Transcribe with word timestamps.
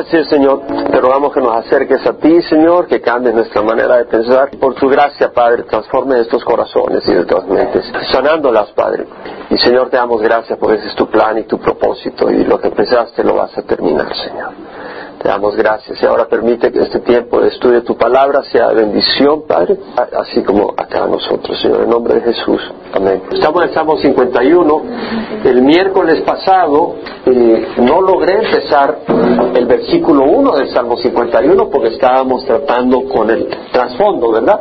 Gracias, 0.00 0.30
Señor. 0.30 0.62
Te 0.90 0.98
rogamos 0.98 1.30
que 1.34 1.40
nos 1.40 1.54
acerques 1.56 2.06
a 2.06 2.14
ti, 2.14 2.40
Señor, 2.40 2.86
que 2.86 3.02
cambies 3.02 3.34
nuestra 3.34 3.60
manera 3.60 3.98
de 3.98 4.06
pensar. 4.06 4.48
Por 4.58 4.74
tu 4.74 4.88
gracia, 4.88 5.30
Padre, 5.30 5.64
transforme 5.64 6.18
estos 6.20 6.42
corazones 6.42 7.06
y 7.06 7.10
nuestras 7.10 7.46
mentes, 7.46 7.84
sanándolas, 8.10 8.70
Padre. 8.72 9.06
Y, 9.50 9.58
Señor, 9.58 9.90
te 9.90 9.98
damos 9.98 10.22
gracias 10.22 10.58
porque 10.58 10.76
ese 10.76 10.88
es 10.88 10.94
tu 10.94 11.06
plan 11.06 11.36
y 11.36 11.42
tu 11.42 11.58
propósito 11.58 12.30
y 12.30 12.44
lo 12.44 12.58
que 12.58 12.68
empezaste 12.68 13.22
lo 13.22 13.34
vas 13.34 13.58
a 13.58 13.62
terminar, 13.62 14.08
Señor. 14.16 14.69
Te 15.20 15.28
damos 15.28 15.54
gracias 15.54 16.02
y 16.02 16.06
ahora 16.06 16.26
permite 16.26 16.72
que 16.72 16.78
este 16.78 17.00
tiempo 17.00 17.42
de 17.42 17.48
estudio 17.48 17.84
tu 17.84 17.94
palabra 17.94 18.42
sea 18.42 18.68
bendición, 18.68 19.42
Padre, 19.46 19.76
así 20.18 20.42
como 20.42 20.72
acá 20.74 21.06
nosotros, 21.06 21.60
Señor, 21.60 21.82
en 21.82 21.90
nombre 21.90 22.14
de 22.14 22.20
Jesús. 22.22 22.62
Amén. 22.94 23.24
Estamos 23.30 23.62
en 23.62 23.68
el 23.68 23.74
Salmo 23.74 23.98
51. 23.98 24.82
El 25.44 25.60
miércoles 25.60 26.22
pasado 26.22 26.94
eh, 27.26 27.66
no 27.82 28.00
logré 28.00 28.46
empezar 28.46 29.00
el 29.54 29.66
versículo 29.66 30.24
1 30.24 30.56
del 30.56 30.70
Salmo 30.70 30.96
51 30.96 31.68
porque 31.68 31.88
estábamos 31.88 32.46
tratando 32.46 33.04
con 33.04 33.28
el 33.28 33.46
trasfondo, 33.72 34.32
¿verdad? 34.32 34.58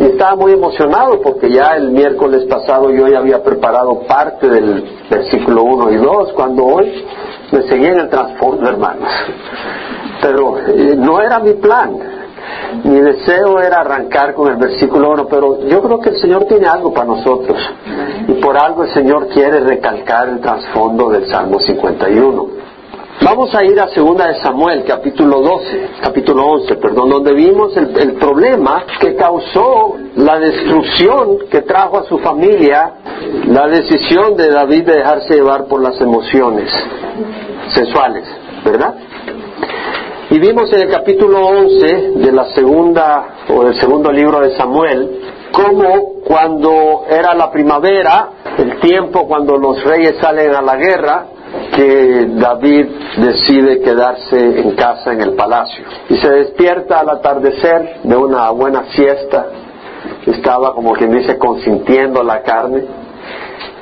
Y 0.00 0.04
estaba 0.04 0.34
muy 0.34 0.52
emocionado 0.52 1.20
porque 1.20 1.50
ya 1.50 1.76
el 1.76 1.90
miércoles 1.90 2.46
pasado 2.46 2.90
yo 2.90 3.06
ya 3.06 3.18
había 3.18 3.42
preparado 3.42 4.00
parte 4.08 4.48
del 4.48 4.82
versículo 5.10 5.64
1 5.64 5.92
y 5.92 5.96
2, 5.96 6.32
cuando 6.32 6.64
hoy 6.64 7.04
me 7.52 7.62
seguía 7.68 7.92
en 7.92 8.00
el 8.00 8.08
trasfondo, 8.08 8.68
hermanos. 8.68 9.08
Pero 10.20 10.58
eh, 10.58 10.94
no 10.96 11.20
era 11.20 11.38
mi 11.38 11.54
plan. 11.54 11.98
Mi 12.84 13.00
deseo 13.00 13.60
era 13.60 13.80
arrancar 13.80 14.34
con 14.34 14.50
el 14.50 14.56
versículo 14.56 15.10
1, 15.12 15.26
pero 15.28 15.66
yo 15.66 15.82
creo 15.82 16.00
que 16.00 16.10
el 16.10 16.20
Señor 16.20 16.44
tiene 16.44 16.66
algo 16.66 16.92
para 16.92 17.06
nosotros. 17.06 17.58
Y 18.26 18.34
por 18.34 18.56
algo 18.56 18.84
el 18.84 18.92
Señor 18.92 19.28
quiere 19.28 19.60
recalcar 19.60 20.28
el 20.28 20.40
trasfondo 20.40 21.08
del 21.10 21.26
Salmo 21.26 21.58
51. 21.58 22.46
Vamos 23.20 23.52
a 23.52 23.64
ir 23.64 23.78
a 23.80 23.88
segunda 23.88 24.28
de 24.28 24.40
Samuel, 24.40 24.84
capítulo 24.84 25.40
12, 25.40 25.90
capítulo 26.00 26.46
11, 26.46 26.76
perdón, 26.76 27.10
donde 27.10 27.34
vimos 27.34 27.76
el, 27.76 28.14
problema 28.14 28.84
que 29.00 29.16
causó 29.16 29.96
la 30.14 30.38
destrucción 30.38 31.38
que 31.50 31.62
trajo 31.62 31.98
a 31.98 32.04
su 32.04 32.18
familia 32.18 32.92
la 33.46 33.66
decisión 33.66 34.36
de 34.36 34.50
David 34.50 34.84
de 34.84 34.98
dejarse 34.98 35.34
llevar 35.34 35.66
por 35.66 35.82
las 35.82 36.00
emociones 36.00 36.70
sensuales, 37.74 38.24
¿verdad? 38.64 38.94
Y 40.30 40.38
vimos 40.38 40.72
en 40.72 40.82
el 40.82 40.90
capítulo 40.90 41.44
11 41.44 42.12
de 42.14 42.32
la 42.32 42.44
segunda 42.54 43.36
o 43.48 43.64
del 43.64 43.80
segundo 43.80 44.12
libro 44.12 44.40
de 44.40 44.56
Samuel 44.56 45.20
cómo 45.50 46.20
cuando 46.24 47.04
era 47.10 47.34
la 47.34 47.50
primavera, 47.50 48.28
el 48.56 48.78
tiempo 48.78 49.26
cuando 49.26 49.56
los 49.56 49.82
reyes 49.82 50.16
salen 50.20 50.54
a 50.54 50.62
la 50.62 50.76
guerra, 50.76 51.26
que 51.74 52.26
David 52.34 52.86
decide 53.18 53.80
quedarse 53.80 54.60
en 54.60 54.72
casa 54.72 55.12
en 55.12 55.22
el 55.22 55.34
palacio. 55.34 55.84
Y 56.08 56.16
se 56.16 56.30
despierta 56.30 57.00
al 57.00 57.10
atardecer 57.10 58.00
de 58.02 58.16
una 58.16 58.50
buena 58.50 58.84
siesta. 58.92 59.46
Estaba 60.26 60.74
como 60.74 60.92
quien 60.92 61.12
dice 61.12 61.38
consintiendo 61.38 62.22
la 62.22 62.42
carne. 62.42 62.84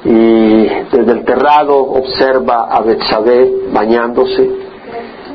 Y 0.05 0.67
desde 0.93 1.13
el 1.13 1.25
terrado 1.25 1.77
observa 1.79 2.69
a 2.71 2.81
Betsabé 2.83 3.51
bañándose. 3.73 4.49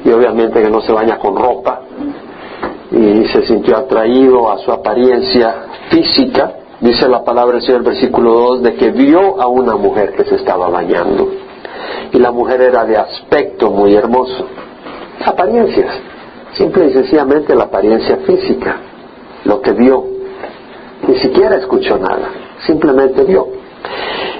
Y 0.05 0.11
obviamente 0.11 0.61
que 0.61 0.69
no 0.69 0.81
se 0.81 0.93
baña 0.93 1.17
con 1.17 1.35
ropa. 1.35 1.81
Y 2.91 3.25
se 3.27 3.45
sintió 3.45 3.77
atraído 3.77 4.52
a 4.52 4.57
su 4.59 4.71
apariencia 4.71 5.65
física. 5.89 6.53
Dice 6.79 7.07
la 7.07 7.23
palabra 7.23 7.57
del 7.57 7.65
Señor, 7.65 7.83
versículo 7.83 8.33
2, 8.33 8.63
de 8.63 8.75
que 8.75 8.91
vio 8.91 9.41
a 9.41 9.47
una 9.47 9.75
mujer 9.75 10.13
que 10.13 10.25
se 10.25 10.35
estaba 10.35 10.67
bañando 10.69 11.41
y 12.12 12.20
la 12.20 12.31
mujer 12.31 12.62
era 12.62 12.86
de 12.86 12.98
aspecto 12.98 13.70
muy 13.72 13.95
hermoso. 13.95 14.48
Apariencias, 15.26 15.95
simple 16.54 16.88
y 16.88 16.94
sencillamente 16.94 17.56
la 17.56 17.66
apariencia 17.66 18.17
física, 18.17 18.78
lo 19.45 19.62
que 19.62 19.72
vio. 19.73 20.06
Ni 21.08 21.16
siquiera 21.20 21.58
escuchó 21.58 21.98
nada, 21.98 22.30
simplemente 22.66 23.23
vio. 23.23 23.48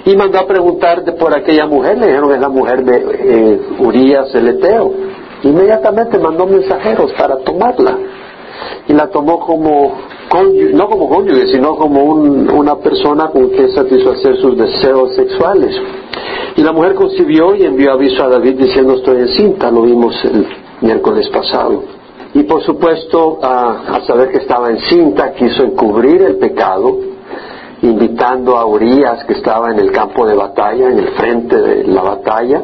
Y 0.06 0.16
mandó 0.16 0.40
a 0.40 0.48
preguntar 0.48 1.04
por 1.16 1.38
aquella 1.38 1.66
mujer, 1.66 1.98
le 1.98 2.08
dijeron 2.08 2.31
es 2.34 2.40
la 2.40 2.50
mujer 2.50 2.84
de 2.84 2.98
eh, 2.98 3.62
Urias 3.80 4.34
el 4.34 4.48
Eteo. 4.48 4.94
Inmediatamente 5.44 6.20
mandó 6.20 6.46
mensajeros 6.46 7.12
para 7.14 7.38
tomarla. 7.38 7.98
Y 8.88 8.94
la 8.94 9.08
tomó 9.08 9.40
como 9.40 9.94
no 10.74 10.88
como 10.88 11.10
cónyuge, 11.10 11.48
sino 11.48 11.76
como 11.76 12.04
una 12.04 12.76
persona 12.78 13.28
con 13.30 13.50
que 13.50 13.68
satisfacer 13.70 14.38
sus 14.38 14.58
deseos 14.58 15.14
sexuales. 15.16 15.76
Y 16.56 16.62
la 16.63 16.73
mujer 16.73 16.95
concibió 16.95 17.56
y 17.56 17.63
envió 17.63 17.94
aviso 17.94 18.23
a 18.23 18.29
David 18.29 18.56
diciendo 18.57 18.95
estoy 18.95 19.22
encinta, 19.22 19.72
lo 19.72 19.84
vimos 19.84 20.13
el 20.25 20.47
miércoles 20.81 21.29
pasado. 21.29 21.84
Y 22.34 22.44
por 22.44 22.62
supuesto, 22.63 23.39
a, 23.41 24.01
saber 24.06 24.29
que 24.29 24.38
estaba 24.38 24.69
encinta, 24.69 25.34
quiso 25.34 25.63
encubrir 25.63 26.22
el 26.22 26.38
pecado, 26.38 26.97
invitando 27.81 28.57
a 28.57 28.66
Urias, 28.66 29.25
que 29.25 29.34
estaba 29.34 29.72
en 29.72 29.79
el 29.79 29.91
campo 29.91 30.25
de 30.25 30.35
batalla, 30.35 30.89
en 30.89 31.00
el 31.00 31.09
frente 31.09 31.59
de 31.59 31.84
la 31.85 32.01
batalla, 32.01 32.62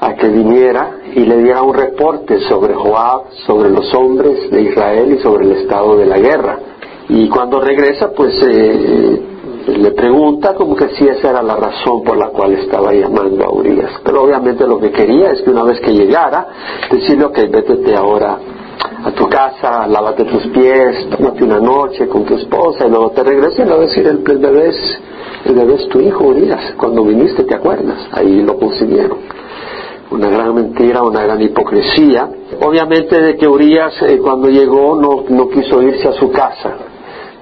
a 0.00 0.14
que 0.14 0.28
viniera 0.28 0.98
y 1.14 1.20
le 1.20 1.38
diera 1.38 1.62
un 1.62 1.74
reporte 1.74 2.40
sobre 2.48 2.74
Joab, 2.74 3.30
sobre 3.46 3.70
los 3.70 3.92
hombres 3.94 4.50
de 4.50 4.62
Israel 4.62 5.16
y 5.16 5.22
sobre 5.22 5.46
el 5.46 5.52
estado 5.52 5.96
de 5.96 6.06
la 6.06 6.18
guerra. 6.18 6.58
Y 7.08 7.28
cuando 7.28 7.60
regresa, 7.60 8.12
pues 8.12 8.34
eh, 8.42 9.31
le 9.66 9.90
pregunta 9.92 10.54
como 10.54 10.74
que 10.74 10.88
si 10.90 11.06
esa 11.06 11.30
era 11.30 11.42
la 11.42 11.56
razón 11.56 12.02
por 12.02 12.16
la 12.16 12.28
cual 12.28 12.52
estaba 12.54 12.92
llamando 12.92 13.44
a 13.44 13.52
Urias. 13.52 14.00
Pero 14.04 14.22
obviamente 14.22 14.66
lo 14.66 14.78
que 14.78 14.90
quería 14.90 15.30
es 15.30 15.42
que 15.42 15.50
una 15.50 15.62
vez 15.62 15.80
que 15.80 15.92
llegara, 15.92 16.46
decirle, 16.90 17.24
ok, 17.24 17.38
vete 17.50 17.94
ahora 17.94 18.38
a 19.04 19.10
tu 19.12 19.28
casa, 19.28 19.86
lávate 19.86 20.24
tus 20.24 20.46
pies, 20.48 21.08
tómate 21.10 21.44
una 21.44 21.60
noche 21.60 22.08
con 22.08 22.24
tu 22.24 22.34
esposa 22.34 22.86
y 22.86 22.90
luego 22.90 23.10
te 23.10 23.22
regreses 23.22 23.60
y 23.60 23.64
le 23.64 23.70
va 23.70 23.76
a 23.76 23.86
decir, 23.86 24.06
el, 24.06 24.22
el 25.44 25.54
bebé 25.54 25.74
es 25.74 25.88
tu 25.88 26.00
hijo 26.00 26.24
Urias, 26.24 26.74
cuando 26.76 27.04
viniste 27.04 27.44
te 27.44 27.54
acuerdas, 27.54 28.08
ahí 28.12 28.42
lo 28.42 28.56
consiguieron. 28.58 29.18
Una 30.10 30.28
gran 30.28 30.54
mentira, 30.54 31.02
una 31.02 31.22
gran 31.22 31.40
hipocresía. 31.40 32.28
Obviamente 32.60 33.18
de 33.18 33.36
que 33.36 33.48
Urias 33.48 33.94
eh, 34.02 34.18
cuando 34.18 34.48
llegó 34.48 34.94
no, 34.94 35.24
no 35.28 35.48
quiso 35.48 35.82
irse 35.82 36.06
a 36.06 36.12
su 36.12 36.30
casa, 36.30 36.76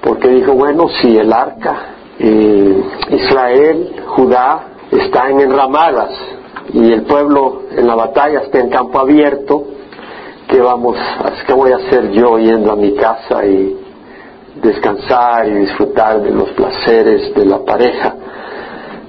porque 0.01 0.29
dijo, 0.29 0.53
bueno, 0.53 0.87
si 0.87 1.17
el 1.17 1.33
arca 1.33 2.00
Israel, 2.21 4.03
Judá, 4.07 4.67
está 4.91 5.29
en 5.29 5.39
enramadas 5.41 6.11
y 6.73 6.91
el 6.91 7.03
pueblo 7.03 7.63
en 7.71 7.87
la 7.87 7.95
batalla 7.95 8.41
está 8.41 8.59
en 8.59 8.69
campo 8.69 8.99
abierto, 8.99 9.65
¿qué 10.47 10.61
vamos, 10.61 10.97
qué 11.47 11.53
voy 11.53 11.71
a 11.71 11.77
hacer 11.77 12.11
yo 12.11 12.37
yendo 12.37 12.71
a 12.71 12.75
mi 12.75 12.93
casa 12.93 13.45
y 13.45 13.77
descansar 14.61 15.47
y 15.47 15.53
disfrutar 15.55 16.21
de 16.21 16.31
los 16.31 16.49
placeres 16.51 17.33
de 17.33 17.45
la 17.45 17.59
pareja? 17.59 18.15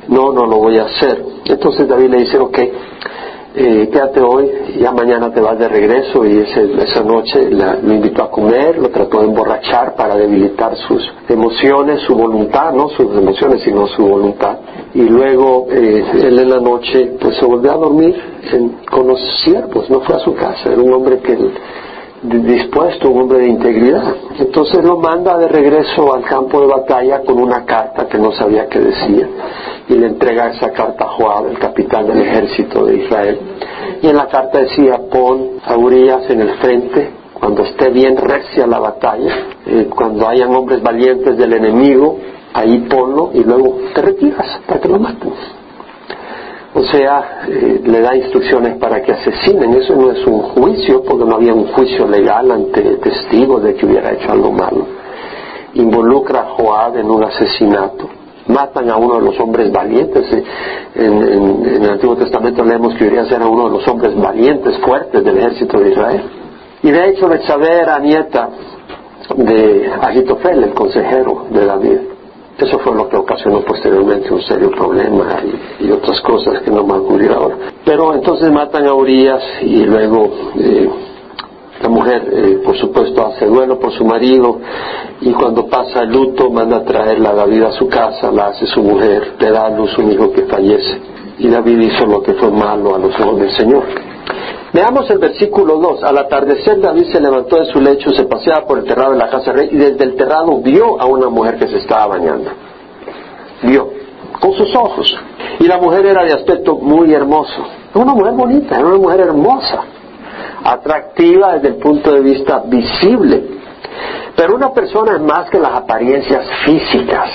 No, 0.08 0.32
no 0.32 0.46
lo 0.46 0.56
voy 0.56 0.78
a 0.78 0.84
hacer. 0.84 1.24
Entonces 1.44 1.88
David 1.88 2.10
le 2.10 2.18
dice, 2.18 2.38
ok, 2.38 2.58
eh, 3.54 3.88
quédate 3.92 4.20
hoy, 4.20 4.50
ya 4.80 4.92
mañana 4.92 5.32
te 5.32 5.40
vas 5.40 5.58
de 5.58 5.68
regreso 5.68 6.24
y 6.24 6.38
esa 6.38 7.02
noche 7.02 7.50
lo 7.50 7.92
invitó 7.92 8.24
a 8.24 8.30
comer, 8.30 8.78
lo 8.78 8.88
trató 8.88 9.20
de 9.20 9.26
emborrachar 9.26 9.94
para 9.94 10.16
debilitar 10.16 10.76
sus 10.76 11.02
emociones, 11.28 12.00
su 12.00 12.14
voluntad, 12.14 12.72
no 12.72 12.88
sus 12.90 13.16
emociones 13.16 13.62
sino 13.62 13.86
su 13.88 14.06
voluntad. 14.06 14.58
Y 14.94 15.02
luego 15.02 15.66
eh, 15.70 16.04
él 16.14 16.38
en 16.38 16.48
la 16.48 16.60
noche 16.60 17.16
pues 17.20 17.36
se 17.36 17.44
volvió 17.44 17.72
a 17.72 17.76
dormir 17.76 18.14
con 18.90 19.06
los 19.06 19.20
siervos, 19.44 19.88
no 19.90 20.00
fue 20.00 20.16
a 20.16 20.18
su 20.20 20.34
casa, 20.34 20.72
era 20.72 20.82
un 20.82 20.92
hombre 20.92 21.18
que 21.18 21.36
dispuesto, 22.22 23.10
un 23.10 23.22
hombre 23.22 23.38
de 23.40 23.48
integridad. 23.48 24.14
Entonces 24.38 24.84
lo 24.84 24.98
manda 24.98 25.36
de 25.38 25.48
regreso 25.48 26.14
al 26.14 26.22
campo 26.22 26.60
de 26.60 26.66
batalla 26.68 27.20
con 27.20 27.40
una 27.40 27.64
carta 27.64 28.06
que 28.06 28.18
no 28.18 28.32
sabía 28.32 28.68
qué 28.68 28.78
decía 28.78 29.28
y 29.88 29.94
le 29.94 30.06
entrega 30.06 30.50
esa 30.50 30.70
carta 30.70 31.04
a 31.04 31.08
Joab, 31.08 31.48
el 31.48 31.58
capitán 31.58 32.06
del 32.06 32.22
ejército 32.22 32.86
de 32.86 32.96
Israel. 32.96 33.40
Y 34.00 34.08
en 34.08 34.16
la 34.16 34.28
carta 34.28 34.60
decía, 34.60 35.00
pon 35.10 35.60
a 35.64 35.76
Urias 35.76 36.28
en 36.30 36.40
el 36.40 36.54
frente 36.58 37.10
cuando 37.34 37.64
esté 37.64 37.90
bien 37.90 38.16
recia 38.16 38.68
la 38.68 38.78
batalla, 38.78 39.34
eh, 39.66 39.88
cuando 39.92 40.28
hayan 40.28 40.54
hombres 40.54 40.80
valientes 40.80 41.36
del 41.36 41.54
enemigo, 41.54 42.18
ahí 42.54 42.86
ponlo 42.88 43.30
y 43.34 43.42
luego 43.42 43.78
te 43.92 44.00
retiras 44.00 44.60
para 44.66 44.80
que 44.80 44.88
lo 44.88 45.00
maten. 45.00 45.32
O 46.74 46.82
sea, 46.84 47.44
eh, 47.48 47.82
le 47.84 48.00
da 48.00 48.16
instrucciones 48.16 48.76
para 48.78 49.02
que 49.02 49.12
asesinen. 49.12 49.74
Eso 49.74 49.94
no 49.94 50.10
es 50.10 50.26
un 50.26 50.40
juicio, 50.40 51.02
porque 51.02 51.24
no 51.24 51.36
había 51.36 51.52
un 51.52 51.66
juicio 51.66 52.06
legal 52.06 52.50
ante 52.50 52.96
testigos 52.96 53.62
de 53.62 53.74
que 53.74 53.84
hubiera 53.84 54.12
hecho 54.12 54.32
algo 54.32 54.52
malo. 54.52 54.86
Involucra 55.74 56.40
a 56.40 56.44
Joab 56.44 56.96
en 56.96 57.10
un 57.10 57.24
asesinato. 57.24 58.08
Matan 58.46 58.90
a 58.90 58.96
uno 58.96 59.16
de 59.16 59.26
los 59.26 59.38
hombres 59.38 59.70
valientes. 59.70 60.26
En, 60.94 61.64
el 61.64 61.90
Antiguo 61.90 62.16
Testamento 62.16 62.64
leemos 62.64 62.94
que 62.94 63.06
Urias 63.06 63.30
era 63.30 63.46
uno 63.46 63.66
de 63.68 63.78
los 63.78 63.86
hombres 63.88 64.18
valientes, 64.18 64.78
fuertes 64.78 65.22
del 65.22 65.36
ejército 65.38 65.78
de 65.78 65.90
Israel. 65.90 66.22
Y 66.82 66.90
de 66.90 67.08
hecho, 67.08 67.28
Betsabé 67.28 67.80
era 67.80 67.98
nieta 67.98 68.48
de 69.36 69.90
Agitofel, 70.00 70.64
el 70.64 70.74
consejero 70.74 71.46
de 71.50 71.66
David. 71.66 71.98
Eso 72.62 72.78
fue 72.78 72.94
lo 72.94 73.08
que 73.08 73.16
ocasionó 73.16 73.60
posteriormente 73.62 74.32
un 74.32 74.40
serio 74.42 74.70
problema 74.70 75.40
y, 75.80 75.90
otras 75.90 76.20
cosas 76.20 76.62
que 76.62 76.70
no 76.70 76.84
me 76.84 76.94
ocurrido 76.94 77.34
ahora. 77.34 77.56
Pero 77.84 78.14
entonces 78.14 78.52
matan 78.52 78.86
a 78.86 78.94
Urias 78.94 79.42
y 79.62 79.84
luego 79.84 80.30
eh, 80.56 80.88
la 81.82 81.88
mujer, 81.88 82.22
eh, 82.32 82.60
por 82.64 82.76
supuesto, 82.78 83.26
hace 83.26 83.46
duelo 83.46 83.80
por 83.80 83.92
su 83.92 84.04
marido 84.04 84.60
y 85.20 85.32
cuando 85.32 85.66
pasa 85.66 86.02
el 86.02 86.10
luto 86.10 86.50
manda 86.50 86.76
a 86.76 86.84
traerla 86.84 87.30
a 87.30 87.34
David 87.34 87.64
a 87.64 87.72
su 87.72 87.88
casa, 87.88 88.30
la 88.30 88.46
hace 88.46 88.66
su 88.66 88.80
mujer, 88.80 89.34
le 89.40 89.50
da 89.50 89.66
a 89.66 89.70
luz 89.70 89.98
un 89.98 90.12
hijo 90.12 90.30
que 90.30 90.42
fallece. 90.42 91.00
Y 91.38 91.48
David 91.48 91.80
hizo 91.80 92.06
lo 92.06 92.22
que 92.22 92.34
fue 92.34 92.50
malo 92.52 92.94
a 92.94 92.98
los 92.98 93.18
ojos 93.18 93.40
del 93.40 93.50
Señor. 93.50 93.82
Veamos 94.72 95.10
el 95.10 95.18
versículo 95.18 95.76
2. 95.76 96.02
Al 96.02 96.16
atardecer 96.16 96.80
David 96.80 97.12
se 97.12 97.20
levantó 97.20 97.56
de 97.56 97.66
su 97.66 97.80
lecho, 97.80 98.10
se 98.10 98.24
paseaba 98.24 98.66
por 98.66 98.78
el 98.78 98.84
terrado 98.84 99.12
de 99.12 99.18
la 99.18 99.28
casa 99.28 99.52
rey 99.52 99.68
y 99.70 99.76
desde 99.76 100.04
el 100.04 100.16
terrado 100.16 100.58
vio 100.62 100.98
a 100.98 101.04
una 101.04 101.28
mujer 101.28 101.58
que 101.58 101.68
se 101.68 101.76
estaba 101.76 102.06
bañando. 102.06 102.50
Vio, 103.62 103.90
con 104.40 104.52
sus 104.54 104.74
ojos. 104.74 105.14
Y 105.60 105.66
la 105.66 105.76
mujer 105.76 106.06
era 106.06 106.24
de 106.24 106.32
aspecto 106.32 106.76
muy 106.76 107.12
hermoso. 107.12 107.62
Una 107.94 108.14
mujer 108.14 108.32
bonita, 108.32 108.78
era 108.78 108.86
una 108.86 108.96
mujer 108.96 109.20
hermosa, 109.20 109.84
atractiva 110.64 111.54
desde 111.54 111.68
el 111.68 111.76
punto 111.76 112.10
de 112.10 112.20
vista 112.20 112.62
visible. 112.64 113.44
Pero 114.34 114.54
una 114.54 114.72
persona 114.72 115.16
es 115.16 115.20
más 115.20 115.50
que 115.50 115.58
las 115.58 115.74
apariencias 115.74 116.46
físicas. 116.64 117.30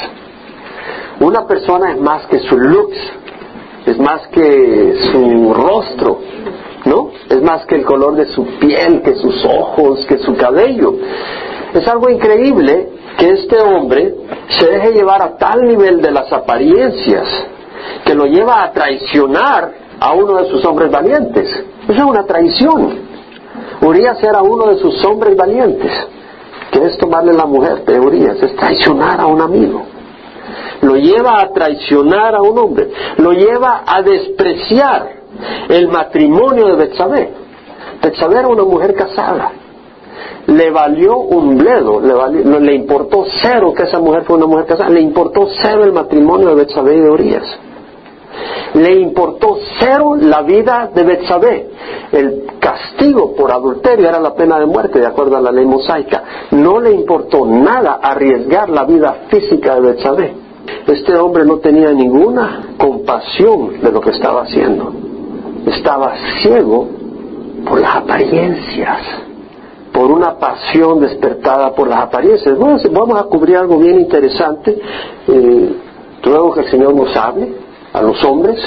Una 1.20 1.46
persona 1.46 1.92
es 1.92 2.02
más 2.02 2.26
que 2.26 2.40
su 2.40 2.58
looks, 2.58 2.98
es 3.86 4.00
más 4.00 4.28
que 4.30 4.96
su 5.12 5.54
rostro, 5.54 6.20
¿no? 6.88 7.12
Es 7.30 7.42
más 7.42 7.66
que 7.66 7.76
el 7.76 7.86
color 7.86 8.16
de 8.16 8.26
su 8.28 8.46
piel, 8.60 9.02
que 9.02 9.16
sus 9.16 9.46
ojos, 9.46 10.06
que 10.06 10.18
su 10.18 10.36
cabello. 10.36 10.94
Es 11.74 11.88
algo 11.88 12.10
increíble 12.10 12.90
que 13.18 13.30
este 13.30 13.60
hombre 13.60 14.16
se 14.48 14.66
deje 14.70 14.94
llevar 14.94 15.22
a 15.22 15.38
tal 15.38 15.68
nivel 15.68 16.02
de 16.02 16.12
las 16.12 16.32
apariencias 16.32 17.28
que 18.06 18.16
lo 18.16 18.26
lleva 18.26 18.64
a 18.64 18.72
traicionar 18.72 19.72
a 20.00 20.14
uno 20.14 20.38
de 20.38 20.50
sus 20.50 20.64
hombres 20.66 20.92
valientes. 20.92 21.50
Eso 21.88 22.00
es 22.00 22.04
una 22.04 22.26
traición. 22.26 23.00
Urias 23.82 24.22
era 24.24 24.42
uno 24.42 24.68
de 24.68 24.78
sus 24.78 25.04
hombres 25.06 25.36
valientes. 25.36 25.92
que 26.72 26.84
es 26.86 26.98
tomarle 26.98 27.34
la 27.34 27.46
mujer 27.46 27.86
de 27.86 27.98
Urias? 27.98 28.44
Es 28.44 28.54
traicionar 28.56 29.22
a 29.22 29.26
un 29.26 29.42
amigo. 29.42 29.84
Lo 30.82 30.96
lleva 30.96 31.40
a 31.42 31.52
traicionar 31.54 32.36
a 32.36 32.42
un 32.42 32.58
hombre. 32.60 32.90
Lo 33.18 33.32
lleva 33.32 33.84
a 33.86 34.02
despreciar 34.02 35.18
el 35.70 35.88
matrimonio 35.90 36.68
de 36.68 36.76
Betsabé. 36.76 37.30
Betsabé 38.02 38.40
era 38.40 38.48
una 38.48 38.64
mujer 38.64 38.94
casada. 38.94 39.52
Le 40.48 40.72
valió 40.72 41.18
un 41.18 41.58
bledo, 41.58 42.00
le, 42.00 42.60
le 42.60 42.76
importó 42.76 43.26
cero 43.42 43.74
que 43.76 43.84
esa 43.84 44.00
mujer 44.00 44.24
fue 44.24 44.38
una 44.38 44.46
mujer 44.46 44.66
casada, 44.66 44.90
le 44.90 45.02
importó 45.02 45.48
cero 45.62 45.84
el 45.84 45.92
matrimonio 45.92 46.50
de 46.50 46.56
Betsabé 46.56 46.96
y 46.96 47.02
de 47.02 47.10
Urias. 47.10 47.60
Le 48.76 49.00
importó 49.00 49.58
cero 49.80 50.16
la 50.16 50.42
vida 50.44 50.90
de 50.94 51.04
Betsabé. 51.04 51.70
El 52.12 52.46
castigo 52.60 53.36
por 53.36 53.52
adulterio 53.52 54.08
era 54.08 54.20
la 54.20 54.36
pena 54.36 54.60
de 54.60 54.66
muerte, 54.66 55.00
de 55.00 55.08
acuerdo 55.08 55.38
a 55.38 55.42
la 55.42 55.52
ley 55.52 55.66
mosaica. 55.66 56.24
No 56.52 56.80
le 56.80 56.92
importó 56.92 57.46
nada 57.46 58.00
arriesgar 58.02 58.70
la 58.70 58.86
vida 58.86 59.26
física 59.30 59.76
de 59.76 59.82
Betsabé. 59.82 60.34
Este 60.86 61.16
hombre 61.18 61.46
no 61.46 61.58
tenía 61.58 61.92
ninguna 61.92 62.76
compasión 62.78 63.82
de 63.82 63.92
lo 63.92 64.00
que 64.00 64.12
estaba 64.12 64.44
haciendo 64.44 64.97
estaba 65.72 66.16
ciego 66.42 66.88
por 67.68 67.80
las 67.80 67.96
apariencias, 67.96 69.02
por 69.92 70.12
una 70.12 70.38
pasión 70.38 71.00
despertada 71.00 71.74
por 71.74 71.88
las 71.88 72.00
apariencias. 72.00 72.58
vamos 72.58 73.20
a 73.20 73.24
cubrir 73.24 73.58
algo 73.58 73.78
bien 73.78 74.00
interesante. 74.00 74.80
Eh, 75.28 75.76
luego 76.24 76.54
que 76.54 76.62
el 76.62 76.70
Señor 76.70 76.94
nos 76.94 77.16
hable 77.16 77.54
a 77.94 78.02
los 78.02 78.24
hombres, 78.24 78.60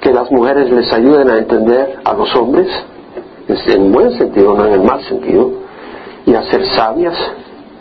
que 0.00 0.12
las 0.12 0.30
mujeres 0.30 0.70
les 0.70 0.92
ayuden 0.92 1.30
a 1.30 1.38
entender 1.38 2.00
a 2.04 2.12
los 2.14 2.34
hombres, 2.34 2.66
en 3.48 3.92
buen 3.92 4.16
sentido, 4.18 4.54
no 4.54 4.66
en 4.66 4.72
el 4.72 4.82
mal 4.82 5.02
sentido, 5.04 5.50
y 6.26 6.34
a 6.34 6.42
ser 6.44 6.66
sabias, 6.74 7.14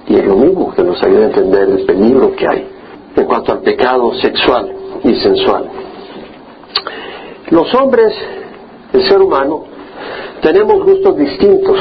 y 0.07 0.15
es 0.15 0.25
lo 0.25 0.35
mismo, 0.35 0.73
que 0.73 0.83
nos 0.83 1.01
ayude 1.01 1.23
a 1.23 1.27
entender 1.27 1.69
el 1.69 1.85
peligro 1.85 2.35
que 2.35 2.47
hay 2.47 2.67
en 3.15 3.25
cuanto 3.25 3.53
al 3.53 3.59
pecado 3.59 4.13
sexual 4.15 4.71
y 5.03 5.15
sensual. 5.15 5.69
Los 7.51 7.73
hombres, 7.75 8.13
el 8.93 9.07
ser 9.07 9.21
humano, 9.21 9.65
tenemos 10.41 10.83
gustos 10.83 11.17
distintos, 11.17 11.77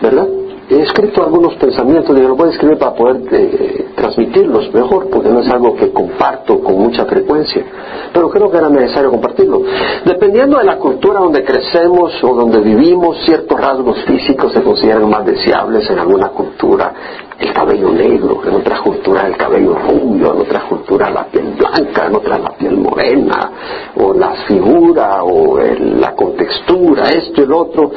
¿verdad? 0.00 0.28
He 0.72 0.80
escrito 0.80 1.22
algunos 1.22 1.54
pensamientos, 1.56 2.16
y 2.16 2.22
lo 2.22 2.34
voy 2.34 2.48
a 2.48 2.52
escribir 2.52 2.78
para 2.78 2.94
poder 2.94 3.22
eh, 3.30 3.90
transmitirlos 3.94 4.72
mejor, 4.72 5.10
porque 5.10 5.28
no 5.28 5.40
es 5.40 5.50
algo 5.50 5.76
que 5.76 5.92
comparto 5.92 6.60
con 6.60 6.78
mucha 6.78 7.04
frecuencia, 7.04 7.62
pero 8.10 8.30
creo 8.30 8.50
que 8.50 8.56
era 8.56 8.70
necesario 8.70 9.10
compartirlo. 9.10 9.60
Dependiendo 10.06 10.56
de 10.56 10.64
la 10.64 10.78
cultura 10.78 11.20
donde 11.20 11.44
crecemos 11.44 12.12
o 12.24 12.34
donde 12.34 12.60
vivimos, 12.60 13.18
ciertos 13.22 13.60
rasgos 13.60 14.02
físicos 14.06 14.54
se 14.54 14.62
consideran 14.62 15.10
más 15.10 15.26
deseables 15.26 15.90
en 15.90 15.98
alguna 15.98 16.28
cultura 16.30 16.94
el 17.38 17.52
cabello 17.52 17.90
negro, 17.90 18.40
en 18.46 18.54
otra 18.54 18.80
cultura 18.80 19.26
el 19.26 19.36
cabello 19.36 19.74
rubio, 19.74 20.32
en 20.32 20.40
otra 20.40 20.60
cultura 20.60 21.10
la 21.10 21.24
piel 21.24 21.54
blanca, 21.58 22.06
en 22.06 22.14
otra 22.14 22.38
la 22.38 22.56
piel 22.56 22.78
morena, 22.78 23.50
o 23.96 24.14
la 24.14 24.30
figura, 24.46 25.22
o 25.22 25.58
la 25.58 26.14
contextura, 26.14 27.08
esto 27.08 27.40
y 27.40 27.44
el 27.44 27.52
otro. 27.52 27.90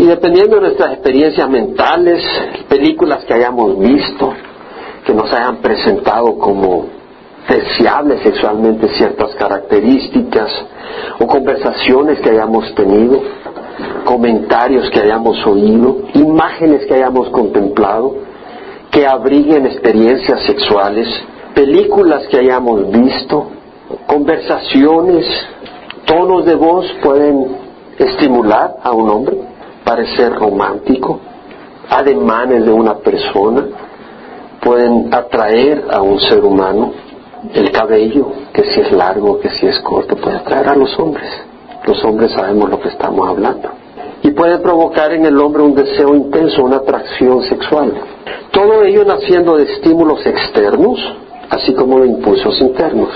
Y 0.00 0.06
dependiendo 0.06 0.56
de 0.56 0.62
nuestras 0.62 0.94
experiencias 0.94 1.46
mentales, 1.50 2.24
películas 2.70 3.22
que 3.26 3.34
hayamos 3.34 3.78
visto, 3.78 4.32
que 5.04 5.12
nos 5.12 5.30
hayan 5.30 5.58
presentado 5.58 6.38
como 6.38 6.86
deseables 7.46 8.22
sexualmente 8.22 8.88
ciertas 8.96 9.34
características, 9.34 10.50
o 11.18 11.26
conversaciones 11.26 12.18
que 12.20 12.30
hayamos 12.30 12.74
tenido, 12.74 13.20
comentarios 14.06 14.88
que 14.88 15.00
hayamos 15.00 15.46
oído, 15.46 15.98
imágenes 16.14 16.86
que 16.86 16.94
hayamos 16.94 17.28
contemplado, 17.28 18.14
que 18.90 19.06
abriguen 19.06 19.66
experiencias 19.66 20.44
sexuales, 20.44 21.08
películas 21.54 22.26
que 22.28 22.38
hayamos 22.38 22.90
visto, 22.90 23.48
conversaciones, 24.06 25.26
tonos 26.06 26.46
de 26.46 26.54
voz 26.54 26.86
pueden 27.02 27.54
estimular 27.98 28.76
a 28.82 28.92
un 28.92 29.10
hombre, 29.10 29.36
parecer 29.90 30.32
romántico, 30.32 31.18
ademanes 31.88 32.64
de 32.64 32.70
una 32.70 32.98
persona 32.98 33.66
pueden 34.62 35.12
atraer 35.12 35.84
a 35.90 36.00
un 36.00 36.20
ser 36.20 36.44
humano, 36.44 36.92
el 37.52 37.72
cabello, 37.72 38.30
que 38.52 38.62
si 38.66 38.82
es 38.82 38.92
largo, 38.92 39.40
que 39.40 39.50
si 39.50 39.66
es 39.66 39.80
corto, 39.80 40.14
puede 40.14 40.36
atraer 40.36 40.68
a 40.68 40.76
los 40.76 40.96
hombres. 40.96 41.28
Los 41.84 42.04
hombres 42.04 42.30
sabemos 42.30 42.70
lo 42.70 42.78
que 42.78 42.90
estamos 42.90 43.28
hablando. 43.28 43.68
Y 44.22 44.30
puede 44.30 44.58
provocar 44.58 45.12
en 45.12 45.26
el 45.26 45.36
hombre 45.40 45.64
un 45.64 45.74
deseo 45.74 46.14
intenso, 46.14 46.62
una 46.62 46.76
atracción 46.76 47.42
sexual. 47.42 47.92
Todo 48.52 48.84
ello 48.84 49.04
naciendo 49.04 49.56
de 49.56 49.64
estímulos 49.64 50.24
externos, 50.24 51.00
así 51.48 51.74
como 51.74 51.98
de 51.98 52.06
impulsos 52.06 52.60
internos. 52.60 53.08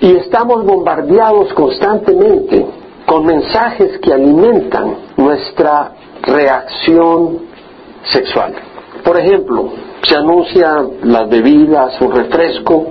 Y 0.00 0.16
estamos 0.16 0.64
bombardeados 0.64 1.52
constantemente 1.54 2.66
con 3.06 3.24
mensajes 3.24 3.98
que 4.00 4.12
alimentan 4.12 4.96
nuestra 5.16 5.92
reacción 6.26 7.38
sexual. 8.04 8.54
Por 9.04 9.18
ejemplo, 9.18 9.70
se 10.02 10.16
anuncia 10.16 10.84
las 11.02 11.28
bebidas, 11.28 12.00
un 12.00 12.12
refresco, 12.12 12.86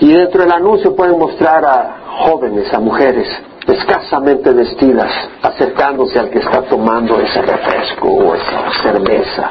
y 0.00 0.12
dentro 0.12 0.42
del 0.42 0.52
anuncio 0.52 0.94
pueden 0.94 1.18
mostrar 1.18 1.64
a 1.64 1.96
jóvenes, 2.18 2.72
a 2.72 2.80
mujeres, 2.80 3.28
escasamente 3.66 4.52
vestidas, 4.52 5.10
acercándose 5.42 6.18
al 6.18 6.30
que 6.30 6.38
está 6.38 6.62
tomando 6.62 7.18
ese 7.20 7.42
refresco 7.42 8.08
o 8.08 8.34
esa 8.34 8.82
cerveza 8.82 9.50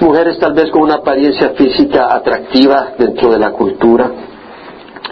mujeres 0.00 0.38
tal 0.38 0.54
vez 0.54 0.70
con 0.70 0.82
una 0.82 0.94
apariencia 0.94 1.50
física 1.50 2.14
atractiva 2.14 2.94
dentro 2.98 3.30
de 3.30 3.38
la 3.38 3.50
cultura. 3.50 4.10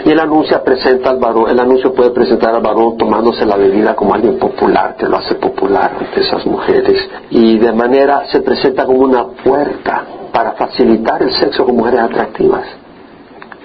Y 0.05 0.11
el 0.11 0.19
anuncio 0.19 0.63
presenta 0.65 1.11
al 1.11 1.19
varón, 1.19 1.49
el 1.49 1.61
anuncio 1.61 1.93
puede 1.95 2.11
presentar 2.11 2.55
al 2.55 2.63
varón 2.63 2.97
tomándose 2.97 3.47
la 3.47 3.57
bebida 3.57 3.95
como 3.95 4.15
alguien 4.15 4.39
popular, 4.39 4.97
que 4.97 5.07
lo 5.07 5.19
hace 5.19 5.35
popular 5.37 5.93
ante 5.99 6.21
esas 6.21 6.45
mujeres. 6.47 7.09
Y 7.31 7.59
de 7.59 7.73
manera 7.73 8.25
se 8.33 8.41
presenta 8.41 8.85
como 8.85 9.01
una 9.01 9.27
puerta 9.29 10.05
para 10.33 10.53
facilitar 10.53 11.23
el 11.23 11.33
sexo 11.33 11.65
con 11.65 11.77
mujeres 11.77 12.01
atractivas. 12.01 12.65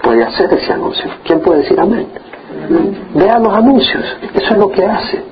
Puede 0.02 0.22
hacer 0.22 0.52
ese 0.52 0.72
anuncio. 0.72 1.10
¿Quién 1.24 1.40
puede 1.40 1.62
decir 1.62 1.80
amén? 1.80 2.06
Vea 3.14 3.38
los 3.38 3.52
anuncios. 3.52 4.04
Eso 4.34 4.52
es 4.52 4.58
lo 4.58 4.70
que 4.70 4.84
hace. 4.84 5.22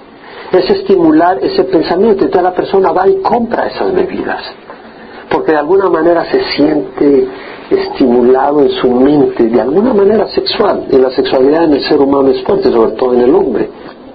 Es 0.51 0.71
estimular 0.71 1.39
ese 1.41 1.65
pensamiento. 1.65 2.25
Entonces 2.25 2.43
la 2.43 2.55
persona 2.55 2.91
va 2.91 3.07
y 3.07 3.21
compra 3.21 3.67
esas 3.67 3.93
bebidas 3.93 4.43
porque 5.31 5.53
de 5.53 5.59
alguna 5.59 5.89
manera 5.89 6.25
se 6.31 6.43
siente 6.57 7.29
estimulado 7.71 8.61
en 8.63 8.71
su 8.71 8.89
mente, 8.91 9.45
de 9.49 9.61
alguna 9.61 9.93
manera 9.93 10.27
sexual, 10.29 10.87
y 10.91 10.97
la 10.97 11.11
sexualidad 11.11 11.65
en 11.65 11.75
el 11.75 11.83
ser 11.89 12.01
humano 12.01 12.29
es 12.31 12.43
fuerte, 12.45 12.71
sobre 12.71 12.93
todo 12.93 13.15
en 13.15 13.21
el 13.23 13.35
hombre. 13.35 13.71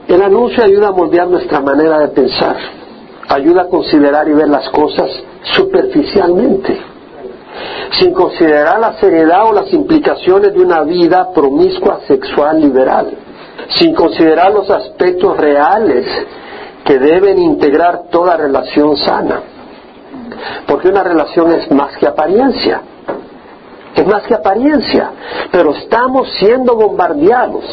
El 0.08 0.22
anuncio 0.22 0.64
ayuda 0.64 0.90
a 0.90 0.92
moldear 0.92 1.28
nuestra 1.28 1.60
manera 1.60 2.00
de 2.00 2.08
pensar, 2.10 2.56
ayuda 3.28 3.64
a 3.64 3.68
considerar 3.68 4.28
y 4.28 4.34
ver 4.34 4.50
las 4.50 4.70
cosas 4.70 5.10
superficialmente. 5.44 6.80
sin 8.00 8.14
considerar 8.14 8.80
la 8.80 8.94
seriedad 8.94 9.50
o 9.50 9.54
las 9.54 9.72
implicaciones 9.74 10.54
de 10.54 10.60
una 10.60 10.82
vida 10.84 11.32
promiscua 11.34 12.00
sexual 12.08 12.60
liberal, 12.62 13.12
sin 13.76 13.94
considerar 13.94 14.54
los 14.54 14.70
aspectos 14.70 15.38
reales 15.38 16.06
que 16.86 16.98
deben 16.98 17.38
integrar 17.40 18.04
toda 18.10 18.38
relación 18.38 18.96
sana. 18.98 19.42
Porque 20.68 20.88
una 20.88 21.04
relación 21.04 21.52
es 21.52 21.70
más 21.72 21.96
que 21.98 22.08
apariencia, 22.08 22.82
es 23.96 24.08
más 24.08 24.24
que 24.24 24.34
apariencia, 24.34 25.12
pero 25.52 25.72
estamos 25.72 26.30
siendo 26.40 26.76
bombardeados 26.76 27.64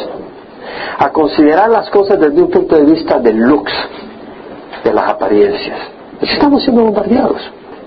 a 0.99 1.11
considerar 1.11 1.71
las 1.71 1.89
cosas 1.91 2.19
desde 2.19 2.43
un 2.43 2.51
punto 2.51 2.77
de 2.77 2.85
vista 2.85 3.19
del 3.19 3.37
lux, 3.37 3.73
de 4.85 4.93
las 4.93 5.11
apariencias. 5.11 5.79
Estamos 6.21 6.63
siendo 6.63 6.85
bombardeados. 6.85 7.41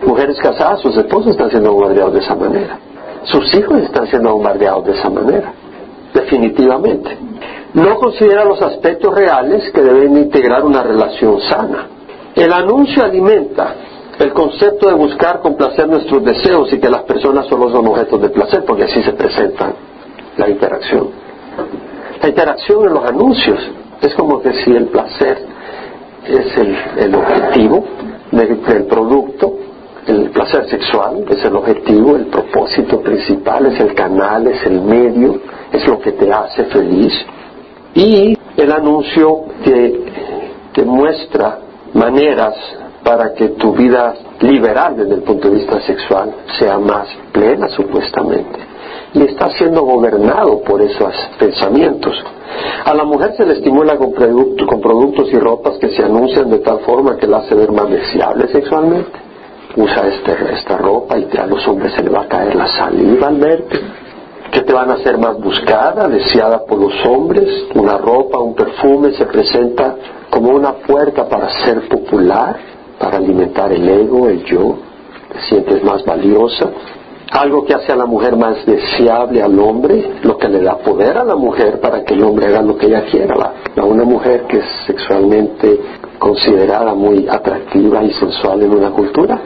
Mujeres 0.06 0.38
casadas, 0.40 0.80
sus 0.82 0.96
esposos 0.98 1.32
están 1.32 1.50
siendo 1.50 1.74
bombardeados 1.74 2.14
de 2.14 2.20
esa 2.20 2.36
manera. 2.36 2.80
Sus 3.24 3.54
hijos 3.54 3.82
están 3.82 4.08
siendo 4.08 4.34
bombardeados 4.34 4.86
de 4.86 4.94
esa 4.94 5.10
manera. 5.10 5.54
Definitivamente. 6.14 7.18
No 7.74 7.96
considera 7.98 8.44
los 8.46 8.62
aspectos 8.62 9.14
reales 9.14 9.72
que 9.72 9.82
deben 9.82 10.18
integrar 10.18 10.66
una 10.66 10.82
relación 10.82 11.40
sana. 11.42 11.88
El 12.36 12.52
anuncio 12.52 13.04
alimenta 13.04 13.76
el 14.20 14.34
concepto 14.34 14.88
de 14.88 14.94
buscar 14.94 15.42
complacer 15.42 15.88
nuestros 15.88 16.24
deseos 16.24 16.72
y 16.74 16.80
que 16.80 16.90
las 16.90 17.04
personas 17.04 17.48
solo 17.48 17.70
son 17.72 17.88
objetos 17.88 18.22
de 18.22 18.30
placer, 18.30 18.64
porque 18.66 18.84
así 18.84 19.02
se 19.02 19.14
presenta 19.14 19.74
la 20.38 20.50
interacción. 20.50 21.10
La 22.22 22.30
interacción 22.30 22.88
en 22.88 22.94
los 22.94 23.06
anuncios 23.06 23.60
es 24.02 24.14
como 24.16 24.42
que 24.42 24.54
si 24.54 24.72
el 24.72 24.86
placer 24.88 25.38
es 26.28 26.58
el, 26.98 27.16
objetivo 27.16 27.84
del 28.32 28.86
producto, 28.86 29.58
el 30.08 30.30
placer 30.30 30.70
sexual 30.70 31.26
es 31.30 31.44
el 31.44 31.56
objetivo, 31.56 32.16
el 32.16 32.28
propósito 32.28 33.02
principal, 33.02 33.68
es 33.68 33.80
el 33.80 33.94
canal, 33.94 34.48
es 34.48 34.64
el 34.66 34.82
medio, 34.82 35.40
es 35.72 35.88
lo 35.88 36.00
que 36.00 36.12
te 36.12 36.32
hace 36.32 36.66
feliz. 36.66 37.14
Y 37.94 38.38
el 38.58 38.72
anuncio 38.72 39.46
te, 39.64 40.06
te 40.74 40.86
muestra 40.86 41.60
maneras 41.94 42.56
para 43.04 43.34
que 43.34 43.50
tu 43.50 43.74
vida 43.74 44.14
liberal 44.40 44.96
desde 44.96 45.16
el 45.16 45.22
punto 45.24 45.50
de 45.50 45.56
vista 45.56 45.82
sexual 45.82 46.34
sea 46.60 46.78
más 46.78 47.08
plena 47.32 47.68
supuestamente. 47.70 48.60
Y 49.14 49.24
está 49.24 49.50
siendo 49.52 49.82
gobernado 49.82 50.62
por 50.62 50.82
esos 50.82 51.14
pensamientos. 51.38 52.14
A 52.86 52.94
la 52.94 53.04
mujer 53.04 53.34
se 53.36 53.46
le 53.46 53.54
estimula 53.54 53.98
con, 53.98 54.12
con 54.14 54.82
productos 54.82 55.32
y 55.32 55.38
ropas 55.38 55.78
que 55.78 55.90
se 55.90 56.04
anuncian 56.04 56.50
de 56.50 56.60
tal 56.60 56.80
forma 56.80 57.18
que 57.18 57.28
la 57.28 57.38
hace 57.38 57.56
ver 57.56 57.72
más 57.72 57.90
deseable 57.90 58.48
sexualmente. 58.48 59.20
Usa 59.76 60.08
este, 60.08 60.54
esta 60.54 60.78
ropa 60.78 61.18
y 61.18 61.28
a 61.38 61.46
los 61.46 61.66
hombres 61.68 61.94
se 61.94 62.04
le 62.04 62.10
va 62.10 62.24
a 62.24 62.28
caer 62.28 62.56
la 62.56 62.68
saliva 62.68 63.28
al 63.28 63.38
verte. 63.38 63.80
Que 64.52 64.62
te 64.62 64.74
van 64.74 64.92
a 64.92 64.96
hacer 64.96 65.18
más 65.18 65.38
buscada, 65.40 66.10
deseada 66.10 66.66
por 66.66 66.78
los 66.78 67.06
hombres. 67.06 67.48
Una 67.74 67.98
ropa, 67.98 68.40
un 68.40 68.54
perfume 68.54 69.12
se 69.14 69.26
presenta 69.26 69.96
como 70.30 70.52
una 70.52 70.74
puerta 70.74 71.28
para 71.28 71.50
ser 71.64 71.88
popular 71.88 72.58
para 73.02 73.18
alimentar 73.18 73.74
el 73.74 73.90
ego, 73.90 74.30
el 74.30 74.44
yo, 74.46 74.78
te 75.34 75.42
sientes 75.50 75.84
más 75.84 76.06
valiosa. 76.06 76.70
Algo 77.32 77.66
que 77.66 77.74
hace 77.74 77.92
a 77.92 77.96
la 77.96 78.06
mujer 78.06 78.36
más 78.36 78.66
deseable 78.66 79.42
al 79.42 79.58
hombre, 79.58 80.20
lo 80.22 80.38
que 80.38 80.50
le 80.50 80.62
da 80.62 80.78
poder 80.78 81.18
a 81.18 81.24
la 81.24 81.36
mujer 81.36 81.80
para 81.80 82.04
que 82.04 82.14
el 82.14 82.24
hombre 82.24 82.48
haga 82.48 82.62
lo 82.62 82.78
que 82.78 82.88
ella 82.88 83.06
quiera. 83.06 83.36
La, 83.76 83.84
una 83.84 84.04
mujer 84.04 84.44
que 84.48 84.58
es 84.58 84.66
sexualmente 84.86 85.80
considerada 86.20 86.94
muy 86.94 87.28
atractiva 87.28 88.04
y 88.04 88.12
sensual 88.12 88.62
en 88.62 88.72
una 88.72 88.92
cultura, 88.92 89.40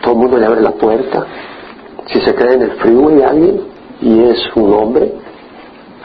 todo 0.00 0.14
el 0.14 0.18
mundo 0.20 0.38
le 0.38 0.46
abre 0.46 0.60
la 0.62 0.72
puerta. 0.72 1.26
Si 2.06 2.20
se 2.20 2.34
cree 2.34 2.54
en 2.54 2.62
el 2.62 2.72
freeway 2.72 3.22
alguien 3.22 3.60
y 4.00 4.22
es 4.24 4.48
un 4.54 4.72
hombre, 4.72 5.12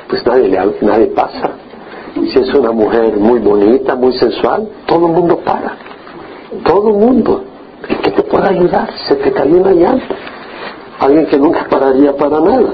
pues 0.09 0.25
nadie, 0.25 0.49
le, 0.49 0.57
nadie 0.81 1.07
pasa. 1.07 1.51
Si 2.15 2.39
es 2.39 2.53
una 2.55 2.71
mujer 2.71 3.15
muy 3.17 3.39
bonita, 3.39 3.95
muy 3.95 4.17
sensual, 4.17 4.67
todo 4.87 5.05
el 5.07 5.13
mundo 5.13 5.37
para 5.37 5.86
todo 6.63 6.91
mundo. 6.91 7.43
¿Qué 7.87 8.11
te 8.11 8.23
puede 8.23 8.47
ayudar? 8.47 8.89
Se 9.07 9.15
te 9.15 9.31
cayó 9.31 9.57
una 9.57 9.71
llanta. 9.71 10.15
Alguien 10.99 11.25
que 11.27 11.37
nunca 11.37 11.67
pararía 11.69 12.15
para 12.15 12.39
nada. 12.39 12.73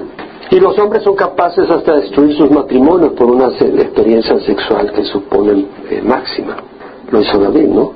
Y 0.49 0.59
los 0.59 0.77
hombres 0.77 1.03
son 1.03 1.15
capaces 1.15 1.69
hasta 1.69 1.93
de 1.93 2.01
destruir 2.01 2.35
sus 2.37 2.51
matrimonios 2.51 3.13
por 3.13 3.29
una 3.29 3.47
experiencia 3.47 4.39
sexual 4.39 4.91
que 4.91 5.03
suponen 5.03 5.67
eh, 5.89 6.01
máxima. 6.03 6.57
Lo 7.09 7.21
hizo 7.21 7.39
David, 7.39 7.67
¿no? 7.67 7.93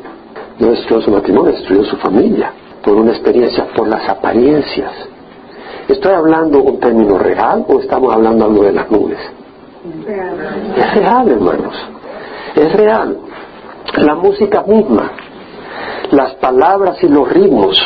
No 0.59 0.67
destruyó 0.71 1.01
su 1.01 1.11
matrimonio, 1.11 1.51
destruyó 1.51 1.83
su 1.83 1.97
familia 1.97 2.51
por 2.83 2.95
una 2.95 3.11
experiencia, 3.11 3.67
por 3.75 3.87
las 3.87 4.07
apariencias. 4.09 4.91
¿Estoy 5.87 6.13
hablando 6.13 6.61
un 6.61 6.79
término 6.79 7.17
real 7.17 7.65
o 7.67 7.79
estamos 7.79 8.13
hablando 8.13 8.45
algo 8.45 8.63
de 8.63 8.71
las 8.71 8.89
nubes? 8.89 9.19
Es 10.75 10.93
real, 10.95 11.29
hermanos. 11.29 11.75
Es 12.55 12.73
real. 12.73 13.17
La 13.97 14.15
música 14.15 14.63
misma 14.63 15.11
las 16.11 16.35
palabras 16.35 16.97
y 17.03 17.07
los 17.07 17.29
ritmos 17.29 17.81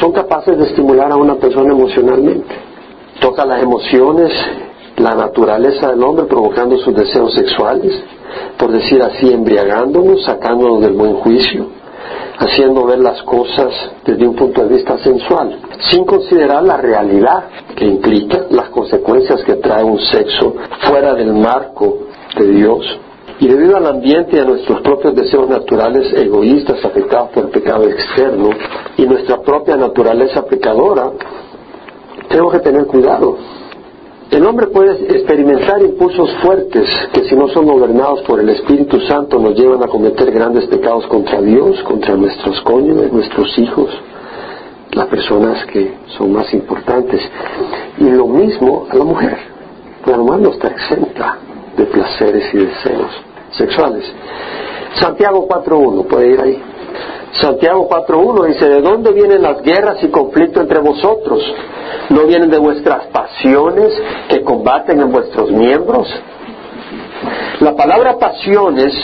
son 0.00 0.12
capaces 0.12 0.56
de 0.56 0.64
estimular 0.64 1.10
a 1.12 1.16
una 1.16 1.36
persona 1.36 1.72
emocionalmente. 1.72 2.54
Toca 3.20 3.44
las 3.44 3.62
emociones, 3.62 4.32
la 4.96 5.14
naturaleza 5.14 5.90
del 5.90 6.02
hombre 6.02 6.26
provocando 6.26 6.76
sus 6.78 6.94
deseos 6.94 7.34
sexuales, 7.34 7.92
por 8.56 8.70
decir 8.70 9.02
así, 9.02 9.32
embriagándonos, 9.32 10.24
sacándonos 10.24 10.80
del 10.80 10.92
buen 10.92 11.14
juicio, 11.14 11.66
haciendo 12.38 12.84
ver 12.84 13.00
las 13.00 13.22
cosas 13.22 13.72
desde 14.04 14.26
un 14.26 14.36
punto 14.36 14.62
de 14.64 14.76
vista 14.76 14.98
sensual, 14.98 15.58
sin 15.90 16.04
considerar 16.04 16.62
la 16.62 16.76
realidad 16.76 17.44
que 17.74 17.84
implica 17.84 18.46
las 18.50 18.68
consecuencias 18.70 19.42
que 19.42 19.56
trae 19.56 19.82
un 19.82 19.98
sexo 19.98 20.54
fuera 20.82 21.14
del 21.14 21.32
marco 21.32 21.98
de 22.36 22.46
Dios 22.46 23.00
y 23.40 23.46
debido 23.46 23.76
al 23.76 23.86
ambiente 23.86 24.36
y 24.36 24.40
a 24.40 24.44
nuestros 24.44 24.80
propios 24.80 25.14
deseos 25.14 25.48
naturales 25.48 26.12
egoístas 26.12 26.84
afectados 26.84 27.30
por 27.30 27.44
el 27.44 27.50
pecado 27.50 27.84
externo 27.84 28.50
y 28.96 29.06
nuestra 29.06 29.40
propia 29.40 29.76
naturaleza 29.76 30.44
pecadora, 30.44 31.12
tenemos 32.28 32.52
que 32.52 32.60
tener 32.60 32.86
cuidado. 32.86 33.36
El 34.30 34.44
hombre 34.44 34.66
puede 34.66 34.92
experimentar 35.16 35.80
impulsos 35.80 36.30
fuertes 36.42 36.86
que 37.12 37.24
si 37.28 37.34
no 37.34 37.48
son 37.48 37.66
gobernados 37.66 38.22
por 38.22 38.40
el 38.40 38.48
Espíritu 38.50 39.00
Santo 39.00 39.38
nos 39.38 39.54
llevan 39.54 39.82
a 39.82 39.86
cometer 39.86 40.30
grandes 40.30 40.66
pecados 40.66 41.06
contra 41.06 41.40
Dios, 41.40 41.82
contra 41.84 42.14
nuestros 42.14 42.60
cónyuges, 42.62 43.10
nuestros 43.10 43.58
hijos, 43.58 43.88
las 44.92 45.06
personas 45.06 45.64
que 45.66 45.94
son 46.18 46.32
más 46.32 46.52
importantes. 46.52 47.22
Y 47.98 48.10
lo 48.10 48.26
mismo 48.26 48.86
a 48.90 48.96
la 48.96 49.04
mujer. 49.04 49.38
La 50.04 50.18
mujer 50.18 50.40
no 50.40 50.50
está 50.50 50.68
exenta 50.68 51.07
de 51.78 51.84
placeres 51.86 52.52
y 52.52 52.58
deseos 52.58 53.10
sexuales. 53.52 54.04
Santiago 54.94 55.48
4.1, 55.48 56.06
puede 56.06 56.32
ir 56.32 56.40
ahí. 56.40 56.62
Santiago 57.40 57.88
4.1 57.88 58.46
dice, 58.46 58.68
¿de 58.68 58.80
dónde 58.80 59.12
vienen 59.12 59.42
las 59.42 59.62
guerras 59.62 60.02
y 60.02 60.08
conflictos 60.08 60.62
entre 60.62 60.80
vosotros? 60.80 61.40
¿No 62.10 62.26
vienen 62.26 62.50
de 62.50 62.58
vuestras 62.58 63.06
pasiones 63.06 63.92
que 64.28 64.42
combaten 64.42 65.00
en 65.00 65.12
vuestros 65.12 65.50
miembros? 65.50 66.08
La 67.60 67.74
palabra 67.76 68.18
pasiones 68.18 68.94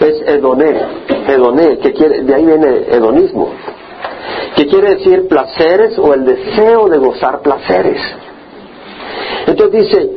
es 0.00 0.22
hedoné, 0.26 0.80
hedoné, 1.28 1.78
que 1.78 1.92
quiere, 1.92 2.22
de 2.22 2.34
ahí 2.34 2.46
viene 2.46 2.86
hedonismo, 2.90 3.50
que 4.56 4.66
quiere 4.66 4.96
decir 4.96 5.28
placeres 5.28 5.98
o 5.98 6.14
el 6.14 6.24
deseo 6.24 6.88
de 6.88 6.98
gozar 6.98 7.40
placeres. 7.42 8.00
Entonces 9.46 9.86
dice, 9.86 10.10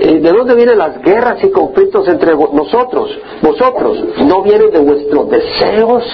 ¿de 0.00 0.32
dónde 0.32 0.54
vienen 0.54 0.78
las 0.78 1.00
guerras 1.02 1.42
y 1.42 1.50
conflictos 1.50 2.08
entre 2.08 2.34
nosotros? 2.34 3.10
Vosotros, 3.42 3.98
¿no 4.24 4.42
vienen 4.42 4.70
de 4.70 4.78
vuestros 4.78 5.28
deseos 5.28 6.04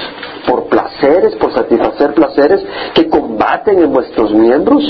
por 0.49 0.65
placeres, 0.65 1.35
por 1.37 1.53
satisfacer 1.53 2.15
placeres 2.15 2.65
que 2.95 3.09
combaten 3.09 3.79
en 3.79 3.93
vuestros 3.93 4.33
miembros? 4.33 4.83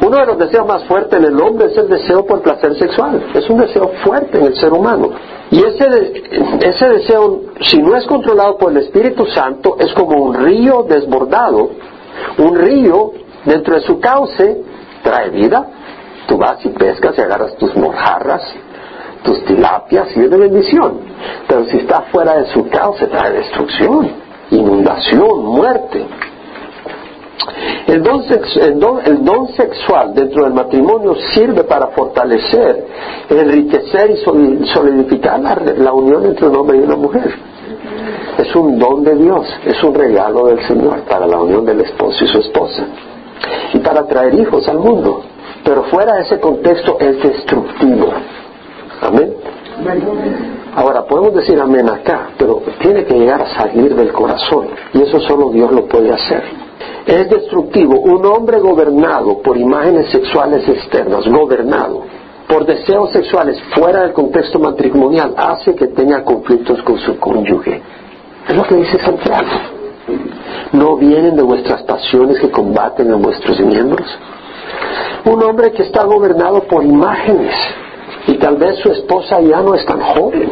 Uno 0.00 0.18
de 0.18 0.26
los 0.26 0.38
deseos 0.38 0.66
más 0.66 0.84
fuertes 0.84 1.18
en 1.18 1.26
el 1.26 1.40
hombre 1.40 1.66
es 1.66 1.76
el 1.76 1.88
deseo 1.88 2.24
por 2.24 2.42
placer 2.42 2.76
sexual. 2.78 3.22
Es 3.34 3.48
un 3.50 3.58
deseo 3.58 3.90
fuerte 4.04 4.38
en 4.38 4.46
el 4.46 4.56
ser 4.56 4.72
humano. 4.72 5.10
Y 5.50 5.58
ese, 5.58 6.22
ese 6.62 6.88
deseo, 6.88 7.42
si 7.60 7.82
no 7.82 7.96
es 7.96 8.06
controlado 8.06 8.56
por 8.56 8.72
el 8.72 8.78
Espíritu 8.78 9.26
Santo, 9.26 9.76
es 9.78 9.92
como 9.94 10.16
un 10.22 10.34
río 10.34 10.84
desbordado. 10.88 11.70
Un 12.38 12.56
río, 12.56 13.12
dentro 13.44 13.74
de 13.74 13.80
su 13.82 14.00
cauce, 14.00 14.62
trae 15.02 15.30
vida, 15.30 15.68
Tú 16.26 16.38
vas 16.38 16.64
y 16.64 16.68
pescas 16.70 17.16
y 17.18 17.20
agarras 17.20 17.56
tus 17.56 17.74
mojarras, 17.76 18.42
tus 19.22 19.44
tilapias 19.44 20.16
y 20.16 20.20
de 20.20 20.36
bendición. 20.36 21.00
Pero 21.48 21.64
si 21.66 21.78
está 21.78 22.02
fuera 22.12 22.36
de 22.36 22.46
su 22.46 22.68
cauce 22.68 23.06
trae 23.06 23.32
destrucción, 23.32 24.10
inundación, 24.50 25.44
muerte. 25.44 26.06
El 27.86 28.02
don, 28.02 28.22
el, 29.04 29.24
don, 29.24 29.48
sexual 29.48 30.14
dentro 30.14 30.44
del 30.44 30.54
matrimonio 30.54 31.14
sirve 31.34 31.64
para 31.64 31.88
fortalecer, 31.88 32.86
enriquecer 33.28 34.10
y 34.12 34.16
solidificar 34.66 35.40
la, 35.40 35.54
la 35.76 35.92
unión 35.92 36.24
entre 36.24 36.48
un 36.48 36.56
hombre 36.56 36.78
y 36.78 36.80
una 36.80 36.96
mujer. 36.96 37.34
Es 38.38 38.54
un 38.56 38.78
don 38.78 39.04
de 39.04 39.14
Dios, 39.16 39.46
es 39.66 39.82
un 39.82 39.94
regalo 39.94 40.46
del 40.46 40.66
Señor 40.66 41.00
para 41.02 41.26
la 41.26 41.38
unión 41.38 41.64
del 41.64 41.82
esposo 41.82 42.24
y 42.24 42.28
su 42.28 42.38
esposa. 42.38 42.84
y 43.72 43.78
para 43.78 44.06
traer 44.06 44.34
hijos 44.34 44.66
al 44.68 44.78
mundo. 44.78 45.22
Pero 45.64 45.84
fuera 45.84 46.14
de 46.16 46.22
ese 46.22 46.40
contexto 46.40 46.98
es 47.00 47.22
destructivo. 47.22 48.12
Amén. 49.00 49.34
Ahora, 50.76 51.04
podemos 51.04 51.34
decir 51.34 51.58
amén 51.60 51.88
acá, 51.88 52.30
pero 52.38 52.62
tiene 52.80 53.04
que 53.04 53.14
llegar 53.14 53.42
a 53.42 53.54
salir 53.54 53.94
del 53.94 54.12
corazón 54.12 54.68
y 54.92 55.02
eso 55.02 55.20
solo 55.20 55.50
Dios 55.50 55.72
lo 55.72 55.86
puede 55.86 56.12
hacer. 56.12 56.42
Es 57.06 57.28
destructivo 57.28 58.00
un 58.00 58.24
hombre 58.24 58.58
gobernado 58.60 59.42
por 59.42 59.56
imágenes 59.56 60.10
sexuales 60.10 60.66
externas, 60.68 61.26
gobernado 61.28 62.02
por 62.48 62.66
deseos 62.66 63.10
sexuales 63.10 63.60
fuera 63.74 64.02
del 64.02 64.12
contexto 64.12 64.58
matrimonial, 64.58 65.34
hace 65.36 65.74
que 65.74 65.88
tenga 65.88 66.22
conflictos 66.24 66.82
con 66.82 66.98
su 66.98 67.18
cónyuge. 67.18 67.80
Es 68.48 68.56
lo 68.56 68.62
que 68.64 68.76
dice 68.76 68.98
Santiago. 68.98 69.48
¿No 70.72 70.96
vienen 70.96 71.36
de 71.36 71.42
vuestras 71.42 71.82
pasiones 71.84 72.38
que 72.38 72.50
combaten 72.50 73.10
en 73.10 73.22
vuestros 73.22 73.58
miembros? 73.60 74.06
Un 75.24 75.42
hombre 75.42 75.72
que 75.72 75.82
está 75.82 76.04
gobernado 76.04 76.64
por 76.64 76.84
imágenes 76.84 77.54
y 78.26 78.34
tal 78.34 78.56
vez 78.56 78.76
su 78.76 78.90
esposa 78.90 79.40
ya 79.40 79.60
no 79.60 79.74
es 79.74 79.84
tan 79.84 80.00
joven, 80.00 80.50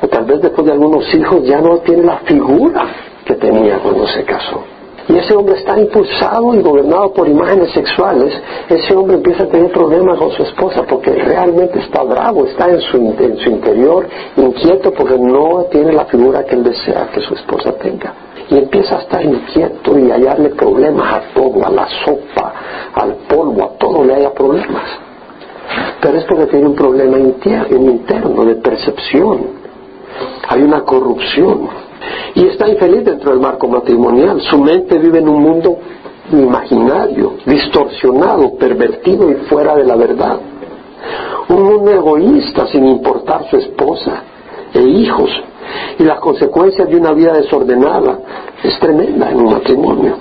o 0.00 0.08
tal 0.08 0.24
vez 0.24 0.40
después 0.40 0.66
de 0.66 0.72
algunos 0.72 1.12
hijos 1.14 1.44
ya 1.44 1.60
no 1.60 1.78
tiene 1.78 2.04
la 2.04 2.18
figura 2.18 2.86
que 3.24 3.34
tenía 3.34 3.78
cuando 3.78 4.06
se 4.06 4.24
casó. 4.24 4.77
Y 5.08 5.16
ese 5.16 5.34
hombre 5.34 5.56
está 5.56 5.78
impulsado 5.80 6.54
y 6.54 6.60
gobernado 6.60 7.12
por 7.14 7.26
imágenes 7.26 7.72
sexuales, 7.72 8.30
ese 8.68 8.94
hombre 8.94 9.16
empieza 9.16 9.44
a 9.44 9.46
tener 9.46 9.72
problemas 9.72 10.18
con 10.18 10.30
su 10.32 10.42
esposa 10.42 10.82
porque 10.82 11.12
realmente 11.12 11.78
está 11.78 12.02
bravo, 12.02 12.44
está 12.44 12.68
en 12.68 12.80
su, 12.82 12.96
en 12.98 13.36
su 13.38 13.48
interior 13.48 14.06
inquieto 14.36 14.92
porque 14.92 15.18
no 15.18 15.64
tiene 15.70 15.92
la 15.92 16.04
figura 16.04 16.44
que 16.44 16.56
él 16.56 16.64
desea 16.64 17.08
que 17.12 17.22
su 17.22 17.34
esposa 17.34 17.72
tenga. 17.72 18.12
Y 18.50 18.58
empieza 18.58 18.96
a 18.96 19.00
estar 19.00 19.24
inquieto 19.24 19.98
y 19.98 20.10
hallarle 20.10 20.50
problemas 20.50 21.14
a 21.14 21.20
todo, 21.34 21.66
a 21.66 21.70
la 21.70 21.86
sopa, 22.04 22.52
al 22.94 23.14
polvo, 23.28 23.64
a 23.64 23.78
todo 23.78 24.04
le 24.04 24.14
haya 24.14 24.32
problemas. 24.32 25.08
Pero 26.00 26.18
es 26.18 26.24
porque 26.24 26.46
tiene 26.46 26.66
un 26.68 26.74
problema 26.74 27.18
interno 27.18 28.44
de 28.44 28.54
percepción. 28.56 29.58
Hay 30.48 30.62
una 30.62 30.82
corrupción. 30.82 31.87
Y 32.34 32.46
está 32.46 32.68
infeliz 32.68 33.04
dentro 33.04 33.30
del 33.30 33.40
marco 33.40 33.68
matrimonial. 33.68 34.40
Su 34.42 34.58
mente 34.58 34.98
vive 34.98 35.18
en 35.18 35.28
un 35.28 35.42
mundo 35.42 35.78
imaginario, 36.32 37.34
distorsionado, 37.46 38.54
pervertido 38.56 39.30
y 39.30 39.34
fuera 39.48 39.74
de 39.76 39.84
la 39.84 39.96
verdad. 39.96 40.38
Un 41.48 41.62
mundo 41.62 41.90
egoísta 41.90 42.66
sin 42.66 42.86
importar 42.86 43.48
su 43.48 43.56
esposa 43.56 44.22
e 44.74 44.82
hijos. 44.82 45.30
Y 45.98 46.04
las 46.04 46.20
consecuencias 46.20 46.88
de 46.88 46.96
una 46.96 47.12
vida 47.12 47.32
desordenada 47.32 48.18
es 48.62 48.78
tremenda 48.78 49.30
en 49.30 49.38
un 49.38 49.52
matrimonio. 49.52 50.16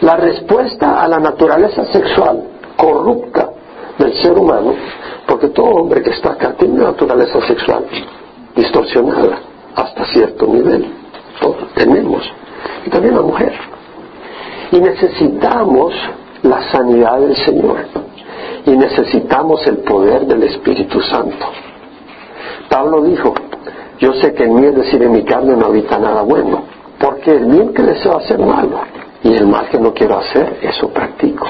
La 0.00 0.16
respuesta 0.16 1.02
a 1.02 1.08
la 1.08 1.18
naturaleza 1.18 1.84
sexual 1.86 2.42
corrupta 2.76 3.50
del 3.98 4.14
ser 4.14 4.36
humano, 4.36 4.74
porque 5.26 5.48
todo 5.48 5.66
hombre 5.66 6.02
que 6.02 6.10
está 6.10 6.32
acá 6.32 6.54
tiene 6.58 6.74
una 6.74 6.90
naturaleza 6.92 7.40
sexual 7.46 7.84
distorsionada 8.56 9.49
hasta 9.74 10.04
cierto 10.06 10.46
nivel. 10.46 10.92
Todos 11.40 11.72
tenemos. 11.74 12.22
Y 12.86 12.90
también 12.90 13.14
la 13.14 13.22
mujer. 13.22 13.52
Y 14.72 14.80
necesitamos 14.80 15.94
la 16.42 16.62
sanidad 16.70 17.20
del 17.20 17.36
Señor. 17.36 17.78
Y 18.66 18.76
necesitamos 18.76 19.66
el 19.66 19.78
poder 19.78 20.26
del 20.26 20.42
Espíritu 20.44 21.00
Santo. 21.00 21.46
Pablo 22.68 23.02
dijo, 23.02 23.34
yo 23.98 24.12
sé 24.14 24.32
que 24.32 24.44
en 24.44 24.54
mí, 24.54 24.66
es 24.66 24.76
decir, 24.76 25.02
en 25.02 25.12
mi 25.12 25.24
carne 25.24 25.56
no 25.56 25.66
habita 25.66 25.98
nada 25.98 26.22
bueno, 26.22 26.62
porque 26.98 27.32
el 27.32 27.46
bien 27.46 27.74
que 27.74 27.82
deseo 27.82 28.16
hacer 28.16 28.38
malo, 28.38 28.80
y 29.22 29.34
el 29.34 29.46
mal 29.46 29.68
que 29.68 29.78
no 29.78 29.92
quiero 29.92 30.18
hacer, 30.18 30.58
eso 30.62 30.88
practico. 30.88 31.46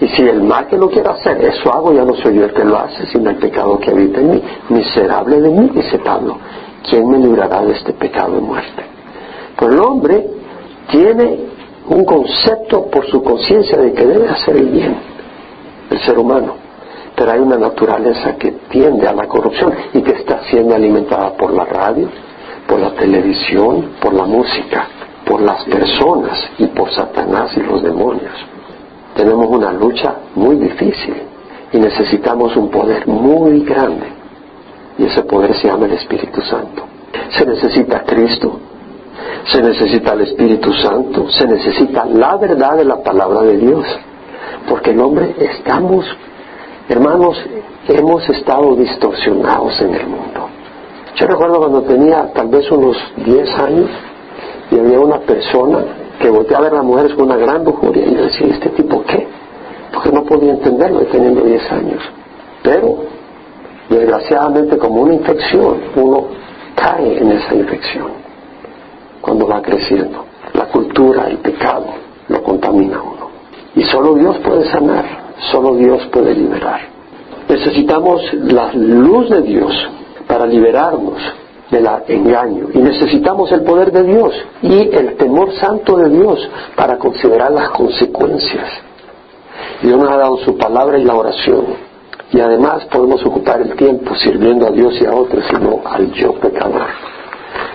Y 0.00 0.08
si 0.08 0.22
el 0.22 0.42
mal 0.42 0.66
que 0.66 0.76
no 0.76 0.88
quiero 0.88 1.12
hacer, 1.12 1.40
eso 1.42 1.72
hago, 1.72 1.92
ya 1.92 2.04
no 2.04 2.14
soy 2.14 2.34
yo 2.34 2.44
el 2.44 2.52
que 2.52 2.64
lo 2.64 2.78
hace, 2.78 3.06
sino 3.06 3.30
el 3.30 3.36
pecado 3.36 3.78
que 3.78 3.90
habita 3.90 4.20
en 4.20 4.30
mí. 4.32 4.42
Miserable 4.68 5.40
de 5.40 5.48
mí, 5.48 5.70
dice 5.72 5.98
Pablo. 5.98 6.36
¿Quién 6.88 7.08
me 7.08 7.18
librará 7.18 7.62
de 7.62 7.72
este 7.72 7.92
pecado 7.92 8.34
de 8.34 8.40
muerte? 8.40 8.82
Pues 9.56 9.72
el 9.72 9.80
hombre 9.80 10.26
tiene 10.90 11.40
un 11.88 12.04
concepto 12.04 12.86
por 12.86 13.06
su 13.06 13.22
conciencia 13.22 13.78
de 13.78 13.92
que 13.92 14.06
debe 14.06 14.28
hacer 14.28 14.56
el 14.56 14.68
bien, 14.68 14.96
el 15.90 16.00
ser 16.00 16.18
humano. 16.18 16.54
Pero 17.16 17.30
hay 17.30 17.40
una 17.40 17.56
naturaleza 17.56 18.36
que 18.36 18.52
tiende 18.70 19.06
a 19.06 19.12
la 19.12 19.26
corrupción 19.26 19.72
y 19.92 20.02
que 20.02 20.12
está 20.12 20.42
siendo 20.50 20.74
alimentada 20.74 21.36
por 21.36 21.52
la 21.52 21.64
radio, 21.64 22.08
por 22.66 22.80
la 22.80 22.90
televisión, 22.92 23.92
por 24.00 24.14
la 24.14 24.24
música, 24.24 24.88
por 25.24 25.40
las 25.40 25.64
personas 25.64 26.50
y 26.58 26.66
por 26.66 26.90
Satanás 26.92 27.56
y 27.56 27.60
los 27.60 27.82
demonios 27.82 28.54
tenemos 29.14 29.46
una 29.48 29.72
lucha 29.72 30.16
muy 30.34 30.56
difícil 30.56 31.14
y 31.72 31.78
necesitamos 31.78 32.56
un 32.56 32.70
poder 32.70 33.06
muy 33.06 33.60
grande. 33.60 34.06
Y 34.98 35.06
ese 35.06 35.22
poder 35.24 35.54
se 35.56 35.68
llama 35.68 35.86
el 35.86 35.92
Espíritu 35.92 36.40
Santo. 36.42 36.84
Se 37.36 37.44
necesita 37.44 38.04
Cristo, 38.04 38.60
se 39.46 39.62
necesita 39.62 40.12
el 40.12 40.22
Espíritu 40.22 40.72
Santo, 40.74 41.28
se 41.30 41.46
necesita 41.46 42.04
la 42.06 42.36
verdad 42.36 42.76
de 42.76 42.84
la 42.84 43.02
palabra 43.02 43.42
de 43.42 43.56
Dios. 43.56 43.84
Porque 44.68 44.90
el 44.90 45.00
hombre 45.00 45.34
estamos, 45.38 46.06
hermanos, 46.88 47.36
hemos 47.88 48.28
estado 48.28 48.74
distorsionados 48.76 49.80
en 49.80 49.94
el 49.94 50.06
mundo. 50.06 50.48
Yo 51.16 51.26
recuerdo 51.26 51.58
cuando 51.58 51.82
tenía 51.82 52.32
tal 52.32 52.48
vez 52.48 52.70
unos 52.70 52.96
10 53.24 53.58
años 53.58 53.90
y 54.70 54.78
había 54.78 54.98
una 54.98 55.20
persona 55.20 55.84
que 56.20 56.30
volteé 56.30 56.56
a 56.56 56.60
ver 56.60 56.72
a 56.72 56.76
las 56.76 56.84
mujeres 56.84 57.14
con 57.14 57.26
una 57.26 57.36
gran 57.36 57.64
lujuria 57.64 58.04
y 58.06 58.14
yo 58.14 58.22
decía, 58.22 58.46
¿este 58.48 58.70
tipo 58.70 59.04
qué? 59.04 59.26
Porque 59.92 60.10
no 60.10 60.24
podía 60.24 60.52
entenderlo 60.52 61.00
teniendo 61.12 61.42
10 61.42 61.72
años. 61.72 62.02
Pero, 62.62 63.04
desgraciadamente, 63.94 64.78
como 64.78 65.02
una 65.02 65.14
infección, 65.14 65.80
uno 65.96 66.26
cae 66.74 67.18
en 67.18 67.32
esa 67.32 67.54
infección 67.54 68.08
cuando 69.20 69.46
va 69.46 69.62
creciendo. 69.62 70.24
La 70.52 70.66
cultura, 70.66 71.28
el 71.28 71.38
pecado, 71.38 71.86
lo 72.28 72.42
contamina 72.42 73.00
uno. 73.02 73.30
Y 73.74 73.82
solo 73.84 74.14
Dios 74.14 74.38
puede 74.38 74.70
sanar, 74.70 75.04
solo 75.50 75.74
Dios 75.74 76.06
puede 76.12 76.34
liberar. 76.34 76.80
Necesitamos 77.48 78.22
la 78.34 78.72
luz 78.72 79.30
de 79.30 79.42
Dios 79.42 79.72
para 80.26 80.46
liberarnos 80.46 81.18
del 81.70 81.88
engaño. 82.08 82.68
Y 82.72 82.78
necesitamos 82.78 83.50
el 83.52 83.62
poder 83.62 83.90
de 83.92 84.04
Dios 84.04 84.32
y 84.62 84.94
el 84.94 85.16
temor 85.16 85.52
santo 85.54 85.96
de 85.96 86.08
Dios 86.10 86.48
para 86.76 86.98
considerar 86.98 87.50
las 87.50 87.70
consecuencias. 87.70 88.68
Dios 89.82 89.98
nos 89.98 90.10
ha 90.10 90.16
dado 90.16 90.36
su 90.38 90.56
palabra 90.56 90.98
y 90.98 91.04
la 91.04 91.14
oración. 91.14 91.64
Y 92.32 92.40
además 92.40 92.84
podemos 92.86 93.24
ocupar 93.24 93.60
el 93.62 93.74
tiempo 93.76 94.14
sirviendo 94.16 94.66
a 94.66 94.70
Dios 94.70 94.94
y 95.00 95.06
a 95.06 95.12
otros, 95.12 95.44
y 95.50 95.62
no 95.62 95.82
al 95.84 96.12
yo 96.12 96.32
pecador. 96.34 96.86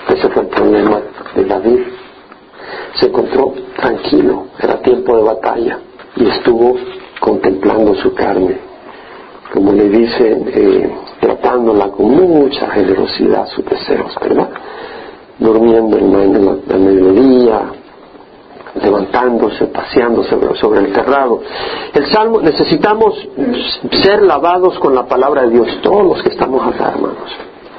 Ese 0.09 0.29
fue 0.29 0.43
el 0.43 0.49
problema 0.49 1.01
de 1.35 1.45
David. 1.45 1.79
Se 2.99 3.07
encontró 3.07 3.53
tranquilo, 3.75 4.47
era 4.61 4.81
tiempo 4.81 5.15
de 5.15 5.23
batalla, 5.23 5.79
y 6.15 6.27
estuvo 6.27 6.75
contemplando 7.19 7.95
su 7.95 8.13
carne 8.13 8.69
como 9.53 9.71
le 9.71 9.89
dicen, 9.89 10.45
eh, 10.53 10.91
tratándola 11.19 11.89
con 11.89 12.11
mucha 12.11 12.69
generosidad 12.69 13.47
sus 13.47 13.65
deseos, 13.65 14.15
¿verdad? 14.21 14.49
Durmiendo 15.39 15.97
en 15.97 16.13
el 16.69 16.79
mediodía, 16.79 17.61
levantándose, 18.75 19.65
paseándose 19.65 20.37
sobre 20.59 20.81
el 20.81 20.93
terrado. 20.93 21.41
El 21.93 22.11
salmo, 22.11 22.41
necesitamos 22.41 23.15
ser 24.03 24.21
lavados 24.21 24.77
con 24.79 24.93
la 24.93 25.05
palabra 25.05 25.43
de 25.43 25.51
Dios, 25.51 25.79
todos 25.81 26.03
los 26.03 26.23
que 26.23 26.29
estamos 26.29 26.65
acá, 26.67 26.89
hermanos, 26.89 27.31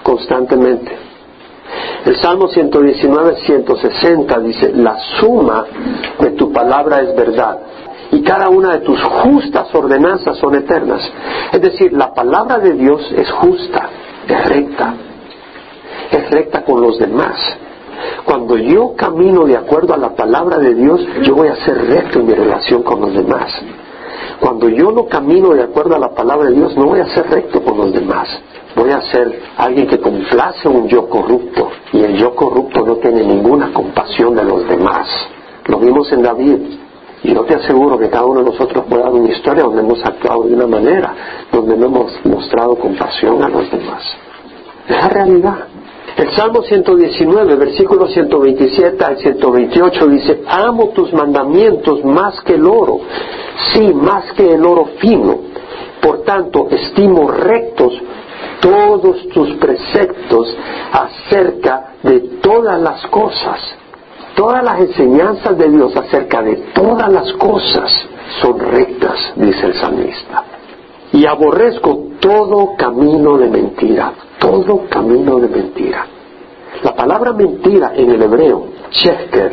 constantemente. 0.02 1.10
El 2.04 2.16
Salmo 2.16 2.48
119, 2.48 3.36
160 3.46 4.38
dice, 4.40 4.72
la 4.74 4.96
suma 5.20 5.66
de 6.18 6.30
tu 6.30 6.52
palabra 6.52 7.00
es 7.02 7.14
verdad 7.14 7.58
y 8.12 8.22
cada 8.22 8.48
una 8.48 8.72
de 8.72 8.78
tus 8.80 9.00
justas 9.02 9.72
ordenanzas 9.74 10.36
son 10.38 10.54
eternas. 10.54 11.00
Es 11.52 11.60
decir, 11.60 11.92
la 11.92 12.12
palabra 12.12 12.58
de 12.58 12.72
Dios 12.72 13.00
es 13.16 13.30
justa, 13.30 13.88
es 14.26 14.48
recta, 14.48 14.94
es 16.10 16.30
recta 16.30 16.64
con 16.64 16.80
los 16.80 16.98
demás. 16.98 17.36
Cuando 18.24 18.56
yo 18.56 18.94
camino 18.96 19.44
de 19.44 19.56
acuerdo 19.56 19.94
a 19.94 19.98
la 19.98 20.14
palabra 20.14 20.58
de 20.58 20.74
Dios, 20.74 21.00
yo 21.22 21.34
voy 21.34 21.48
a 21.48 21.56
ser 21.56 21.86
recto 21.86 22.20
en 22.20 22.26
mi 22.26 22.34
relación 22.34 22.82
con 22.82 23.00
los 23.00 23.14
demás. 23.14 23.52
Cuando 24.40 24.68
yo 24.68 24.90
no 24.90 25.06
camino 25.06 25.50
de 25.50 25.62
acuerdo 25.62 25.96
a 25.96 25.98
la 25.98 26.14
palabra 26.14 26.48
de 26.48 26.56
Dios, 26.56 26.76
no 26.76 26.86
voy 26.86 27.00
a 27.00 27.06
ser 27.14 27.28
recto 27.28 27.62
con 27.62 27.76
los 27.76 27.92
demás. 27.92 28.28
Voy 28.74 28.90
a 28.90 29.00
ser 29.10 29.40
alguien 29.58 29.86
que 29.86 29.98
complace 29.98 30.68
un 30.68 30.88
yo 30.88 31.08
corrupto. 31.08 31.70
Y 31.92 32.00
el 32.00 32.16
yo 32.16 32.34
corrupto 32.34 32.84
no 32.86 32.96
tiene 32.96 33.22
ninguna 33.22 33.72
compasión 33.72 34.34
de 34.34 34.44
los 34.44 34.66
demás. 34.68 35.08
Lo 35.66 35.78
vimos 35.78 36.10
en 36.12 36.22
David. 36.22 36.58
Y 37.22 37.34
yo 37.34 37.44
te 37.44 37.54
aseguro 37.54 37.98
que 37.98 38.08
cada 38.08 38.24
uno 38.24 38.42
de 38.42 38.50
nosotros 38.50 38.84
puede 38.88 39.02
dar 39.02 39.12
una 39.12 39.28
historia 39.28 39.64
donde 39.64 39.82
hemos 39.82 40.02
actuado 40.04 40.44
de 40.44 40.54
una 40.54 40.66
manera, 40.66 41.14
donde 41.52 41.76
no 41.76 41.86
hemos 41.86 42.24
mostrado 42.24 42.76
compasión 42.76 43.42
a 43.42 43.48
los 43.48 43.70
demás. 43.70 44.02
Es 44.88 44.96
la 44.96 45.08
realidad. 45.08 45.66
El 46.16 46.30
Salmo 46.32 46.62
119, 46.62 47.54
versículo 47.56 48.06
127 48.08 49.04
al 49.04 49.18
128 49.18 50.06
dice, 50.08 50.42
amo 50.46 50.88
tus 50.90 51.12
mandamientos 51.12 52.04
más 52.04 52.40
que 52.42 52.54
el 52.54 52.66
oro, 52.66 53.00
sí, 53.72 53.92
más 53.94 54.32
que 54.32 54.52
el 54.52 54.64
oro 54.64 54.86
fino. 54.98 55.38
Por 56.02 56.22
tanto, 56.22 56.68
estimo 56.70 57.30
rectos 57.30 57.92
todos 58.60 59.28
tus 59.28 59.54
preceptos 59.56 60.54
acerca 60.92 61.94
de 62.02 62.20
todas 62.42 62.80
las 62.80 63.06
cosas. 63.06 63.60
Todas 64.34 64.62
las 64.62 64.80
enseñanzas 64.80 65.58
de 65.58 65.68
Dios 65.68 65.94
acerca 65.96 66.42
de 66.42 66.56
todas 66.74 67.10
las 67.12 67.32
cosas 67.34 67.92
son 68.40 68.58
rectas, 68.58 69.32
dice 69.36 69.66
el 69.66 69.74
salmista. 69.74 70.44
Y 71.12 71.26
aborrezco 71.26 72.10
todo 72.20 72.76
camino 72.76 73.36
de 73.36 73.48
mentira, 73.48 74.12
todo 74.40 74.86
camino 74.88 75.38
de 75.38 75.48
mentira. 75.48 76.06
La 76.82 76.96
palabra 76.96 77.32
mentira 77.32 77.92
en 77.94 78.10
el 78.10 78.22
hebreo, 78.22 78.68
sheker, 78.90 79.52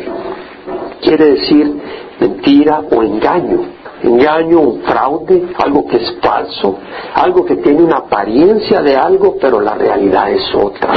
quiere 1.02 1.32
decir 1.32 1.80
mentira 2.18 2.82
o 2.90 3.02
engaño. 3.02 3.78
Engaño, 4.02 4.60
un 4.60 4.82
fraude, 4.82 5.48
algo 5.58 5.86
que 5.88 5.96
es 5.96 6.16
falso, 6.22 6.78
algo 7.14 7.44
que 7.44 7.56
tiene 7.56 7.82
una 7.82 7.96
apariencia 7.96 8.80
de 8.80 8.96
algo, 8.96 9.36
pero 9.40 9.60
la 9.60 9.74
realidad 9.74 10.30
es 10.30 10.54
otra. 10.54 10.94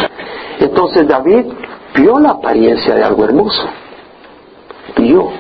Entonces 0.60 1.08
David 1.08 1.46
vio 1.96 2.20
la 2.20 2.30
apariencia 2.30 2.94
de 2.94 3.04
algo 3.04 3.26
hermoso. 3.26 3.64
Vio, 4.98 5.32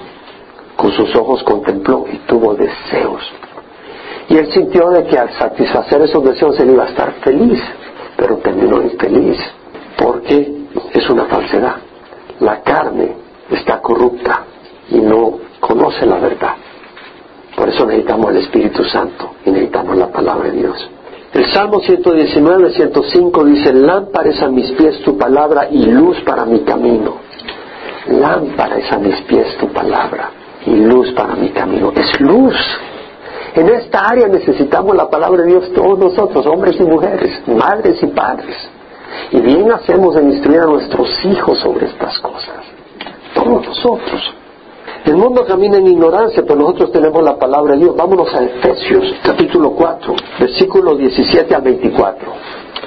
con 0.75 0.91
sus 0.91 1.15
ojos 1.15 1.43
contempló 1.43 2.05
y 2.11 2.17
tuvo 2.27 2.55
deseos. 2.55 3.21
Y 4.27 4.37
él 4.37 4.51
sintió 4.51 4.89
de 4.89 5.03
que 5.05 5.19
al 5.19 5.29
satisfacer 5.37 6.01
esos 6.01 6.23
deseos 6.23 6.59
él 6.59 6.71
iba 6.71 6.85
a 6.85 6.87
estar 6.87 7.11
feliz, 7.21 7.61
pero 8.21 8.38
terminó 8.38 8.84
infeliz, 8.84 9.39
porque 9.97 10.67
es 10.93 11.10
una 11.10 11.25
falsedad. 11.25 11.77
La 12.39 12.62
carne 12.62 13.15
está 13.49 13.81
corrupta 13.81 14.43
y 14.91 14.99
no 14.99 15.39
conoce 15.60 16.05
la 16.05 16.19
verdad. 16.19 16.53
Por 17.55 17.69
eso 17.69 17.84
necesitamos 17.84 18.29
el 18.29 18.38
Espíritu 18.38 18.84
Santo 18.84 19.31
y 19.43 19.49
necesitamos 19.49 19.97
la 19.97 20.12
palabra 20.12 20.51
de 20.51 20.57
Dios. 20.60 20.89
El 21.34 21.51
Salmo 21.51 21.79
119, 21.79 22.73
105 22.73 23.43
dice, 23.45 23.73
lámpara 23.73 24.29
es 24.29 24.39
a 24.43 24.49
mis 24.49 24.69
pies 24.73 25.01
tu 25.01 25.17
palabra 25.17 25.69
y 25.71 25.84
luz 25.88 26.21
para 26.21 26.45
mi 26.45 26.60
camino. 26.60 27.15
Lámpara 28.07 28.77
es 28.77 28.91
a 28.91 28.99
mis 28.99 29.19
pies 29.21 29.57
tu 29.57 29.67
palabra 29.69 30.29
y 30.67 30.75
luz 30.75 31.12
para 31.13 31.34
mi 31.34 31.49
camino. 31.49 31.91
Es 31.95 32.21
luz. 32.21 32.53
En 33.53 33.67
esta 33.69 34.07
área 34.07 34.27
necesitamos 34.27 34.95
la 34.95 35.09
palabra 35.09 35.43
de 35.43 35.49
Dios 35.49 35.73
todos 35.73 35.99
nosotros, 35.99 36.45
hombres 36.45 36.75
y 36.79 36.83
mujeres, 36.83 37.41
madres 37.47 38.01
y 38.01 38.07
padres. 38.07 38.55
Y 39.31 39.41
bien 39.41 39.71
hacemos 39.71 40.15
en 40.15 40.31
instruir 40.31 40.61
a 40.61 40.65
nuestros 40.65 41.09
hijos 41.25 41.59
sobre 41.59 41.87
estas 41.87 42.17
cosas. 42.19 42.63
Todos 43.33 43.67
nosotros. 43.67 44.33
El 45.05 45.17
mundo 45.17 45.45
camina 45.45 45.77
en 45.77 45.87
ignorancia, 45.87 46.43
pero 46.43 46.59
nosotros 46.59 46.91
tenemos 46.91 47.23
la 47.23 47.37
palabra 47.37 47.73
de 47.73 47.79
Dios. 47.79 47.95
Vámonos 47.95 48.33
a 48.33 48.43
Efesios 48.43 49.15
capítulo 49.23 49.71
4, 49.71 50.15
versículo 50.39 50.95
17 50.95 51.53
al 51.53 51.61
24. 51.61 52.31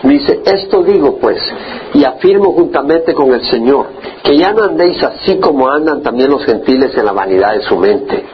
Dice, 0.05 0.40
esto 0.44 0.83
digo 0.83 1.16
pues, 1.18 1.40
y 1.94 2.05
afirmo 2.05 2.53
juntamente 2.53 3.14
con 3.14 3.33
el 3.33 3.42
Señor, 3.50 3.87
que 4.22 4.37
ya 4.37 4.53
no 4.53 4.64
andéis 4.64 5.03
así 5.03 5.38
como 5.38 5.68
andan 5.68 6.03
también 6.03 6.31
los 6.31 6.44
gentiles 6.44 6.96
en 6.96 7.07
la 7.07 7.12
vanidad 7.12 7.55
de 7.55 7.62
su 7.62 7.77
mente, 7.77 8.24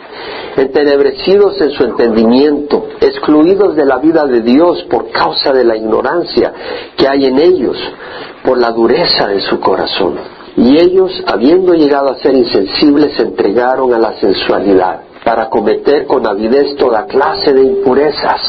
entenebrecidos 0.56 1.60
en 1.60 1.70
su 1.70 1.84
entendimiento, 1.84 2.88
excluidos 3.00 3.76
de 3.76 3.84
la 3.84 3.98
vida 3.98 4.26
de 4.26 4.42
Dios 4.42 4.82
por 4.90 5.10
causa 5.10 5.52
de 5.52 5.64
la 5.64 5.76
ignorancia 5.76 6.52
que 6.96 7.08
hay 7.08 7.26
en 7.26 7.38
ellos, 7.38 7.76
por 8.44 8.58
la 8.58 8.70
dureza 8.70 9.28
de 9.28 9.40
su 9.40 9.60
corazón. 9.60 10.18
Y 10.56 10.76
ellos, 10.76 11.22
habiendo 11.26 11.74
llegado 11.74 12.10
a 12.10 12.16
ser 12.16 12.34
insensibles, 12.34 13.16
se 13.16 13.22
entregaron 13.22 13.94
a 13.94 13.98
la 13.98 14.18
sensualidad 14.20 15.09
para 15.24 15.48
cometer 15.48 16.06
con 16.06 16.26
avidez 16.26 16.76
toda 16.76 17.06
clase 17.06 17.52
de 17.52 17.62
impurezas. 17.62 18.40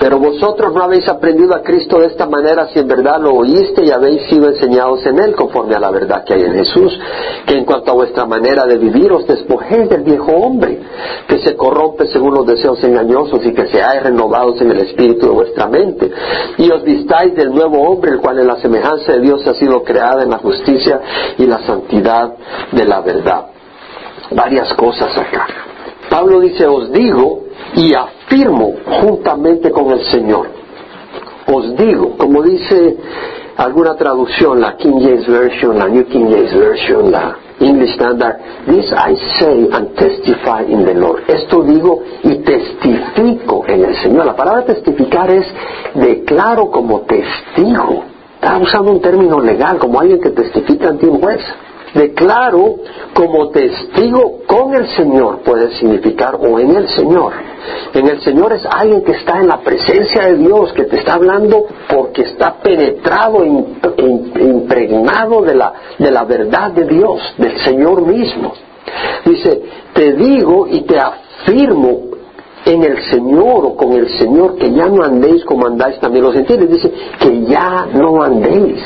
Pero 0.00 0.18
vosotros 0.18 0.74
no 0.74 0.82
habéis 0.82 1.08
aprendido 1.08 1.54
a 1.54 1.62
Cristo 1.62 2.00
de 2.00 2.06
esta 2.06 2.26
manera 2.26 2.68
si 2.68 2.80
en 2.80 2.88
verdad 2.88 3.20
lo 3.20 3.30
oíste 3.30 3.84
y 3.84 3.90
habéis 3.90 4.22
sido 4.28 4.48
enseñados 4.48 5.06
en 5.06 5.18
Él 5.18 5.34
conforme 5.34 5.74
a 5.74 5.80
la 5.80 5.90
verdad 5.90 6.24
que 6.24 6.34
hay 6.34 6.42
en 6.42 6.54
Jesús, 6.54 6.98
que 7.46 7.54
en 7.54 7.64
cuanto 7.64 7.92
a 7.92 7.94
vuestra 7.94 8.26
manera 8.26 8.66
de 8.66 8.76
vivir 8.76 9.12
os 9.12 9.26
despojéis 9.26 9.88
del 9.88 10.02
viejo 10.02 10.32
hombre, 10.32 10.80
que 11.28 11.38
se 11.38 11.56
corrompe 11.56 12.08
según 12.08 12.34
los 12.34 12.46
deseos 12.46 12.82
engañosos 12.82 13.44
y 13.46 13.54
que 13.54 13.66
seáis 13.68 14.02
renovados 14.02 14.60
en 14.60 14.72
el 14.72 14.80
espíritu 14.80 15.26
de 15.26 15.32
vuestra 15.32 15.68
mente, 15.68 16.10
y 16.58 16.70
os 16.70 16.82
vistáis 16.82 17.34
del 17.34 17.54
nuevo 17.54 17.80
hombre, 17.82 18.10
el 18.10 18.18
cual 18.18 18.40
en 18.40 18.48
la 18.48 18.56
semejanza 18.56 19.12
de 19.12 19.20
Dios 19.20 19.46
ha 19.46 19.54
sido 19.54 19.82
creada 19.84 20.22
en 20.24 20.30
la 20.30 20.38
justicia 20.38 21.00
y 21.38 21.46
la 21.46 21.64
santidad 21.64 22.34
de 22.72 22.84
la 22.84 23.00
verdad. 23.00 23.46
Varias 24.32 24.74
cosas 24.74 25.16
acá. 25.16 25.46
Pablo 26.14 26.38
dice, 26.38 26.64
os 26.64 26.92
digo 26.92 27.40
y 27.74 27.92
afirmo 27.92 28.74
juntamente 29.00 29.72
con 29.72 29.90
el 29.90 30.00
Señor. 30.12 30.46
Os 31.52 31.76
digo, 31.76 32.16
como 32.16 32.40
dice 32.40 32.96
alguna 33.56 33.96
traducción, 33.96 34.60
la 34.60 34.76
King 34.76 35.00
James 35.00 35.26
Version, 35.26 35.76
la 35.76 35.88
New 35.88 36.04
King 36.06 36.26
James 36.30 36.56
Version, 36.56 37.10
la 37.10 37.36
English 37.58 37.94
Standard, 37.94 38.36
this 38.64 38.92
I 38.92 39.16
say 39.40 39.68
and 39.72 39.96
testify 39.96 40.62
in 40.62 40.84
the 40.84 40.94
Lord. 40.94 41.24
Esto 41.26 41.64
digo 41.64 42.04
y 42.22 42.36
testifico 42.36 43.64
en 43.66 43.84
el 43.84 43.96
Señor. 43.96 44.24
La 44.24 44.36
palabra 44.36 44.66
testificar 44.66 45.28
es 45.32 45.46
declaro 45.94 46.70
como 46.70 47.00
testigo. 47.00 48.04
Está 48.36 48.56
usando 48.58 48.92
un 48.92 49.00
término 49.00 49.40
legal, 49.40 49.78
como 49.78 49.98
alguien 49.98 50.20
que 50.20 50.30
testifica 50.30 50.90
ante 50.90 51.08
un 51.08 51.20
juez 51.20 51.40
declaro 51.94 52.76
como 53.14 53.50
testigo 53.50 54.40
con 54.46 54.74
el 54.74 54.88
Señor, 54.88 55.38
puede 55.40 55.72
significar, 55.76 56.36
o 56.36 56.58
en 56.58 56.74
el 56.74 56.88
Señor. 56.88 57.32
En 57.94 58.08
el 58.08 58.20
Señor 58.20 58.52
es 58.52 58.66
alguien 58.66 59.02
que 59.02 59.12
está 59.12 59.40
en 59.40 59.48
la 59.48 59.60
presencia 59.60 60.26
de 60.26 60.36
Dios, 60.36 60.72
que 60.72 60.84
te 60.84 60.98
está 60.98 61.14
hablando 61.14 61.66
porque 61.88 62.22
está 62.22 62.56
penetrado, 62.56 63.44
impregnado 63.44 65.42
de 65.42 65.54
la, 65.54 65.72
de 65.98 66.10
la 66.10 66.24
verdad 66.24 66.72
de 66.72 66.84
Dios, 66.84 67.20
del 67.38 67.58
Señor 67.60 68.02
mismo. 68.02 68.52
Dice, 69.24 69.62
te 69.94 70.12
digo 70.12 70.66
y 70.68 70.82
te 70.82 70.98
afirmo 70.98 72.14
en 72.66 72.82
el 72.82 73.02
Señor 73.10 73.66
o 73.66 73.76
con 73.76 73.92
el 73.92 74.08
Señor 74.18 74.56
que 74.56 74.72
ya 74.72 74.86
no 74.86 75.04
andéis 75.04 75.44
como 75.44 75.66
andáis 75.66 75.98
también 76.00 76.24
los 76.24 76.34
gentiles. 76.34 76.70
Dice 76.70 76.92
que 77.20 77.44
ya 77.44 77.86
no 77.92 78.22
andéis. 78.22 78.82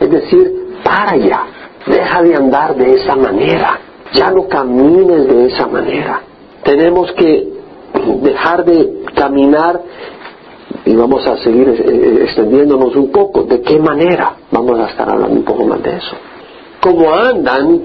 Es 0.00 0.10
decir, 0.10 0.78
para 0.84 1.16
ya. 1.16 1.57
Deja 1.88 2.22
de 2.22 2.34
andar 2.34 2.76
de 2.76 2.94
esa 2.94 3.16
manera. 3.16 3.80
Ya 4.12 4.30
no 4.30 4.46
camines 4.48 5.26
de 5.26 5.46
esa 5.46 5.66
manera. 5.66 6.22
Tenemos 6.62 7.12
que 7.12 7.48
dejar 8.22 8.64
de 8.64 9.04
caminar 9.14 9.80
y 10.84 10.96
vamos 10.96 11.26
a 11.26 11.36
seguir 11.38 11.68
eh, 11.68 11.84
eh, 11.86 12.18
extendiéndonos 12.24 12.94
un 12.96 13.10
poco. 13.10 13.42
¿De 13.42 13.60
qué 13.60 13.78
manera? 13.78 14.36
Vamos 14.50 14.78
a 14.78 14.86
estar 14.86 15.08
hablando 15.08 15.36
un 15.36 15.44
poco 15.44 15.64
más 15.64 15.82
de 15.82 15.96
eso. 15.96 16.16
Como 16.80 17.12
andan 17.12 17.80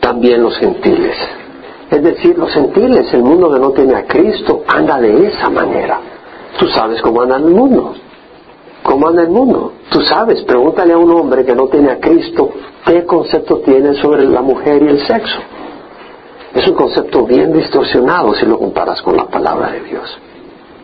también 0.00 0.42
los 0.42 0.56
gentiles. 0.58 1.16
Es 1.90 2.02
decir, 2.02 2.36
los 2.36 2.52
gentiles, 2.52 3.12
el 3.12 3.22
mundo 3.22 3.50
que 3.52 3.58
no 3.58 3.70
tiene 3.70 3.94
a 3.94 4.06
Cristo, 4.06 4.64
anda 4.66 5.00
de 5.00 5.28
esa 5.28 5.48
manera. 5.48 6.00
Tú 6.58 6.66
sabes 6.68 7.00
cómo 7.00 7.22
anda 7.22 7.36
el 7.36 7.44
mundo. 7.44 7.94
¿Cómo 8.88 9.06
anda 9.06 9.20
el 9.20 9.28
mundo? 9.28 9.74
Tú 9.90 10.00
sabes, 10.00 10.42
pregúntale 10.44 10.94
a 10.94 10.96
un 10.96 11.10
hombre 11.10 11.44
que 11.44 11.54
no 11.54 11.68
tiene 11.68 11.90
a 11.90 12.00
Cristo 12.00 12.50
qué 12.86 13.04
concepto 13.04 13.58
tiene 13.58 13.92
sobre 13.96 14.24
la 14.24 14.40
mujer 14.40 14.82
y 14.82 14.86
el 14.86 15.06
sexo. 15.06 15.40
Es 16.54 16.66
un 16.66 16.74
concepto 16.74 17.26
bien 17.26 17.52
distorsionado 17.52 18.34
si 18.34 18.46
lo 18.46 18.58
comparas 18.58 19.02
con 19.02 19.14
la 19.14 19.26
palabra 19.26 19.72
de 19.72 19.82
Dios. 19.82 20.18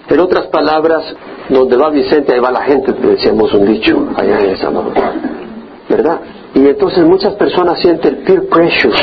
En 0.07 0.21
otras 0.21 0.49
palabras, 0.49 1.03
donde 1.49 1.79
va 1.79 1.89
Vicente, 1.89 2.35
ahí 2.35 2.41
va 2.41 2.51
la 2.51 2.61
gente, 2.65 2.93
decíamos 2.93 3.55
un 3.55 3.65
dicho 3.65 4.07
allá 4.15 4.39
en 4.39 4.51
esa 4.51 4.71
¿Verdad? 5.89 6.21
Y 6.53 6.67
entonces 6.67 7.07
muchas 7.07 7.33
personas 7.37 7.81
sienten 7.81 8.17
el 8.17 8.23
peer 8.23 8.49
pressure, 8.51 8.99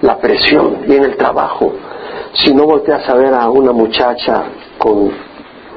la 0.00 0.18
presión, 0.18 0.78
y 0.88 0.92
en 0.92 1.04
el 1.04 1.16
trabajo. 1.16 1.72
Si 2.32 2.52
no 2.52 2.64
volteas 2.64 3.08
a 3.08 3.14
ver 3.14 3.32
a 3.32 3.48
una 3.48 3.70
muchacha 3.70 4.42
con 4.76 5.31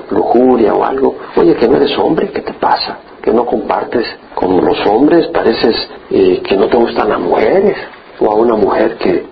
lujuria 0.09 0.73
o 0.73 0.83
algo, 0.83 1.15
oye, 1.35 1.55
que 1.55 1.67
no 1.67 1.77
eres 1.77 1.97
hombre, 1.97 2.29
¿qué 2.29 2.41
te 2.41 2.53
pasa? 2.53 2.99
Que 3.21 3.31
no 3.31 3.45
compartes 3.45 4.05
con 4.33 4.63
los 4.63 4.85
hombres, 4.85 5.27
pareces 5.27 5.75
eh, 6.11 6.41
que 6.43 6.55
no 6.55 6.67
te 6.67 6.77
gustan 6.77 7.09
las 7.09 7.19
mujeres, 7.19 7.77
o 8.19 8.31
a 8.31 8.35
una 8.35 8.55
mujer 8.55 8.97
que 8.97 9.25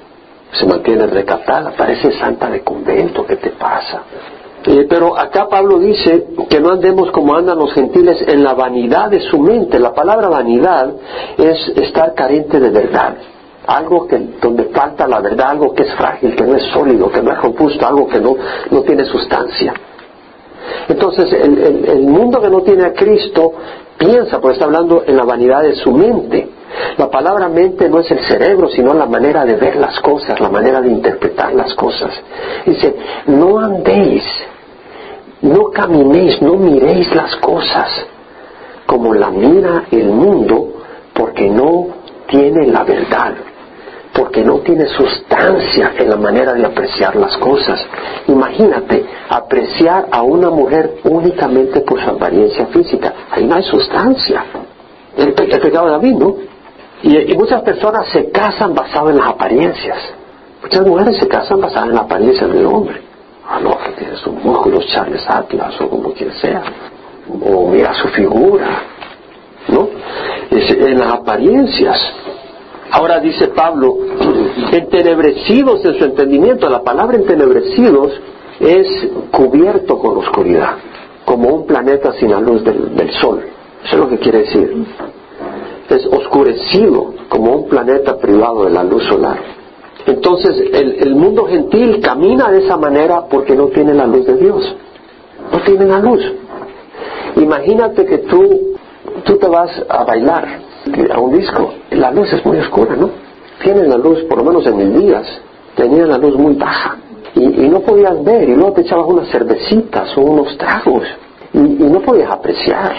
se 0.51 0.65
mantiene 0.65 1.07
recatada, 1.07 1.71
parece 1.71 2.11
santa 2.19 2.49
de 2.49 2.61
convento, 2.63 3.25
¿qué 3.25 3.37
te 3.37 3.49
pasa? 3.51 4.03
Eh, 4.65 4.85
pero 4.89 5.17
acá 5.17 5.49
Pablo 5.49 5.79
dice 5.79 6.25
que 6.49 6.59
no 6.59 6.71
andemos 6.71 7.11
como 7.11 7.35
andan 7.35 7.59
los 7.59 7.73
gentiles 7.73 8.23
en 8.27 8.43
la 8.43 8.53
vanidad 8.53 9.09
de 9.09 9.19
su 9.21 9.39
mente. 9.39 9.77
La 9.77 9.93
palabra 9.93 10.29
vanidad 10.29 10.93
es 11.37 11.67
estar 11.75 12.13
carente 12.13 12.59
de 12.59 12.69
verdad. 12.69 13.15
Algo 13.67 14.07
que, 14.07 14.17
donde 14.41 14.65
falta 14.65 15.07
la 15.07 15.19
verdad, 15.19 15.51
algo 15.51 15.73
que 15.73 15.83
es 15.83 15.93
frágil, 15.95 16.35
que 16.35 16.43
no 16.45 16.55
es 16.55 16.63
sólido, 16.71 17.09
que 17.11 17.21
no 17.21 17.31
es 17.31 17.41
robusto, 17.41 17.85
algo 17.85 18.07
que 18.07 18.19
no, 18.19 18.35
no 18.71 18.81
tiene 18.83 19.03
sustancia. 19.05 19.73
Entonces, 20.87 21.31
el, 21.33 22.01
mundo 22.03 22.41
que 22.41 22.49
no 22.49 22.61
tiene 22.61 22.85
a 22.85 22.93
Cristo 22.93 23.53
piensa, 23.97 24.39
pues 24.39 24.53
está 24.53 24.65
hablando 24.65 25.03
en 25.05 25.15
la 25.15 25.23
vanidad 25.23 25.63
de 25.63 25.75
su 25.75 25.91
mente. 25.91 26.49
La 26.97 27.09
palabra 27.09 27.47
mente 27.49 27.87
no 27.89 27.99
es 27.99 28.09
el 28.11 28.19
cerebro, 28.19 28.67
sino 28.69 28.93
la 28.93 29.05
manera 29.05 29.45
de 29.45 29.55
ver 29.55 29.75
las 29.75 29.99
cosas, 29.99 30.39
la 30.39 30.49
manera 30.49 30.81
de 30.81 30.89
interpretar 30.89 31.53
las 31.53 31.73
cosas. 31.75 32.11
Dice, 32.65 32.95
no 33.27 33.59
andéis, 33.59 34.23
no 35.41 35.69
caminéis, 35.71 36.41
no 36.41 36.55
miréis 36.55 37.13
las 37.13 37.35
cosas 37.37 37.89
como 38.85 39.13
la 39.13 39.29
mira 39.29 39.85
el 39.91 40.09
mundo, 40.09 40.73
porque 41.13 41.49
no 41.49 41.87
tiene 42.27 42.67
la 42.67 42.83
verdad 42.83 43.33
porque 44.13 44.43
no 44.43 44.59
tiene 44.59 44.85
sustancia 44.87 45.93
en 45.97 46.09
la 46.09 46.17
manera 46.17 46.53
de 46.53 46.65
apreciar 46.65 47.15
las 47.15 47.35
cosas. 47.37 47.83
Imagínate, 48.27 49.05
apreciar 49.27 50.07
a 50.11 50.21
una 50.21 50.49
mujer 50.49 50.99
únicamente 51.03 51.81
por 51.81 51.99
su 51.99 52.09
apariencia 52.09 52.67
física. 52.67 53.13
Ahí 53.31 53.45
no 53.45 53.55
hay 53.55 53.63
sustancia. 53.63 54.45
El, 55.17 55.33
pecado 55.33 55.85
de 55.85 55.91
David, 55.91 56.15
¿no? 56.15 56.35
Y, 57.01 57.35
muchas 57.35 57.61
personas 57.63 58.07
se 58.09 58.29
casan 58.29 58.75
basadas 58.75 59.11
en 59.11 59.17
las 59.17 59.27
apariencias. 59.29 59.97
Muchas 60.61 60.85
mujeres 60.85 61.17
se 61.17 61.27
casan 61.27 61.59
basadas 61.59 61.89
en 61.89 61.95
la 61.95 62.01
apariencia 62.01 62.47
del 62.47 62.65
hombre. 62.65 63.01
Ah, 63.49 63.59
no, 63.59 63.77
que 63.77 63.91
tiene 63.93 64.15
sus 64.17 64.33
músculos, 64.33 64.85
Charles 64.87 65.23
Atlas 65.27 65.79
o 65.81 65.89
como 65.89 66.13
quien 66.13 66.31
sea. 66.33 66.63
O 67.41 67.67
mira 67.67 67.93
su 67.95 68.07
figura. 68.09 68.67
¿No? 69.67 69.87
en 70.51 70.99
las 70.99 71.13
apariencias. 71.13 71.99
Ahora 72.91 73.19
dice 73.19 73.47
Pablo, 73.49 73.97
entenebrecidos 74.71 75.83
en 75.85 75.97
su 75.97 76.05
entendimiento, 76.05 76.69
la 76.69 76.83
palabra 76.83 77.17
entenebrecidos 77.17 78.13
es 78.59 78.87
cubierto 79.31 79.97
con 79.99 80.17
oscuridad, 80.17 80.75
como 81.25 81.49
un 81.49 81.65
planeta 81.65 82.13
sin 82.13 82.31
la 82.31 82.39
luz 82.39 82.63
del, 82.63 83.11
sol. 83.21 83.41
Eso 83.83 83.95
es 83.95 83.99
lo 83.99 84.09
que 84.09 84.17
quiere 84.19 84.39
decir. 84.39 84.85
Es 85.89 86.05
oscurecido 86.07 87.13
como 87.29 87.55
un 87.55 87.69
planeta 87.69 88.17
privado 88.17 88.65
de 88.65 88.71
la 88.71 88.83
luz 88.83 89.03
solar. 89.05 89.39
Entonces 90.05 90.69
el, 90.73 91.15
mundo 91.15 91.45
gentil 91.45 91.99
camina 92.01 92.51
de 92.51 92.65
esa 92.65 92.77
manera 92.77 93.25
porque 93.29 93.55
no 93.55 93.67
tiene 93.67 93.93
la 93.93 94.05
luz 94.05 94.25
de 94.25 94.35
Dios. 94.35 94.75
No 95.51 95.59
tiene 95.61 95.85
la 95.85 95.99
luz. 95.99 96.21
Imagínate 97.35 98.05
que 98.05 98.19
tú, 98.19 98.75
tú 99.23 99.37
te 99.37 99.47
vas 99.47 99.71
a 99.89 100.03
bailar 100.03 100.72
a 101.11 101.19
un 101.19 101.37
disco. 101.37 101.73
La 101.91 102.11
luz 102.11 102.31
es 102.33 102.45
muy 102.45 102.57
oscura, 102.57 102.95
¿no? 102.95 103.09
Tienen 103.61 103.89
la 103.89 103.97
luz, 103.97 104.23
por 104.23 104.39
lo 104.39 104.43
menos 104.43 104.65
en 104.65 104.77
mis 104.77 104.99
días, 104.99 105.25
tenían 105.75 106.09
la 106.09 106.17
luz 106.17 106.35
muy 106.35 106.55
baja. 106.55 106.97
Y, 107.35 107.67
no 107.67 107.79
podías 107.79 108.23
ver, 108.23 108.47
y 108.47 108.55
luego 108.55 108.73
te 108.73 108.81
echabas 108.81 109.07
unas 109.07 109.27
cervecitas 109.29 110.15
o 110.17 110.21
unos 110.21 110.55
tragos, 110.57 111.03
y, 111.53 111.59
no 111.59 111.99
podías 112.01 112.29
apreciar. 112.29 112.93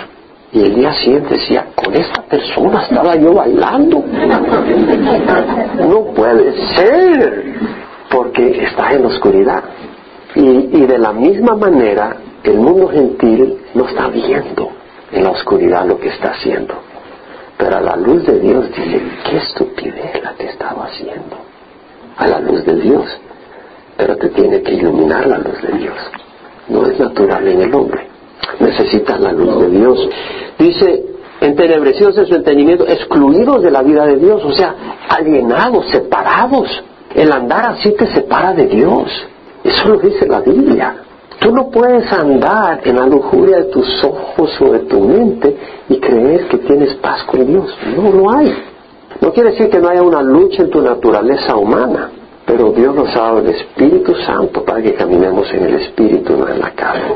Y 0.52 0.62
el 0.62 0.74
día 0.74 0.92
siguiente 0.94 1.34
decía, 1.34 1.66
con 1.74 1.94
esta 1.94 2.22
persona 2.22 2.82
estaba 2.82 3.16
yo 3.16 3.34
bailando. 3.34 4.04
No 5.88 6.04
puede 6.14 6.52
ser, 6.76 7.54
porque 8.10 8.64
estás 8.64 8.94
en 8.94 9.02
la 9.02 9.08
oscuridad. 9.08 9.64
Y, 10.36 10.40
y 10.40 10.86
de 10.86 10.98
la 10.98 11.12
misma 11.12 11.56
manera, 11.56 12.16
el 12.44 12.58
mundo 12.58 12.88
gentil 12.88 13.58
no 13.74 13.86
está 13.88 14.08
viendo 14.08 14.70
en 15.12 15.24
la 15.24 15.30
oscuridad 15.30 15.86
lo 15.86 15.98
que 15.98 16.08
está 16.08 16.30
haciendo. 16.30 16.74
Pero 17.58 17.76
a 17.76 17.80
la 17.80 17.96
luz 17.96 18.26
de 18.26 18.40
Dios 18.40 18.68
dice, 18.68 19.02
qué 19.28 19.36
estupidez 19.36 20.22
la 20.22 20.34
que 20.34 20.46
estaba 20.46 20.86
haciendo. 20.86 21.36
A 22.16 22.26
la 22.26 22.40
luz 22.40 22.64
de 22.64 22.74
Dios. 22.76 23.04
Pero 23.96 24.16
te 24.16 24.28
tiene 24.30 24.62
que 24.62 24.74
iluminar 24.74 25.26
la 25.26 25.38
luz 25.38 25.62
de 25.62 25.78
Dios. 25.78 25.96
No 26.68 26.86
es 26.86 26.98
natural 26.98 27.46
en 27.46 27.62
el 27.62 27.74
hombre. 27.74 28.08
Necesitas 28.58 29.20
la 29.20 29.32
luz 29.32 29.60
de 29.60 29.70
Dios. 29.70 30.08
Dice, 30.58 31.04
entenebrecidos 31.40 32.18
en 32.18 32.26
su 32.26 32.34
entendimiento, 32.34 32.86
excluidos 32.86 33.62
de 33.62 33.70
la 33.70 33.82
vida 33.82 34.06
de 34.06 34.16
Dios, 34.16 34.44
o 34.44 34.52
sea, 34.52 34.74
alienados, 35.08 35.86
separados. 35.90 36.82
El 37.14 37.32
andar 37.32 37.66
así 37.66 37.92
te 37.92 38.06
separa 38.06 38.52
de 38.52 38.66
Dios. 38.66 39.08
Eso 39.62 39.88
lo 39.88 39.98
dice 39.98 40.26
la 40.26 40.40
Biblia. 40.40 41.03
Tú 41.44 41.52
no 41.52 41.68
puedes 41.68 42.10
andar 42.10 42.80
en 42.84 42.96
la 42.96 43.06
lujuria 43.06 43.58
de 43.58 43.64
tus 43.64 44.02
ojos 44.02 44.50
o 44.62 44.72
de 44.72 44.78
tu 44.78 44.98
mente 44.98 45.54
y 45.90 46.00
creer 46.00 46.48
que 46.48 46.56
tienes 46.56 46.94
paz 46.94 47.22
con 47.24 47.46
Dios. 47.46 47.66
No 47.94 48.10
lo 48.10 48.32
hay. 48.32 48.50
No 49.20 49.30
quiere 49.30 49.50
decir 49.50 49.68
que 49.68 49.78
no 49.78 49.90
haya 49.90 50.02
una 50.02 50.22
lucha 50.22 50.62
en 50.62 50.70
tu 50.70 50.80
naturaleza 50.80 51.54
humana, 51.54 52.10
pero 52.46 52.72
Dios 52.72 52.94
nos 52.94 53.14
ha 53.14 53.20
dado 53.20 53.38
el 53.40 53.48
Espíritu 53.48 54.14
Santo 54.26 54.64
para 54.64 54.80
que 54.80 54.94
caminemos 54.94 55.52
en 55.52 55.66
el 55.66 55.74
Espíritu, 55.74 56.34
no 56.34 56.48
en 56.48 56.60
la 56.60 56.70
carne. 56.70 57.14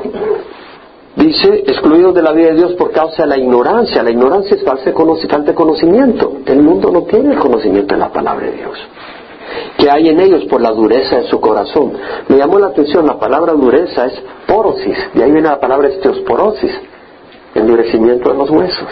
Dice, 1.16 1.64
excluidos 1.66 2.14
de 2.14 2.20
la 2.20 2.32
vida 2.32 2.48
de 2.48 2.56
Dios 2.56 2.74
por 2.74 2.92
causa 2.92 3.22
de 3.22 3.28
la 3.30 3.38
ignorancia. 3.38 4.02
La 4.02 4.10
ignorancia 4.10 4.56
es 4.56 4.62
falta 4.62 4.84
de 4.84 5.54
conocimiento. 5.54 6.34
El 6.44 6.60
mundo 6.60 6.90
no 6.90 7.04
tiene 7.04 7.32
el 7.32 7.38
conocimiento 7.38 7.94
de 7.94 8.00
la 8.00 8.12
palabra 8.12 8.44
de 8.44 8.52
Dios 8.52 8.78
que 9.76 9.90
hay 9.90 10.08
en 10.08 10.20
ellos 10.20 10.44
por 10.46 10.60
la 10.60 10.70
dureza 10.70 11.16
de 11.16 11.28
su 11.28 11.40
corazón. 11.40 11.92
Me 12.28 12.36
llamó 12.36 12.58
la 12.58 12.68
atención, 12.68 13.06
la 13.06 13.18
palabra 13.18 13.52
dureza 13.52 14.06
es 14.06 14.22
porosis, 14.46 14.96
de 15.14 15.24
ahí 15.24 15.32
viene 15.32 15.48
la 15.48 15.60
palabra 15.60 15.88
osteosporosis, 15.88 16.72
endurecimiento 17.54 18.30
de 18.30 18.38
los 18.38 18.50
huesos. 18.50 18.88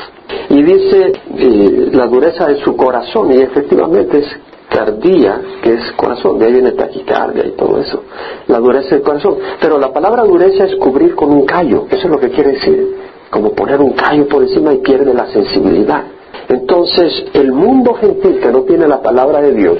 Y 0.49 0.63
dice 0.63 1.13
eh, 1.37 1.89
la 1.93 2.07
dureza 2.07 2.47
de 2.47 2.63
su 2.63 2.77
corazón, 2.77 3.33
y 3.33 3.39
efectivamente 3.39 4.19
es 4.19 4.27
cardía, 4.69 5.41
que 5.63 5.75
es 5.75 5.93
corazón, 5.93 6.39
de 6.39 6.47
ahí 6.47 6.53
viene 6.53 6.73
taquicardia 6.73 7.47
y 7.47 7.51
todo 7.53 7.79
eso, 7.79 8.03
la 8.49 8.59
dureza 8.59 8.91
del 8.97 9.03
corazón. 9.03 9.37
Pero 9.61 9.79
la 9.79 9.93
palabra 9.93 10.25
dureza 10.25 10.65
es 10.65 10.77
cubrir 10.77 11.15
con 11.15 11.31
un 11.31 11.47
callo, 11.47 11.87
eso 11.91 12.07
es 12.07 12.11
lo 12.11 12.19
que 12.19 12.31
quiere 12.31 12.53
decir, 12.53 12.97
como 13.31 13.53
poner 13.53 13.81
un 13.81 13.93
callo 13.93 14.29
por 14.29 14.43
encima 14.43 14.73
y 14.73 14.79
pierde 14.79 15.15
la 15.15 15.27
sensibilidad. 15.27 16.05
Entonces, 16.49 17.27
el 17.33 17.53
mundo 17.53 17.95
gentil 17.95 18.39
que 18.41 18.53
no 18.53 18.63
tiene 18.63 18.87
la 18.87 19.01
palabra 19.03 19.41
de 19.41 19.53
Dios, 19.53 19.79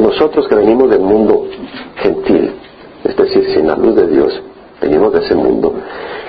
nosotros 0.00 0.48
que 0.48 0.54
venimos 0.54 0.90
del 0.90 1.00
mundo 1.00 1.46
gentil, 1.96 2.52
es 3.04 3.16
decir, 3.16 3.44
sin 3.54 3.66
la 3.66 3.76
luz 3.76 3.96
de 3.96 4.06
Dios, 4.06 4.42
venimos 4.80 5.12
de 5.12 5.20
ese 5.20 5.34
mundo, 5.34 5.74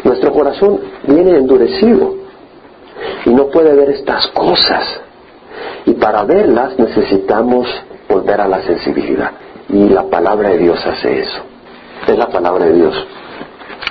nuestro 0.03 0.31
corazón 0.33 0.79
viene 1.07 1.37
endurecido 1.37 2.15
y 3.25 3.29
no 3.31 3.47
puede 3.47 3.73
ver 3.73 3.89
estas 3.89 4.27
cosas. 4.27 5.01
Y 5.85 5.93
para 5.93 6.23
verlas 6.23 6.77
necesitamos 6.77 7.67
volver 8.07 8.41
a 8.41 8.47
la 8.47 8.61
sensibilidad. 8.61 9.31
Y 9.69 9.89
la 9.89 10.03
palabra 10.03 10.49
de 10.49 10.57
Dios 10.57 10.85
hace 10.85 11.21
eso. 11.21 11.41
Es 12.07 12.17
la 12.17 12.27
palabra 12.27 12.65
de 12.65 12.73
Dios. 12.73 13.07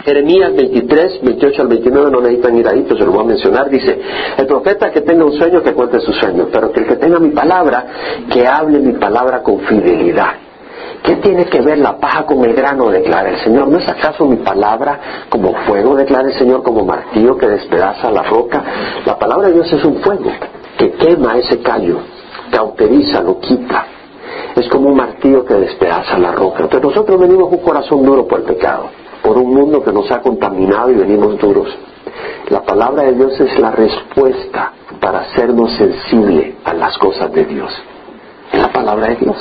Jeremías 0.05 0.55
23, 0.55 1.21
28 1.23 1.63
al 1.63 1.69
29, 1.69 2.11
no 2.11 2.21
necesitan 2.21 2.57
ir 2.57 2.69
ahí, 2.69 2.85
pero 2.89 3.01
se 3.01 3.05
lo 3.05 3.13
voy 3.13 3.25
a 3.25 3.27
mencionar. 3.27 3.69
Dice, 3.69 4.01
el 4.37 4.47
profeta 4.47 4.91
que 4.91 5.03
tenga 5.03 5.25
un 5.25 5.33
sueño, 5.33 5.63
que 5.63 5.73
cuente 5.73 6.01
su 6.01 6.13
sueño, 6.13 6.49
pero 6.51 6.73
que 6.73 6.81
el 6.81 6.87
que 6.87 6.97
tenga 6.97 7.19
mi 7.19 7.31
palabra, 7.31 7.87
que 8.31 8.47
hable 8.47 8.79
mi 8.79 8.95
palabra 8.95 9.43
con 9.43 9.61
fidelidad. 9.61 10.33
¿Qué 11.03 11.17
tiene 11.17 11.47
que 11.47 11.61
ver 11.61 11.79
la 11.79 11.99
paja 11.99 12.25
con 12.25 12.45
el 12.45 12.55
grano? 12.55 12.91
Declara 12.91 13.31
el 13.31 13.41
Señor. 13.41 13.69
¿No 13.69 13.79
es 13.79 13.89
acaso 13.89 14.27
mi 14.27 14.37
palabra 14.37 15.27
como 15.29 15.55
fuego? 15.67 15.97
Declara 15.97 16.29
el 16.29 16.35
Señor 16.35 16.63
como 16.63 16.85
martillo 16.85 17.37
que 17.37 17.49
despedaza 17.49 18.11
la 18.11 18.23
roca. 18.23 18.63
La 19.07 19.19
palabra 19.19 19.49
de 19.49 19.55
Dios 19.55 19.73
es 19.73 19.85
un 19.85 19.97
fuego 19.97 20.31
que 20.77 20.93
quema 20.93 21.39
ese 21.39 21.61
callo, 21.61 22.01
cauteriza, 22.51 23.23
lo 23.23 23.39
quita. 23.39 23.87
Es 24.57 24.69
como 24.69 24.91
un 24.91 24.97
martillo 24.97 25.45
que 25.45 25.55
despedaza 25.55 26.19
la 26.19 26.33
roca. 26.33 26.65
Entonces 26.65 26.89
nosotros 26.89 27.19
venimos 27.19 27.49
con 27.49 27.59
un 27.59 27.65
corazón 27.65 28.05
duro 28.05 28.27
por 28.27 28.41
el 28.41 28.47
pecado 28.47 28.91
por 29.23 29.39
un 29.39 29.55
mundo 29.55 29.83
que 29.83 29.93
nos 29.93 30.11
ha 30.11 30.21
contaminado 30.21 30.91
y 30.91 30.95
venimos 30.95 31.39
duros. 31.39 31.69
La 32.49 32.63
palabra 32.63 33.05
de 33.05 33.13
Dios 33.13 33.39
es 33.41 33.59
la 33.59 33.71
respuesta 33.71 34.73
para 35.01 35.21
hacernos 35.21 35.71
sensible 35.77 36.57
a 36.65 36.75
las 36.75 36.97
cosas 36.99 37.33
de 37.33 37.45
Dios. 37.45 37.71
Es 38.53 38.61
la 38.61 38.73
palabra 38.73 39.09
de 39.09 39.17
Dios. 39.17 39.37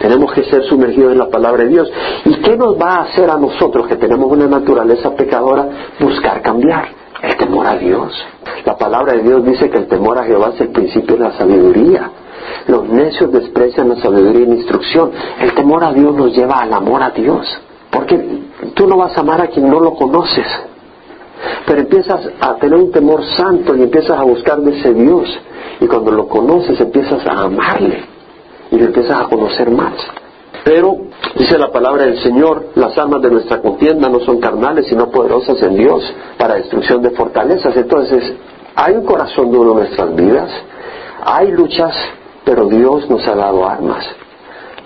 Tenemos 0.00 0.32
que 0.32 0.42
ser 0.44 0.64
sumergidos 0.64 1.12
en 1.12 1.18
la 1.18 1.28
palabra 1.28 1.64
de 1.64 1.70
Dios. 1.70 1.90
¿Y 2.24 2.34
qué 2.36 2.56
nos 2.56 2.76
va 2.76 2.96
a 2.96 3.02
hacer 3.02 3.30
a 3.30 3.36
nosotros 3.36 3.86
que 3.86 3.96
tenemos 3.96 4.30
una 4.30 4.46
naturaleza 4.46 5.14
pecadora 5.14 5.68
buscar 6.00 6.42
cambiar? 6.42 6.88
El 7.22 7.36
temor 7.36 7.66
a 7.66 7.76
Dios. 7.76 8.12
La 8.64 8.76
palabra 8.76 9.12
de 9.12 9.22
Dios 9.22 9.44
dice 9.44 9.70
que 9.70 9.78
el 9.78 9.86
temor 9.86 10.18
a 10.18 10.24
Jehová 10.24 10.50
es 10.54 10.60
el 10.60 10.70
principio 10.70 11.16
de 11.16 11.22
la 11.22 11.32
sabiduría. 11.38 12.10
Los 12.66 12.88
necios 12.88 13.30
desprecian 13.30 13.90
la 13.90 13.96
sabiduría 13.96 14.42
y 14.42 14.46
la 14.46 14.54
instrucción. 14.56 15.12
El 15.40 15.54
temor 15.54 15.84
a 15.84 15.92
Dios 15.92 16.12
nos 16.16 16.34
lleva 16.34 16.56
al 16.56 16.72
amor 16.72 17.02
a 17.02 17.10
Dios. 17.10 17.46
Porque 17.90 18.42
tú 18.74 18.86
no 18.86 18.96
vas 18.96 19.16
a 19.16 19.20
amar 19.20 19.40
a 19.40 19.48
quien 19.48 19.68
no 19.68 19.80
lo 19.80 19.94
conoces. 19.94 20.46
Pero 21.66 21.80
empiezas 21.80 22.28
a 22.40 22.54
tener 22.56 22.78
un 22.78 22.92
temor 22.92 23.24
santo 23.36 23.74
y 23.76 23.82
empiezas 23.82 24.18
a 24.18 24.22
buscar 24.22 24.58
de 24.60 24.78
ese 24.78 24.94
Dios. 24.94 25.28
Y 25.80 25.86
cuando 25.86 26.12
lo 26.12 26.28
conoces 26.28 26.80
empiezas 26.80 27.26
a 27.26 27.42
amarle 27.42 28.04
y 28.70 28.78
lo 28.78 28.86
empiezas 28.86 29.20
a 29.20 29.28
conocer 29.28 29.70
más. 29.70 29.94
Pero, 30.64 30.96
dice 31.36 31.58
la 31.58 31.72
palabra 31.72 32.04
del 32.04 32.18
Señor, 32.22 32.68
las 32.76 32.96
armas 32.96 33.20
de 33.22 33.30
nuestra 33.30 33.60
contienda 33.60 34.08
no 34.08 34.20
son 34.20 34.38
carnales, 34.38 34.86
sino 34.86 35.10
poderosas 35.10 35.60
en 35.62 35.74
Dios 35.74 36.02
para 36.38 36.54
destrucción 36.54 37.02
de 37.02 37.10
fortalezas. 37.10 37.76
Entonces, 37.76 38.32
hay 38.76 38.94
un 38.94 39.04
corazón 39.04 39.50
duro 39.50 39.72
en 39.72 39.78
nuestras 39.78 40.14
vidas, 40.14 40.50
hay 41.24 41.50
luchas, 41.50 41.94
pero 42.44 42.66
Dios 42.66 43.10
nos 43.10 43.26
ha 43.26 43.34
dado 43.34 43.68
armas. 43.68 44.06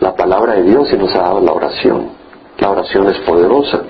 La 0.01 0.15
palabra 0.15 0.55
de 0.55 0.63
Dios 0.63 0.91
y 0.93 0.97
nos 0.97 1.15
ha 1.15 1.21
dado 1.21 1.41
la 1.41 1.53
oración. 1.53 2.09
La 2.59 2.71
oración 2.71 3.09
es 3.09 3.19
poderosa. 3.19 3.83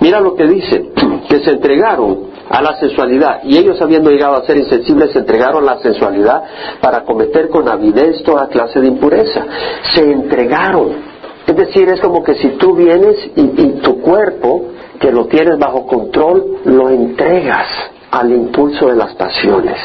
Mira 0.00 0.20
lo 0.20 0.34
que 0.34 0.44
dice 0.46 0.90
que 1.28 1.40
se 1.40 1.50
entregaron 1.50 2.32
a 2.48 2.60
la 2.60 2.76
sensualidad 2.78 3.42
y 3.44 3.56
ellos 3.56 3.80
habiendo 3.80 4.10
llegado 4.10 4.36
a 4.36 4.44
ser 4.44 4.58
insensibles 4.58 5.12
se 5.12 5.20
entregaron 5.20 5.66
a 5.68 5.74
la 5.74 5.80
sensualidad 5.80 6.42
para 6.80 7.04
cometer 7.04 7.48
con 7.48 7.68
avidez 7.68 8.22
toda 8.24 8.48
clase 8.48 8.80
de 8.80 8.88
impureza. 8.88 9.46
Se 9.94 10.10
entregaron. 10.10 11.12
Es 11.46 11.56
decir, 11.56 11.88
es 11.88 12.00
como 12.00 12.22
que 12.22 12.34
si 12.34 12.48
tú 12.50 12.74
vienes 12.74 13.16
y, 13.36 13.40
y 13.40 13.80
tu 13.82 14.00
cuerpo, 14.00 14.66
que 15.00 15.10
lo 15.10 15.26
tienes 15.26 15.58
bajo 15.58 15.86
control, 15.86 16.58
lo 16.64 16.88
entregas 16.88 17.66
al 18.10 18.30
impulso 18.30 18.88
de 18.88 18.96
las 18.96 19.14
pasiones. 19.14 19.76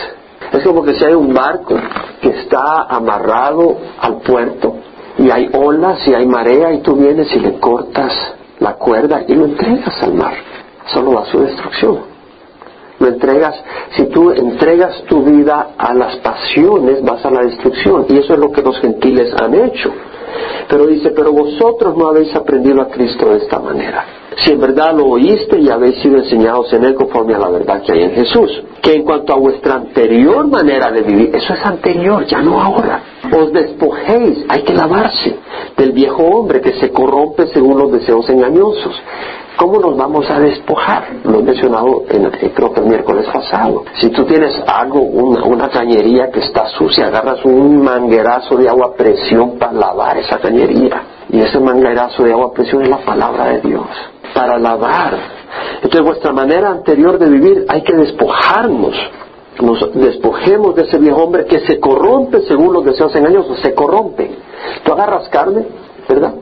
Es 0.52 0.64
como 0.64 0.84
que 0.84 0.94
si 0.96 1.04
hay 1.04 1.14
un 1.14 1.34
barco 1.34 1.76
que 2.22 2.30
está 2.30 2.84
amarrado 2.90 3.78
al 4.00 4.18
puerto 4.22 4.76
y 5.18 5.30
hay 5.32 5.50
olas 5.54 6.08
y 6.08 6.14
hay 6.14 6.26
marea 6.26 6.74
y 6.74 6.82
tú 6.82 6.96
vienes 6.96 7.34
y 7.36 7.40
le 7.40 7.60
cortas 7.60 8.14
la 8.60 8.74
cuerda 8.74 9.24
y 9.28 9.36
lo 9.36 9.46
entregas 9.46 10.02
al 10.04 10.14
mar, 10.14 10.34
solo 10.94 11.14
va 11.14 11.22
a 11.22 11.26
su 11.26 11.40
destrucción 11.40 12.18
lo 13.00 13.08
entregas, 13.08 13.56
si 13.96 14.06
tú 14.08 14.32
entregas 14.32 15.04
tu 15.04 15.24
vida 15.24 15.76
a 15.78 15.94
las 15.94 16.16
pasiones, 16.18 17.04
vas 17.04 17.24
a 17.26 17.30
la 17.30 17.42
destrucción. 17.42 18.06
Y 18.10 18.18
eso 18.18 18.34
es 18.34 18.40
lo 18.40 18.52
que 18.52 18.62
los 18.62 18.80
gentiles 18.80 19.34
han 19.40 19.54
hecho. 19.54 19.94
Pero 20.68 20.88
dice, 20.88 21.12
pero 21.12 21.32
vosotros 21.32 21.96
no 21.96 22.08
habéis 22.08 22.36
aprendido 22.36 22.82
a 22.82 22.90
Cristo 22.90 23.30
de 23.30 23.38
esta 23.38 23.60
manera. 23.60 24.04
Si 24.44 24.52
en 24.52 24.60
verdad 24.60 24.94
lo 24.94 25.06
oíste 25.06 25.60
y 25.60 25.70
habéis 25.70 26.00
sido 26.02 26.18
enseñados 26.18 26.72
en 26.74 26.84
él 26.84 26.96
conforme 26.96 27.34
a 27.34 27.40
la 27.40 27.50
verdad 27.50 27.82
que 27.84 27.92
hay 27.92 28.04
en 28.04 28.12
Jesús. 28.12 28.64
Que 28.82 28.96
en 28.96 29.04
cuanto 29.04 29.34
a 29.34 29.38
vuestra 29.38 29.76
anterior 29.76 30.48
manera 30.48 30.92
de 30.92 31.02
vivir, 31.02 31.36
eso 31.36 31.54
es 31.54 31.66
anterior, 31.66 32.26
ya 32.26 32.42
no 32.42 32.62
ahora. 32.62 33.02
Os 33.36 33.52
despojéis, 33.52 34.46
hay 34.48 34.62
que 34.62 34.74
lavarse 34.74 35.38
del 35.76 35.92
viejo 35.92 36.24
hombre 36.24 36.62
que 36.62 36.74
se 36.74 36.92
corrompe 36.92 37.48
según 37.48 37.80
los 37.80 37.92
deseos 37.92 38.30
engañosos 38.30 39.02
¿Cómo 39.58 39.80
nos 39.80 39.98
vamos 39.98 40.30
a 40.30 40.40
despojar? 40.40 41.22
Lo 41.24 41.40
he 41.40 41.42
mencionado 41.42 42.04
en, 42.10 42.30
creo 42.54 42.72
que 42.72 42.80
el 42.80 42.86
miércoles 42.86 43.26
pasado. 43.34 43.86
Si 44.00 44.10
tú 44.10 44.24
tienes 44.24 44.54
algo, 44.68 45.00
una, 45.00 45.68
cañería 45.70 46.30
que 46.30 46.42
está 46.42 46.68
sucia, 46.68 47.08
agarras 47.08 47.44
un 47.44 47.82
manguerazo 47.82 48.56
de 48.56 48.70
agua 48.70 48.92
a 48.94 48.94
presión 48.94 49.58
para 49.58 49.74
lavar 49.74 50.20
esa 50.20 50.38
cañería. 50.38 51.02
Y 51.30 51.42
ese 51.42 51.60
manguerazo 51.60 52.24
de 52.24 52.32
agua 52.32 52.48
a 52.48 52.54
presión 52.54 52.84
es 52.84 52.90
la 52.90 53.00
palabra 53.00 53.46
de 53.46 53.62
Dios. 53.62 53.88
Para 54.34 54.58
lavar. 54.58 55.18
Entonces 55.76 56.02
vuestra 56.02 56.32
manera 56.32 56.70
anterior 56.70 57.18
de 57.18 57.30
vivir 57.30 57.66
hay 57.68 57.82
que 57.82 57.94
despojarnos 57.94 58.96
nos 59.62 59.94
despojemos 59.94 60.76
de 60.76 60.84
ese 60.84 60.98
viejo 61.00 61.24
hombre 61.24 61.46
que 61.46 61.60
se 61.62 61.80
corrompe 61.80 62.42
según 62.42 62.74
los 62.74 62.86
deseos 62.86 63.16
engañosos, 63.16 63.60
se 63.60 63.74
corrompe. 63.74 64.30
Tú 64.84 64.94
agarras 64.94 65.28
carne, 65.30 65.66
¿verdad? 66.08 66.34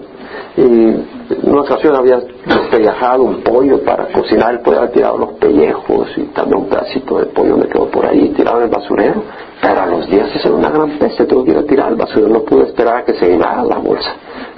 Y 0.57 0.61
en 0.61 1.07
una 1.43 1.61
ocasión 1.61 1.95
había 1.95 2.19
despellejado 2.45 3.23
un 3.23 3.41
pollo 3.41 3.83
para 3.83 4.07
cocinar 4.11 4.53
el 4.53 4.59
pollo, 4.61 4.79
había 4.79 4.91
tirado 4.91 5.17
los 5.17 5.33
pellejos 5.33 6.07
y 6.17 6.23
también 6.27 6.63
un 6.63 6.69
pedacito 6.69 7.19
de 7.19 7.25
pollo 7.27 7.57
me 7.57 7.67
quedó 7.67 7.87
por 7.87 8.05
ahí 8.05 8.29
tirado 8.29 8.57
en 8.57 8.63
el 8.65 8.69
basurero. 8.69 9.23
Pero 9.61 9.85
los 9.85 10.07
días 10.09 10.29
es 10.35 10.45
una 10.45 10.69
gran 10.69 10.97
peste, 10.97 11.25
tuve 11.25 11.45
que 11.45 11.51
ir 11.51 11.57
a 11.57 11.63
tirar 11.63 11.87
al 11.87 11.95
basurero, 11.95 12.29
no 12.29 12.41
pude 12.43 12.63
esperar 12.65 12.97
a 12.97 13.05
que 13.05 13.13
se 13.13 13.27
llenara 13.27 13.63
la 13.63 13.77
bolsa, 13.77 14.13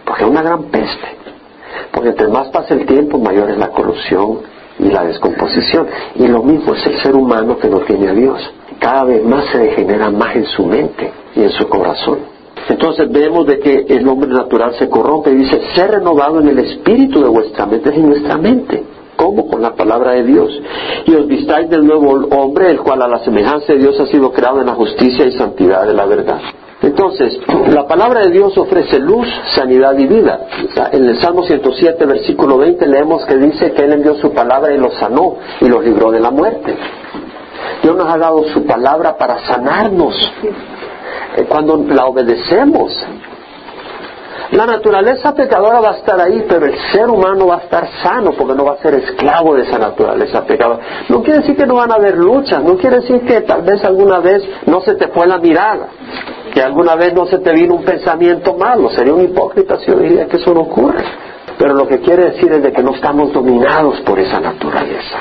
porque 0.08 0.24
es 0.24 0.30
una 0.30 0.42
gran 0.42 0.64
peste. 0.64 1.08
Porque 1.92 2.10
entre 2.10 2.30
más 2.30 2.48
pasa 2.48 2.74
el 2.74 2.86
tiempo, 2.86 3.20
mayor 3.20 3.52
es 3.52 3.58
la 3.58 3.70
corrupción 3.70 4.40
y 4.80 4.86
la 4.86 5.04
descomposición. 5.04 5.88
Y 6.16 6.28
lo 6.28 6.42
mismo 6.42 6.74
es 6.74 6.88
el 6.88 6.98
ser 7.02 7.16
humano 7.16 7.58
que 7.58 7.68
no 7.68 7.80
tiene 7.82 8.08
a 8.08 8.14
Dios. 8.14 8.40
Cada 8.80 9.04
vez 9.04 9.24
más 9.24 9.46
se 9.52 9.58
degenera 9.58 10.10
más 10.10 10.36
en 10.36 10.46
su 10.46 10.66
mente 10.66 11.12
y 11.36 11.42
en 11.42 11.50
su 11.50 11.68
corazón. 11.68 12.20
Entonces 12.70 13.12
vemos 13.12 13.46
de 13.48 13.60
que 13.60 13.86
el 13.90 14.08
hombre 14.08 14.30
natural 14.30 14.76
se 14.76 14.90
corrompe 14.90 15.32
y 15.32 15.36
dice, 15.36 15.62
ser 15.76 15.92
renovado 15.92 16.40
en 16.40 16.50
el 16.50 16.60
espíritu 16.60 17.22
de 17.22 17.30
vuestra 17.30 17.66
mente, 17.66 17.90
es 17.90 17.96
en 17.96 18.10
nuestra 18.10 18.38
mente. 18.38 18.84
¿Cómo? 19.16 19.48
Con 19.48 19.62
la 19.62 19.74
palabra 19.74 20.12
de 20.12 20.24
Dios. 20.24 20.62
Y 21.06 21.16
os 21.16 21.28
vistáis 21.28 21.70
del 21.70 21.86
nuevo 21.86 22.28
hombre, 22.32 22.70
el 22.70 22.80
cual 22.80 23.02
a 23.02 23.08
la 23.08 23.20
semejanza 23.20 23.74
de 23.74 23.80
Dios 23.80 24.00
ha 24.00 24.06
sido 24.06 24.32
creado 24.32 24.62
en 24.62 24.68
la 24.68 24.74
justicia 24.74 25.26
y 25.26 25.32
santidad 25.38 25.86
de 25.88 25.94
la 25.94 26.06
verdad. 26.06 26.40
Entonces, 26.98 27.40
la 27.72 27.88
palabra 27.88 28.22
de 28.22 28.32
Dios 28.32 28.58
ofrece 28.58 28.98
luz, 28.98 29.28
sanidad 29.54 29.96
y 30.00 30.08
vida. 30.08 30.48
En 30.92 31.08
el 31.08 31.22
Salmo 31.22 31.44
107, 31.44 32.04
versículo 32.08 32.58
20, 32.58 32.88
leemos 32.88 33.24
que 33.28 33.38
dice 33.38 33.72
que 33.72 33.84
Él 33.84 33.94
envió 33.94 34.16
su 34.16 34.34
palabra 34.34 34.74
y 34.74 34.80
los 34.80 34.96
sanó 34.96 35.36
y 35.62 35.68
los 35.68 35.84
libró 35.84 36.10
de 36.10 36.20
la 36.20 36.32
muerte. 36.32 36.76
Dios 37.84 37.96
nos 37.96 38.12
ha 38.12 38.18
dado 38.18 38.46
su 38.46 38.66
palabra 38.66 39.16
para 39.16 39.46
sanarnos 39.46 40.16
eh, 41.36 41.46
cuando 41.48 41.78
la 41.88 42.08
obedecemos. 42.08 42.92
La 44.52 44.66
naturaleza 44.66 45.36
pecadora 45.36 45.80
va 45.80 45.92
a 45.92 45.98
estar 45.98 46.20
ahí, 46.20 46.46
pero 46.50 46.66
el 46.66 46.80
ser 46.92 47.12
humano 47.12 47.46
va 47.46 47.58
a 47.58 47.60
estar 47.60 47.88
sano 48.02 48.32
porque 48.32 48.56
no 48.56 48.66
va 48.66 48.74
a 48.74 48.78
ser 48.78 48.96
esclavo 48.96 49.54
de 49.54 49.64
esa 49.64 49.78
naturaleza 49.78 50.44
pecadora. 50.46 50.80
No 51.10 51.22
quiere 51.22 51.42
decir 51.42 51.56
que 51.56 51.68
no 51.68 51.76
van 51.76 51.92
a 51.92 51.96
haber 51.96 52.18
luchas, 52.18 52.64
no 52.64 52.76
quiere 52.76 53.02
decir 53.02 53.22
que 53.22 53.42
tal 53.42 53.62
vez 53.62 53.84
alguna 53.84 54.20
vez 54.20 54.42
no 54.66 54.82
se 54.82 54.96
te 54.96 55.10
fue 55.10 55.28
la 55.28 55.38
mirada, 55.38 55.90
que 56.58 56.64
alguna 56.64 56.96
vez 56.96 57.14
no 57.14 57.28
se 57.28 57.38
te 57.38 57.54
vino 57.54 57.76
un 57.76 57.84
pensamiento 57.84 58.56
malo. 58.56 58.90
Sería 58.90 59.14
un 59.14 59.22
hipócrita 59.22 59.78
si 59.78 59.92
yo 59.92 60.00
diría 60.00 60.26
que 60.26 60.38
eso 60.38 60.56
no 60.56 60.62
ocurre. 60.62 61.04
Pero 61.56 61.76
lo 61.76 61.88
que 61.88 62.00
quiere 62.00 62.32
decir 62.32 62.52
es 62.52 62.64
de 62.64 62.72
que 62.72 62.82
no 62.82 62.96
estamos 62.96 63.32
dominados 63.32 64.02
por 64.02 64.18
esa 64.18 64.40
naturaleza. 64.40 65.20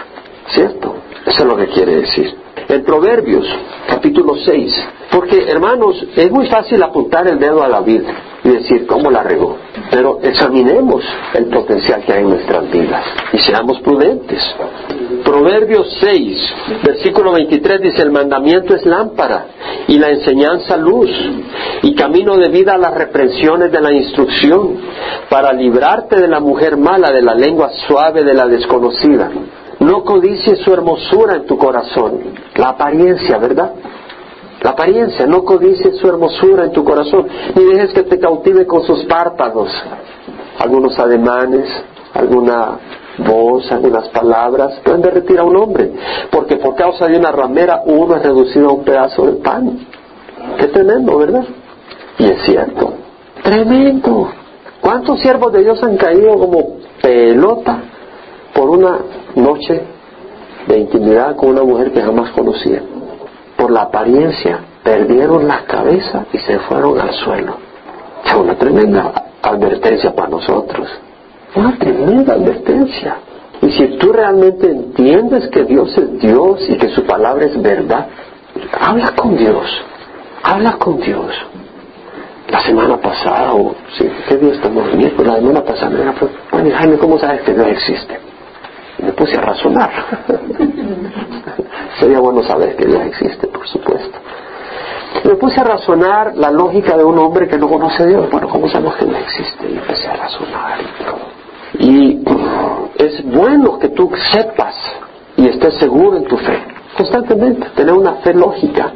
¿Cierto? 0.55 0.95
Eso 1.27 1.43
es 1.43 1.45
lo 1.45 1.55
que 1.59 1.67
quiere 1.67 1.97
decir 1.97 2.35
en 2.69 2.85
Proverbios, 2.85 3.47
capítulo 3.87 4.35
6. 4.35 4.89
Porque, 5.11 5.45
hermanos, 5.47 6.03
es 6.17 6.31
muy 6.31 6.47
fácil 6.47 6.83
apuntar 6.83 7.27
el 7.29 7.39
dedo 7.39 7.63
a 7.63 7.69
la 7.69 7.81
vida 7.81 8.15
y 8.43 8.49
decir 8.49 8.87
cómo 8.87 9.11
la 9.11 9.23
regó. 9.23 9.59
Pero 9.91 10.21
examinemos 10.23 11.05
el 11.35 11.47
potencial 11.47 12.03
que 12.03 12.15
hay 12.15 12.23
en 12.23 12.31
nuestras 12.31 12.71
vidas 12.71 13.05
y 13.35 13.39
seamos 13.41 13.79
prudentes. 13.81 14.43
Proverbios 15.37 15.99
6, 16.01 16.55
versículo 16.83 17.33
23 17.33 17.83
dice, 17.83 18.01
el 18.01 18.11
mandamiento 18.11 18.75
es 18.75 18.87
lámpara 18.87 19.49
y 19.87 19.99
la 19.99 20.09
enseñanza 20.09 20.79
luz 20.79 21.11
y 21.83 21.95
camino 21.95 22.39
de 22.39 22.49
vida 22.49 22.73
a 22.73 22.79
las 22.79 22.95
reprensiones 22.95 23.71
de 23.71 23.83
la 23.83 23.93
instrucción 23.93 24.79
para 25.29 25.53
librarte 25.53 26.19
de 26.19 26.27
la 26.27 26.41
mujer 26.41 26.79
mala, 26.79 27.13
de 27.13 27.21
la 27.21 27.35
lengua 27.35 27.69
suave 27.87 28.25
de 28.25 28.33
la 28.33 28.47
desconocida. 28.47 29.31
No 29.81 30.05
codicies 30.05 30.61
su 30.61 30.73
hermosura 30.73 31.37
en 31.37 31.45
tu 31.45 31.59
corazón, 31.59 32.19
la 32.55 32.71
apariencia, 32.71 33.37
¿verdad? 33.37 33.73
La 34.63 34.71
apariencia, 34.71 35.27
no 35.27 35.45
codicies 35.45 35.99
su 35.99 36.09
hermosura 36.09 36.65
en 36.65 36.73
tu 36.73 36.83
corazón, 36.83 37.29
ni 37.55 37.63
dejes 37.63 37.93
que 37.93 38.05
te 38.05 38.19
cautive 38.19 38.67
con 38.67 38.85
sus 38.85 39.05
párpados. 39.05 39.69
Algunos 40.59 40.99
ademanes, 40.99 41.69
alguna 42.15 42.79
voz, 43.19 43.71
algunas 43.73 44.09
palabras 44.09 44.81
pueden 44.85 45.03
derretir 45.03 45.39
a 45.39 45.45
un 45.45 45.57
hombre, 45.57 45.93
porque 46.31 46.57
por 46.57 46.75
causa 46.75 47.07
de 47.07 47.19
una 47.19 47.33
ramera 47.33 47.83
uno 47.87 48.17
es 48.17 48.23
reducido 48.23 48.71
a 48.71 48.73
un 48.73 48.85
pedazo 48.85 49.27
de 49.27 49.33
pan. 49.33 49.87
Qué 50.59 50.67
tremendo, 50.69 51.19
¿verdad? 51.19 51.45
Y 52.19 52.27
es 52.27 52.43
cierto, 52.45 52.93
tremendo. 53.43 54.31
¿Cuántos 54.81 55.21
siervos 55.21 55.53
de 55.53 55.65
Dios 55.65 55.83
han 55.83 55.97
caído 55.97 56.39
como 56.39 56.77
pelota 57.03 57.83
por 58.55 58.71
una 58.71 58.99
noche 59.35 59.83
de 60.67 60.79
intimidad 60.79 61.37
con 61.37 61.51
una 61.51 61.63
mujer 61.63 61.93
que 61.93 62.03
jamás 62.03 62.31
conocía. 62.33 62.83
Por 63.57 63.71
la 63.71 63.83
apariencia, 63.83 64.61
perdieron 64.83 65.47
la 65.47 65.65
cabeza 65.65 66.27
y 66.33 66.39
se 66.39 66.59
fueron 66.61 67.01
al 67.01 67.13
suelo. 67.13 67.57
Fue 68.25 68.41
una 68.41 68.57
tremenda 68.57 69.13
advertencia 69.43 70.15
para 70.15 70.29
nosotros. 70.29 70.89
Una 71.57 71.79
tremenda 71.79 72.35
advertencia. 72.35 73.17
Y 73.63 73.71
si 73.73 73.99
tú 73.99 74.13
realmente 74.13 74.71
entiendes 74.71 75.49
que 75.49 75.65
Dios 75.65 75.97
es 75.97 76.21
Dios 76.21 76.61
y 76.69 76.77
que 76.77 76.91
su 76.91 77.05
palabra 77.05 77.47
es 77.47 77.61
verdad, 77.61 78.07
habla 78.79 79.13
con 79.17 79.37
Dios. 79.37 79.67
Habla 80.43 80.73
con 80.75 81.01
Dios. 81.01 81.33
La 82.49 82.61
semana 82.61 82.99
pasada, 82.99 83.55
o 83.55 83.75
sí, 83.99 84.09
¿qué 84.29 84.37
día 84.37 84.53
estamos? 84.53 84.87
La 84.95 85.37
semana 85.37 85.65
pasada 85.65 85.91
me 85.91 86.13
fue, 86.13 86.29
bueno, 86.53 86.71
Jaime, 86.77 86.97
¿cómo 86.99 87.19
sabes 87.19 87.41
que 87.43 87.55
Dios 87.55 87.67
existe? 87.69 88.21
me 88.99 89.13
puse 89.13 89.37
a 89.37 89.41
razonar. 89.41 89.91
Sería 92.01 92.21
bueno 92.21 92.43
saber 92.43 92.77
que 92.77 92.87
Dios 92.87 93.03
existe, 93.07 93.47
por 93.47 93.67
supuesto. 93.67 94.19
Me 95.25 95.35
puse 95.37 95.61
a 95.61 95.65
razonar 95.65 96.37
la 96.37 96.51
lógica 96.51 96.97
de 96.97 97.05
un 97.05 97.19
hombre 97.19 97.49
que 97.49 97.59
no 97.59 97.69
conoce 97.69 98.03
a 98.03 98.07
Dios. 98.07 98.31
Bueno, 98.31 98.49
¿cómo 98.49 98.69
sabemos 98.69 98.97
que 98.97 99.07
Dios 99.07 99.21
existe? 99.21 99.71
Y 99.71 99.77
empecé 99.77 100.09
a 100.09 100.17
razonar 100.17 100.81
y 100.81 101.36
es 102.99 103.25
bueno 103.25 103.79
que 103.79 103.89
tú 103.91 104.11
sepas 104.33 104.75
y 105.37 105.47
estés 105.47 105.75
seguro 105.75 106.17
en 106.17 106.25
tu 106.25 106.37
fe, 106.37 106.63
constantemente, 106.97 107.69
tener 107.75 107.95
una 107.95 108.15
fe 108.17 108.35
lógica. 108.35 108.93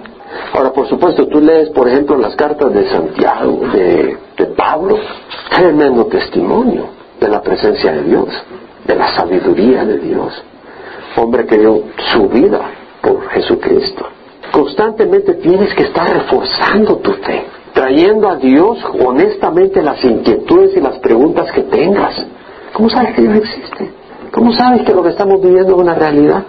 Ahora, 0.54 0.72
por 0.72 0.88
supuesto, 0.88 1.26
tú 1.26 1.40
lees, 1.40 1.70
por 1.70 1.88
ejemplo, 1.88 2.16
las 2.16 2.34
cartas 2.36 2.72
de 2.72 2.88
Santiago, 2.88 3.60
de, 3.72 4.16
de 4.36 4.46
Pablo, 4.56 4.98
tremendo 5.50 6.06
testimonio 6.06 6.88
de 7.20 7.28
la 7.28 7.42
presencia 7.42 7.92
de 7.92 8.02
Dios 8.04 8.28
de 8.90 8.96
la 8.96 9.14
sabiduría 9.14 9.84
de 9.84 9.98
Dios. 9.98 10.42
Hombre 11.16 11.46
que 11.46 11.58
dio 11.58 11.82
su 12.12 12.28
vida 12.28 12.60
por 13.00 13.28
Jesucristo. 13.28 14.06
Constantemente 14.52 15.34
tienes 15.34 15.72
que 15.74 15.84
estar 15.84 16.12
reforzando 16.12 16.96
tu 16.96 17.12
fe, 17.12 17.44
trayendo 17.72 18.28
a 18.28 18.36
Dios 18.36 18.78
honestamente 19.06 19.82
las 19.82 20.02
inquietudes 20.04 20.76
y 20.76 20.80
las 20.80 20.98
preguntas 20.98 21.52
que 21.52 21.62
tengas. 21.62 22.26
¿Cómo 22.72 22.88
sabes 22.88 23.14
que 23.14 23.22
Dios 23.22 23.36
existe? 23.36 23.90
¿Cómo 24.32 24.52
sabes 24.52 24.82
que 24.82 24.94
lo 24.94 25.02
que 25.02 25.10
estamos 25.10 25.40
viviendo 25.40 25.74
es 25.74 25.78
una 25.78 25.94
realidad? 25.94 26.44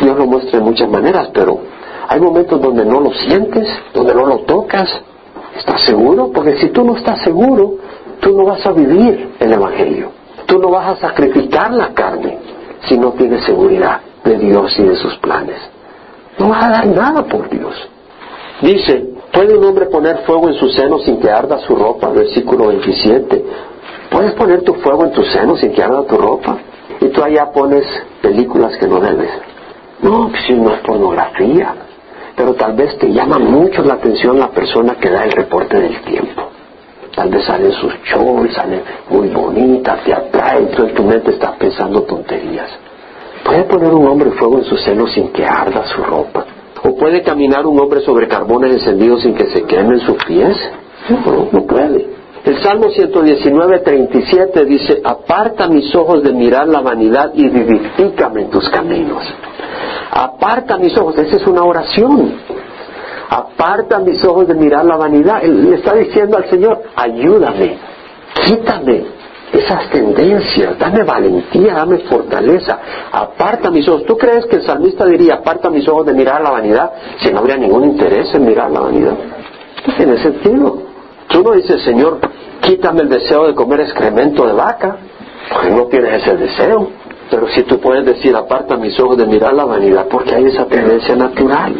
Dios 0.00 0.16
lo 0.16 0.26
muestra 0.26 0.58
de 0.58 0.64
muchas 0.64 0.88
maneras, 0.88 1.28
pero 1.32 1.60
hay 2.08 2.20
momentos 2.20 2.60
donde 2.60 2.84
no 2.84 3.00
lo 3.00 3.12
sientes, 3.12 3.66
donde 3.92 4.14
no 4.14 4.26
lo 4.26 4.38
tocas. 4.40 4.88
¿Estás 5.56 5.82
seguro? 5.82 6.30
Porque 6.32 6.56
si 6.56 6.68
tú 6.70 6.84
no 6.84 6.96
estás 6.96 7.22
seguro, 7.22 7.76
tú 8.20 8.36
no 8.36 8.44
vas 8.44 8.64
a 8.66 8.72
vivir 8.72 9.34
el 9.38 9.52
Evangelio. 9.52 10.10
Tú 10.46 10.58
no 10.58 10.70
vas 10.70 10.88
a 10.88 11.08
sacrificar 11.08 11.72
la 11.72 11.94
carne 11.94 12.38
si 12.88 12.98
no 12.98 13.12
tienes 13.12 13.44
seguridad 13.44 14.00
de 14.24 14.36
Dios 14.38 14.74
y 14.78 14.82
de 14.82 14.96
sus 14.96 15.16
planes. 15.18 15.56
No 16.38 16.48
vas 16.48 16.64
a 16.64 16.70
dar 16.70 16.86
nada 16.88 17.22
por 17.24 17.48
Dios. 17.48 17.74
Dice, 18.60 19.14
¿puede 19.32 19.56
un 19.56 19.64
hombre 19.64 19.86
poner 19.86 20.18
fuego 20.18 20.48
en 20.48 20.54
su 20.54 20.68
seno 20.70 20.98
sin 20.98 21.20
que 21.20 21.30
arda 21.30 21.58
su 21.60 21.74
ropa? 21.74 22.08
Versículo 22.10 22.68
27. 22.68 23.44
¿Puedes 24.10 24.32
poner 24.32 24.62
tu 24.62 24.74
fuego 24.74 25.04
en 25.04 25.12
tu 25.12 25.22
seno 25.24 25.56
sin 25.56 25.72
que 25.72 25.82
arda 25.82 26.06
tu 26.06 26.16
ropa? 26.16 26.58
Y 27.00 27.08
tú 27.08 27.22
allá 27.22 27.50
pones 27.52 27.84
películas 28.22 28.76
que 28.78 28.86
no 28.86 29.00
debes. 29.00 29.30
No, 30.02 30.28
pues 30.28 30.42
si 30.46 30.54
no 30.54 30.72
es 30.72 30.80
pornografía. 30.80 31.74
Pero 32.36 32.54
tal 32.54 32.74
vez 32.74 32.96
te 32.98 33.12
llama 33.12 33.38
mucho 33.38 33.82
la 33.82 33.94
atención 33.94 34.38
la 34.38 34.50
persona 34.50 34.96
que 34.96 35.10
da 35.10 35.24
el 35.24 35.32
reporte 35.32 35.78
del 35.78 36.00
tiempo. 36.02 36.42
Tal 37.14 37.30
vez 37.30 37.44
salen 37.44 37.72
sus 37.72 37.94
shows, 38.04 38.52
salen 38.54 38.82
muy 39.08 39.28
bonitas, 39.28 40.02
te 40.02 40.12
atraen, 40.12 40.70
tú 40.72 40.82
en 40.82 40.94
tu 40.94 41.04
mente 41.04 41.30
estás 41.30 41.52
pensando 41.56 42.02
tonterías. 42.02 42.68
¿Puede 43.44 43.64
poner 43.64 43.92
un 43.92 44.06
hombre 44.08 44.30
fuego 44.32 44.58
en 44.58 44.64
su 44.64 44.76
seno 44.78 45.06
sin 45.06 45.28
que 45.28 45.44
arda 45.44 45.84
su 45.86 46.02
ropa? 46.02 46.44
¿O 46.82 46.96
puede 46.96 47.22
caminar 47.22 47.66
un 47.66 47.78
hombre 47.78 48.00
sobre 48.00 48.26
carbones 48.26 48.72
encendidos 48.72 49.22
sin 49.22 49.34
que 49.34 49.46
se 49.46 49.62
quemen 49.62 50.00
sus 50.00 50.22
pies? 50.24 50.56
No, 51.08 51.48
no 51.52 51.66
puede. 51.66 52.13
El 52.44 52.62
Salmo 52.62 52.90
119, 52.90 53.78
37 53.78 54.64
dice, 54.66 55.00
aparta 55.02 55.66
mis 55.66 55.94
ojos 55.94 56.22
de 56.22 56.32
mirar 56.32 56.68
la 56.68 56.82
vanidad 56.82 57.32
y 57.34 57.48
vivifícame 57.48 58.42
en 58.42 58.50
tus 58.50 58.68
caminos. 58.68 59.24
Aparta 60.10 60.76
mis 60.76 60.96
ojos, 60.98 61.16
esa 61.16 61.36
es 61.36 61.46
una 61.46 61.64
oración. 61.64 62.34
Aparta 63.30 63.98
mis 63.98 64.22
ojos 64.26 64.46
de 64.46 64.54
mirar 64.54 64.84
la 64.84 64.96
vanidad. 64.96 65.42
Él 65.42 65.70
le 65.70 65.76
está 65.76 65.94
diciendo 65.94 66.36
al 66.36 66.50
Señor, 66.50 66.82
ayúdame, 66.94 67.78
quítame 68.44 69.04
esas 69.50 69.88
tendencias, 69.88 70.78
dame 70.78 71.02
valentía, 71.02 71.74
dame 71.74 71.98
fortaleza, 72.00 72.78
aparta 73.10 73.70
mis 73.70 73.88
ojos. 73.88 74.04
¿Tú 74.04 74.18
crees 74.18 74.44
que 74.46 74.56
el 74.56 74.66
salmista 74.66 75.06
diría, 75.06 75.36
aparta 75.36 75.70
mis 75.70 75.88
ojos 75.88 76.04
de 76.04 76.12
mirar 76.12 76.42
la 76.42 76.50
vanidad 76.50 76.92
si 77.22 77.32
no 77.32 77.38
habría 77.38 77.56
ningún 77.56 77.84
interés 77.84 78.34
en 78.34 78.44
mirar 78.44 78.70
la 78.70 78.80
vanidad? 78.80 79.14
No 79.86 79.94
tiene 79.94 80.18
sentido. 80.18 80.83
Tú 81.28 81.42
no 81.42 81.52
dices, 81.52 81.82
Señor, 81.82 82.20
quítame 82.60 83.02
el 83.02 83.08
deseo 83.08 83.46
de 83.46 83.54
comer 83.54 83.80
excremento 83.80 84.46
de 84.46 84.52
vaca, 84.52 84.96
porque 85.52 85.70
no 85.70 85.84
tienes 85.86 86.22
ese 86.22 86.36
deseo. 86.36 86.90
Pero 87.30 87.48
si 87.48 87.62
tú 87.62 87.80
puedes 87.80 88.04
decir, 88.04 88.36
aparta 88.36 88.76
mis 88.76 88.98
ojos 89.00 89.16
de 89.16 89.26
mirar 89.26 89.54
la 89.54 89.64
vanidad, 89.64 90.06
porque 90.08 90.34
hay 90.34 90.46
esa 90.46 90.66
tendencia 90.66 91.16
natural. 91.16 91.74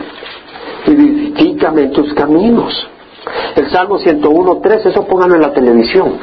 Y 0.86 1.32
quítame 1.32 1.82
en 1.82 1.92
tus 1.92 2.12
caminos. 2.14 2.88
El 3.56 3.70
Salmo 3.70 3.98
101.3, 3.98 4.86
eso 4.86 5.04
pónganlo 5.06 5.36
en 5.36 5.42
la 5.42 5.52
televisión. 5.52 6.18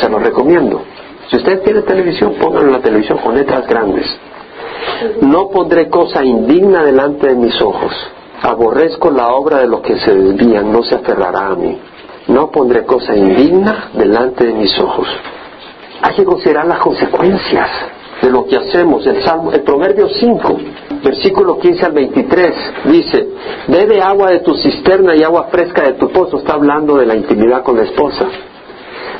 Se 0.00 0.08
lo 0.08 0.18
recomiendo. 0.18 0.82
Si 1.30 1.36
usted 1.36 1.62
tiene 1.62 1.82
televisión, 1.82 2.34
pónganlo 2.40 2.68
en 2.68 2.72
la 2.72 2.82
televisión 2.82 3.18
con 3.18 3.34
letras 3.34 3.66
grandes. 3.66 4.06
No 5.20 5.48
pondré 5.48 5.88
cosa 5.88 6.24
indigna 6.24 6.84
delante 6.84 7.28
de 7.28 7.34
mis 7.34 7.60
ojos. 7.60 7.92
Aborrezco 8.42 9.10
la 9.10 9.28
obra 9.28 9.58
de 9.58 9.68
los 9.68 9.80
que 9.80 9.98
se 10.00 10.14
desvían, 10.14 10.72
no 10.72 10.82
se 10.82 10.96
aferrará 10.96 11.48
a 11.48 11.54
mí. 11.54 11.78
No 12.28 12.50
pondré 12.50 12.84
cosa 12.84 13.16
indigna 13.16 13.90
delante 13.94 14.46
de 14.46 14.54
mis 14.54 14.78
ojos. 14.78 15.08
Hay 16.02 16.14
que 16.14 16.24
considerar 16.24 16.66
las 16.66 16.78
consecuencias 16.78 17.68
de 18.20 18.30
lo 18.30 18.46
que 18.46 18.56
hacemos. 18.56 19.06
El, 19.06 19.22
Salmo, 19.22 19.52
el 19.52 19.62
Proverbio 19.62 20.08
5, 20.08 20.58
versículo 21.02 21.58
15 21.58 21.86
al 21.86 21.92
23, 21.92 22.54
dice, 22.84 23.28
bebe 23.68 24.00
agua 24.00 24.30
de 24.30 24.40
tu 24.40 24.54
cisterna 24.54 25.14
y 25.16 25.22
agua 25.22 25.48
fresca 25.50 25.82
de 25.82 25.94
tu 25.94 26.08
pozo. 26.10 26.38
Está 26.38 26.54
hablando 26.54 26.96
de 26.96 27.06
la 27.06 27.16
intimidad 27.16 27.62
con 27.62 27.76
la 27.76 27.84
esposa. 27.84 28.26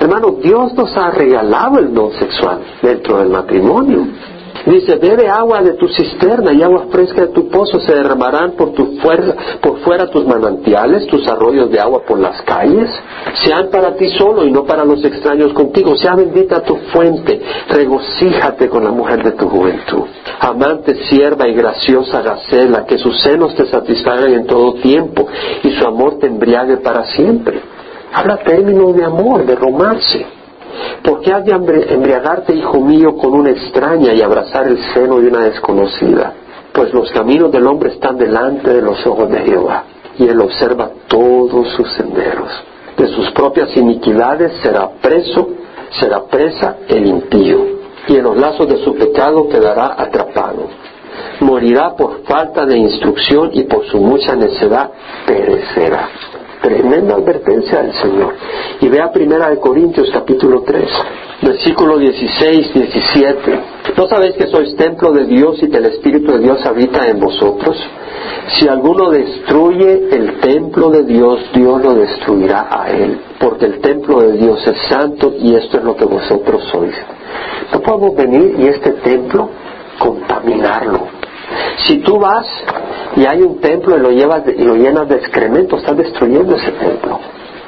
Hermano, 0.01 0.37
Dios 0.43 0.75
nos 0.75 0.97
ha 0.97 1.11
regalado 1.11 1.79
el 1.79 1.93
don 1.95 2.13
sexual 2.13 2.61
dentro 2.83 3.19
del 3.19 3.29
matrimonio. 3.29 4.07
Dice, 4.67 4.97
bebe 4.97 5.29
agua 5.29 5.61
de 5.63 5.73
tu 5.73 5.89
cisterna 5.89 6.53
y 6.53 6.63
agua 6.63 6.87
fresca 6.91 7.23
de 7.23 7.29
tu 7.29 7.49
pozo, 7.49 7.81
se 7.81 7.95
derramarán 7.95 8.53
por, 8.53 8.73
tu 8.73 8.97
fuerza, 8.99 9.35
por 9.61 9.79
fuera 9.81 10.09
tus 10.09 10.25
manantiales, 10.25 11.07
tus 11.09 11.27
arroyos 11.27 11.71
de 11.71 11.81
agua 11.81 12.03
por 12.07 12.19
las 12.19 12.41
calles. 12.43 12.89
Sean 13.45 13.69
para 13.71 13.95
ti 13.97 14.09
solo 14.11 14.47
y 14.47 14.53
no 14.53 14.65
para 14.65 14.85
los 14.85 15.05
extraños 15.05 15.53
contigo. 15.53 15.97
Sea 15.97 16.15
bendita 16.15 16.63
tu 16.63 16.77
fuente, 16.93 17.41
regocíjate 17.69 18.69
con 18.69 18.85
la 18.85 18.91
mujer 18.91 19.25
de 19.25 19.33
tu 19.33 19.49
juventud. 19.49 20.05
Amante, 20.41 20.95
sierva 21.07 21.49
y 21.49 21.55
graciosa 21.55 22.23
Gacela, 22.23 22.87
que 22.87 22.99
sus 22.99 23.21
senos 23.21 23.55
te 23.55 23.67
satisfagan 23.67 24.33
en 24.33 24.47
todo 24.47 24.75
tiempo 24.75 25.27
y 25.63 25.71
su 25.73 25.87
amor 25.87 26.19
te 26.19 26.27
embriague 26.27 26.79
para 26.79 27.05
siempre. 27.07 27.61
Habla 28.13 28.39
términos 28.39 28.95
de 28.95 29.05
amor, 29.05 29.45
de 29.47 29.55
romance. 29.55 30.42
¿Por 31.03 31.21
qué 31.21 31.33
has 31.33 31.45
de 31.45 31.53
embriagarte, 31.53 32.55
hijo 32.55 32.81
mío, 32.81 33.17
con 33.17 33.35
una 33.35 33.51
extraña 33.51 34.13
y 34.13 34.23
abrazar 34.23 34.67
el 34.69 34.79
seno 34.95 35.19
de 35.19 35.29
una 35.29 35.41
desconocida? 35.41 36.35
Pues 36.73 36.93
los 36.95 37.11
caminos 37.11 37.53
del 37.53 37.67
hombre 37.67 37.91
están 37.91 38.17
delante 38.17 38.73
de 38.73 38.83
los 38.83 39.07
ojos 39.07 39.31
de 39.31 39.41
Jehová, 39.41 39.85
y 40.19 40.27
él 40.27 40.41
observa 40.41 40.91
todos 41.09 41.69
sus 41.77 41.93
senderos. 41.93 42.49
De 42.97 43.09
sus 43.09 43.31
propias 43.33 43.77
iniquidades 43.77 44.53
será 44.63 44.89
preso, 45.01 45.49
será 46.01 46.25
presa 46.25 46.77
el 46.89 47.07
impío, 47.07 47.59
y 48.09 48.17
en 48.17 48.25
los 48.25 48.37
lazos 48.37 48.69
de 48.69 48.79
su 48.85 48.95
pecado 48.95 49.49
quedará 49.49 49.95
atrapado. 49.99 50.69
Morirá 51.41 51.95
por 51.95 52.23
falta 52.25 52.65
de 52.65 52.79
instrucción 52.79 53.51
y 53.53 53.65
por 53.65 53.85
su 53.87 53.99
mucha 53.99 54.35
necedad 54.35 54.91
perecerá. 55.27 56.09
Tremenda 56.63 57.17
advertencia 57.17 57.83
del 57.83 57.93
Señor. 57.95 58.35
Y 58.81 58.89
vea 58.89 59.11
Primera 59.11 59.51
de 59.51 59.59
Corintios 59.59 60.09
capítulo 60.13 60.63
3, 60.63 60.85
versículo 61.43 61.99
16, 61.99 62.73
17. 62.73 63.61
¿No 63.97 64.07
sabéis 64.07 64.35
que 64.37 64.47
sois 64.47 64.77
templo 64.77 65.11
de 65.13 65.27
Dios 65.27 65.61
y 65.61 65.69
que 65.69 65.79
el 65.79 65.87
Espíritu 65.87 66.33
de 66.33 66.39
Dios 66.39 66.65
habita 66.65 67.09
en 67.09 67.19
vosotros? 67.19 67.77
Si 68.59 68.69
alguno 68.69 69.11
destruye 69.11 70.09
el 70.13 70.39
templo 70.39 70.91
de 70.91 71.03
Dios, 71.03 71.41
Dios 71.53 71.83
lo 71.83 71.95
destruirá 71.95 72.69
a 72.71 72.91
él, 72.91 73.19
porque 73.41 73.67
el 73.67 73.81
templo 73.81 74.21
de 74.21 74.33
Dios 74.39 74.65
es 74.65 74.79
santo 74.89 75.35
y 75.39 75.57
esto 75.57 75.79
es 75.79 75.85
lo 75.85 75.97
que 75.97 76.05
vosotros 76.05 76.63
sois. 76.71 76.95
No 77.73 77.81
podemos 77.81 78.15
venir 78.15 78.55
y 78.61 78.69
este 78.69 78.93
templo 78.93 79.51
contaminarlo. 79.99 81.22
Si 81.85 81.99
tú 81.99 82.19
vas 82.19 82.47
y 83.17 83.27
hay 83.27 83.43
un 83.43 83.61
templo 83.61 83.97
y 83.97 84.01
lo, 84.01 84.11
llevas 84.11 84.43
y 84.47 84.63
lo 84.63 84.77
llenas 84.77 85.09
de 85.09 85.17
excremento, 85.17 85.77
estás 85.77 85.97
destruyendo 85.97 86.57
ese 86.57 86.73
templo. 86.73 87.19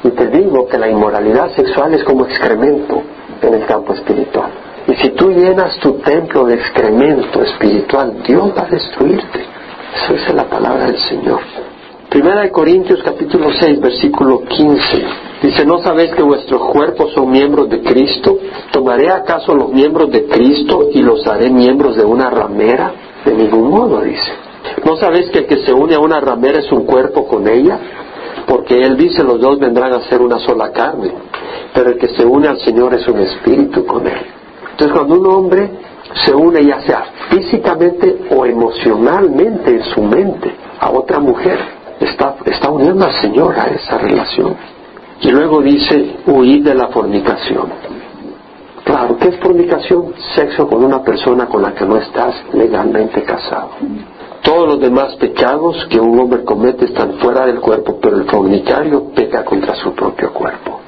Y 0.05 0.11
te 0.11 0.29
digo 0.29 0.67
que 0.67 0.79
la 0.79 0.89
inmoralidad 0.89 1.51
sexual 1.55 1.95
es 1.95 2.05
como 2.05 2.27
excremento 2.27 3.03
en 3.41 3.55
el 3.55 3.67
campo 3.67 3.95
espiritual. 3.95 4.51
Y 4.87 4.95
si 4.97 5.11
tú 5.11 5.31
llenas 5.31 5.79
tu 5.79 5.95
templo 5.95 6.45
de 6.45 6.57
excremento 6.57 7.43
espiritual, 7.43 8.23
Dios 8.27 8.53
va 8.57 8.63
a 8.63 8.71
destruirte. 8.71 9.41
Eso 9.95 10.15
es 10.15 10.35
la 10.35 10.45
palabra 10.45 10.87
del 10.87 10.99
Señor. 10.99 11.41
Primera 12.11 12.43
de 12.43 12.51
Corintios 12.53 13.03
capítulo 13.03 13.51
6 13.53 13.81
versículo 13.81 14.43
15 14.43 15.03
dice, 15.43 15.67
¿no 15.67 15.79
sabéis 15.79 16.15
que 16.15 16.23
vuestros 16.23 16.63
cuerpos 16.67 17.13
son 17.13 17.29
miembros 17.31 17.69
de 17.69 17.81
Cristo? 17.81 18.39
¿Tomaré 18.71 19.11
acaso 19.11 19.55
los 19.55 19.73
miembros 19.73 20.13
de 20.13 20.27
Cristo 20.27 20.91
y 20.93 21.03
los 21.03 21.27
haré 21.27 21.51
miembros 21.51 21.97
de 21.97 22.05
una 22.05 22.31
ramera? 22.31 22.93
De 23.25 23.35
ningún 23.35 23.71
modo, 23.71 24.01
dice. 24.03 24.33
¿No 24.85 24.97
sabéis 24.97 25.31
que 25.31 25.41
el 25.41 25.47
que 25.47 25.65
se 25.65 25.73
une 25.73 25.95
a 25.95 26.01
una 26.01 26.21
ramera 26.21 26.59
es 26.59 26.71
un 26.73 26.85
cuerpo 26.85 27.27
con 27.27 27.49
ella? 27.49 27.79
Porque 28.47 28.83
él 28.83 28.97
dice, 28.97 29.23
los 29.23 29.41
dos 29.41 29.59
vendrán 29.59 29.93
a 29.93 30.01
ser 30.03 30.21
una 30.21 30.39
sola 30.39 30.71
carne. 30.73 31.13
Pero 31.73 31.91
el 31.91 31.99
que 31.99 32.09
se 32.09 32.25
une 32.25 32.49
al 32.49 32.59
Señor 32.61 32.95
es 32.95 33.07
un 33.09 33.19
espíritu 33.21 33.85
con 33.87 34.07
él. 34.07 34.21
Entonces 34.73 34.97
cuando 34.97 35.15
un 35.15 35.27
hombre 35.27 35.71
se 36.25 36.35
une 36.35 36.65
ya 36.65 36.81
sea 36.83 37.05
físicamente 37.31 38.27
o 38.31 38.45
emocionalmente 38.45 39.71
en 39.71 39.85
su 39.85 40.03
mente 40.03 40.55
a 40.79 40.91
otra 40.91 41.19
mujer, 41.19 41.59
está, 42.01 42.37
está 42.45 42.71
uniendo 42.71 43.05
al 43.05 43.21
Señor 43.21 43.59
a 43.59 43.67
esa 43.67 43.99
relación. 43.99 44.55
Y 45.21 45.31
luego 45.31 45.61
dice, 45.63 46.17
huir 46.27 46.63
de 46.63 46.75
la 46.75 46.89
fornicación. 46.89 47.73
Claro, 48.85 49.17
¿qué 49.17 49.29
es 49.29 49.37
fornicación? 49.41 50.15
Sexo 50.35 50.69
con 50.69 50.85
una 50.85 51.03
persona 51.03 51.47
con 51.47 51.63
la 51.63 51.75
que 51.75 51.87
no 51.87 51.97
estás 51.97 52.35
legalmente 52.53 53.23
casado. 53.23 53.71
Todos 54.43 54.69
los 54.69 54.81
demás 54.81 55.17
pecados 55.17 55.87
que 55.89 55.99
un 55.99 56.19
hombre 56.21 56.45
comete 56.45 56.85
están 56.85 57.15
fuera 57.15 57.47
del 57.47 57.61
cuerpo, 57.61 57.99
pero 58.01 58.19
el 58.19 58.25
fornicario 58.25 59.11
peca 59.15 59.43
contra 59.43 59.75
su 59.77 59.95
propio 59.95 60.33
cuerpo. 60.35 60.81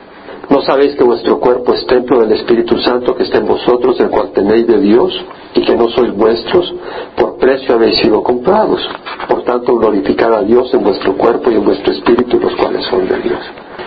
¿No 0.50 0.60
sabéis 0.60 0.94
que 0.94 1.02
vuestro 1.02 1.40
cuerpo 1.40 1.72
es 1.74 1.86
templo 1.86 2.20
del 2.20 2.32
Espíritu 2.32 2.78
Santo 2.78 3.16
que 3.16 3.24
está 3.24 3.38
en 3.38 3.46
vosotros, 3.46 3.98
el 3.98 4.10
cual 4.10 4.30
tenéis 4.32 4.66
de 4.66 4.78
Dios, 4.78 5.12
y 5.54 5.62
que 5.62 5.74
no 5.74 5.88
sois 5.88 6.14
vuestros? 6.14 6.72
Por 7.16 7.38
precio 7.38 7.74
habéis 7.74 7.98
sido 8.00 8.22
comprados. 8.22 8.86
Por 9.28 9.42
tanto, 9.42 9.74
glorificad 9.76 10.34
a 10.34 10.42
Dios 10.42 10.72
en 10.74 10.84
vuestro 10.84 11.16
cuerpo 11.16 11.50
y 11.50 11.54
en 11.54 11.64
vuestro 11.64 11.92
espíritu, 11.92 12.38
los 12.38 12.54
cuales 12.56 12.84
son 12.84 13.08
de 13.08 13.18
Dios. 13.20 13.40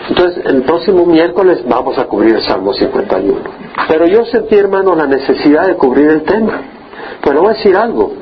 Entonces, 0.09 0.43
el 0.45 0.63
próximo 0.63 1.05
miércoles 1.05 1.63
vamos 1.67 1.97
a 1.99 2.05
cubrir 2.05 2.35
el 2.35 2.43
Salmo 2.43 2.73
51. 2.73 3.39
Pero 3.87 4.07
yo 4.07 4.25
sentí, 4.25 4.55
hermano, 4.55 4.95
la 4.95 5.05
necesidad 5.05 5.67
de 5.67 5.75
cubrir 5.75 6.09
el 6.09 6.23
tema. 6.23 6.61
Le 7.31 7.39
voy 7.39 7.51
a 7.51 7.53
decir 7.53 7.77
algo. 7.77 8.13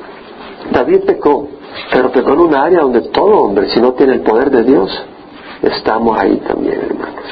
David 0.72 1.06
pecó, 1.06 1.48
pero 1.92 2.12
pecó 2.12 2.34
en 2.34 2.40
un 2.40 2.56
área 2.56 2.82
donde 2.82 3.02
todo 3.10 3.38
hombre, 3.38 3.70
si 3.70 3.80
no 3.80 3.94
tiene 3.94 4.16
el 4.16 4.22
poder 4.22 4.52
de 4.52 4.64
Dios, 4.64 4.92
estamos 5.62 6.20
ahí 6.20 6.36
también, 6.46 6.82
hermanos. 6.90 7.24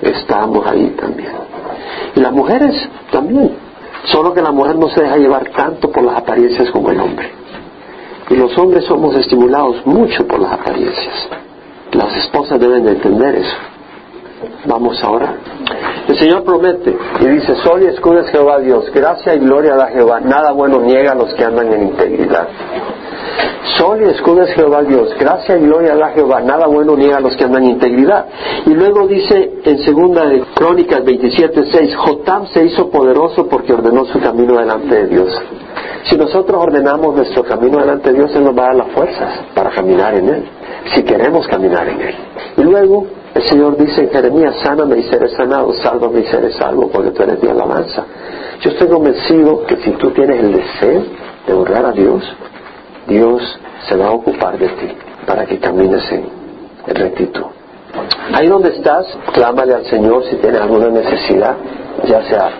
Estamos 0.00 0.66
ahí 0.66 0.96
también. 1.00 1.30
Y 2.16 2.20
las 2.20 2.32
mujeres 2.32 2.74
también. 3.12 3.52
Solo 4.06 4.34
que 4.34 4.42
la 4.42 4.50
mujer 4.50 4.76
no 4.76 4.88
se 4.88 5.00
deja 5.00 5.16
llevar 5.16 5.48
tanto 5.50 5.92
por 5.92 6.02
las 6.02 6.16
apariencias 6.16 6.70
como 6.72 6.90
el 6.90 7.00
hombre. 7.00 7.30
Y 8.30 8.34
los 8.34 8.56
hombres 8.58 8.84
somos 8.84 9.14
estimulados 9.14 9.86
mucho 9.86 10.26
por 10.26 10.40
las 10.40 10.52
apariencias. 10.54 11.28
Las 11.92 12.16
esposas 12.16 12.58
deben 12.58 12.84
de 12.84 12.92
entender 12.92 13.36
eso. 13.36 13.71
Vamos 14.66 15.02
ahora. 15.02 15.34
El 16.08 16.18
Señor 16.18 16.44
promete 16.44 16.96
y 17.20 17.26
dice, 17.26 17.54
Sol 17.56 17.82
y 17.82 17.86
escudo 17.86 18.20
es 18.20 18.30
Jehová 18.30 18.58
Dios, 18.58 18.90
gracia 18.92 19.34
y 19.34 19.38
gloria 19.38 19.76
da 19.76 19.86
Jehová, 19.88 20.20
nada 20.20 20.52
bueno 20.52 20.80
niega 20.80 21.12
a 21.12 21.14
los 21.14 21.32
que 21.34 21.44
andan 21.44 21.72
en 21.72 21.82
integridad. 21.88 22.48
Sol 23.78 24.02
y 24.02 24.10
escudo 24.10 24.42
es 24.42 24.54
Jehová 24.54 24.82
Dios, 24.82 25.14
gracia 25.18 25.56
y 25.56 25.62
gloria 25.62 25.94
da 25.94 26.10
Jehová, 26.10 26.40
nada 26.40 26.66
bueno 26.66 26.96
niega 26.96 27.18
a 27.18 27.20
los 27.20 27.36
que 27.36 27.44
andan 27.44 27.64
en 27.64 27.70
integridad. 27.70 28.26
Y 28.66 28.70
luego 28.74 29.06
dice 29.06 29.52
en 29.64 29.78
segunda 29.84 30.26
de 30.26 30.42
Crónicas 30.54 31.00
27.6, 31.04 31.94
Jotam 31.94 32.46
se 32.48 32.64
hizo 32.64 32.90
poderoso 32.90 33.48
porque 33.48 33.72
ordenó 33.72 34.04
su 34.06 34.20
camino 34.20 34.58
delante 34.58 34.94
de 34.94 35.06
Dios. 35.06 35.42
Si 36.10 36.16
nosotros 36.16 36.60
ordenamos 36.60 37.14
nuestro 37.14 37.44
camino 37.44 37.78
delante 37.78 38.10
de 38.10 38.18
Dios, 38.18 38.34
Él 38.34 38.44
nos 38.44 38.58
va 38.58 38.64
a 38.64 38.66
dar 38.66 38.76
las 38.76 38.88
fuerzas 38.88 39.40
para 39.54 39.70
caminar 39.70 40.14
en 40.14 40.28
Él, 40.28 40.44
si 40.94 41.04
queremos 41.04 41.46
caminar 41.46 41.88
en 41.88 42.00
Él. 42.00 42.14
Y 42.56 42.62
luego 42.62 43.06
el 43.34 43.42
Señor 43.48 43.76
dice 43.78 44.02
en 44.02 44.10
Jeremías, 44.10 44.56
sáname 44.62 44.98
y 44.98 45.02
seré 45.04 45.28
sanado, 45.30 45.72
sálvame 45.82 46.20
y 46.20 46.24
seré 46.24 46.52
salvo, 46.52 46.88
porque 46.90 47.10
tú 47.12 47.22
eres 47.22 47.42
mi 47.42 47.48
alabanza. 47.48 48.04
Yo 48.60 48.70
estoy 48.70 48.88
convencido 48.88 49.64
que 49.64 49.76
si 49.76 49.92
tú 49.92 50.10
tienes 50.10 50.40
el 50.40 50.52
deseo 50.52 51.02
de 51.46 51.52
honrar 51.52 51.86
a 51.86 51.92
Dios, 51.92 52.22
Dios 53.06 53.58
se 53.88 53.96
va 53.96 54.08
a 54.08 54.10
ocupar 54.12 54.58
de 54.58 54.68
ti 54.68 54.88
para 55.26 55.46
que 55.46 55.58
camines 55.58 56.02
en, 56.12 56.42
rectitud. 56.86 57.44
Ahí 58.34 58.48
donde 58.48 58.70
estás, 58.70 59.06
clámale 59.32 59.74
al 59.74 59.84
Señor 59.86 60.24
si 60.24 60.36
tienes 60.36 60.60
alguna 60.60 60.88
necesidad, 60.88 61.56
ya 62.04 62.22
sea 62.24 62.50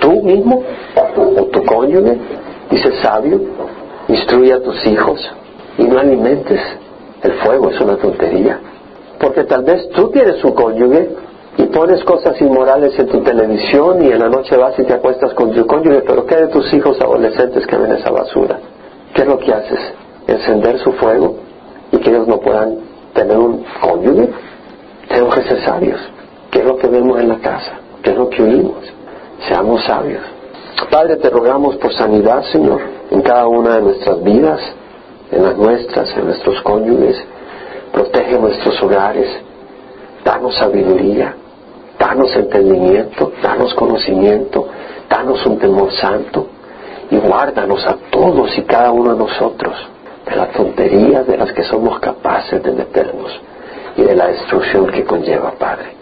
tú 0.00 0.22
mismo 0.22 0.62
o 1.16 1.44
tu 1.44 1.64
cónyuge, 1.64 2.18
dice 2.70 2.92
sabio, 3.00 3.40
instruye 4.08 4.52
a 4.52 4.62
tus 4.62 4.84
hijos 4.86 5.20
y 5.78 5.84
no 5.84 5.98
alimentes 5.98 6.60
el 7.22 7.32
fuego, 7.34 7.70
es 7.70 7.80
una 7.80 7.96
tontería. 7.96 8.58
Porque 9.18 9.44
tal 9.44 9.64
vez 9.64 9.88
tú 9.90 10.10
tienes 10.10 10.42
un 10.44 10.52
cónyuge 10.52 11.10
y 11.56 11.64
pones 11.66 12.04
cosas 12.04 12.40
inmorales 12.40 12.96
en 12.98 13.08
tu 13.08 13.20
televisión 13.22 14.02
y 14.02 14.12
en 14.12 14.20
la 14.20 14.28
noche 14.28 14.56
vas 14.56 14.78
y 14.78 14.84
te 14.84 14.94
acuestas 14.94 15.34
con 15.34 15.52
tu 15.52 15.66
cónyuge, 15.66 16.02
pero 16.02 16.24
¿qué 16.24 16.36
de 16.36 16.48
tus 16.48 16.72
hijos 16.72 17.00
adolescentes 17.00 17.66
que 17.66 17.76
ven 17.76 17.92
esa 17.92 18.10
basura? 18.10 18.60
¿Qué 19.12 19.22
es 19.22 19.28
lo 19.28 19.38
que 19.38 19.52
haces? 19.52 19.80
¿Encender 20.26 20.78
su 20.78 20.92
fuego 20.92 21.36
y 21.90 21.98
que 21.98 22.10
ellos 22.10 22.28
no 22.28 22.38
puedan 22.38 22.78
tener 23.12 23.36
un 23.36 23.64
cónyuge? 23.80 24.28
Tenemos 25.08 25.34
que 25.34 25.56
sabios. 25.62 26.00
¿Qué 26.50 26.60
es 26.60 26.64
lo 26.64 26.76
que 26.76 26.86
vemos 26.86 27.18
en 27.18 27.28
la 27.28 27.38
casa? 27.38 27.78
¿Qué 28.02 28.10
es 28.10 28.16
lo 28.16 28.28
que 28.28 28.42
oímos? 28.42 28.84
Seamos 29.48 29.84
sabios. 29.84 30.22
Padre, 30.90 31.16
te 31.16 31.28
rogamos 31.28 31.76
por 31.76 31.92
sanidad, 31.92 32.44
Señor, 32.52 32.80
en 33.10 33.20
cada 33.22 33.46
una 33.46 33.76
de 33.76 33.82
nuestras 33.82 34.22
vidas, 34.22 34.60
en 35.30 35.42
las 35.42 35.56
nuestras, 35.56 36.16
en 36.16 36.26
nuestros 36.26 36.62
cónyuges. 36.62 37.16
Protege 37.92 38.38
nuestros 38.38 38.82
hogares. 38.82 39.28
Danos 40.24 40.56
sabiduría. 40.56 41.34
Danos 41.98 42.34
entendimiento. 42.36 43.32
Danos 43.42 43.74
conocimiento. 43.74 44.68
Danos 45.08 45.44
un 45.46 45.58
temor 45.58 45.92
santo 45.92 46.46
y 47.10 47.16
guárdanos 47.16 47.84
a 47.86 47.96
todos 48.10 48.56
y 48.58 48.62
cada 48.62 48.92
uno 48.92 49.14
de 49.14 49.18
nosotros 49.18 49.74
de 50.28 50.36
las 50.36 50.52
tonterías 50.52 51.26
de 51.26 51.38
las 51.38 51.52
que 51.52 51.64
somos 51.64 51.98
capaces 52.00 52.62
de 52.62 52.72
meternos 52.72 53.40
y 53.96 54.02
de 54.02 54.14
la 54.14 54.28
destrucción 54.28 54.88
que 54.88 55.04
conlleva, 55.04 55.52
Padre. 55.52 55.97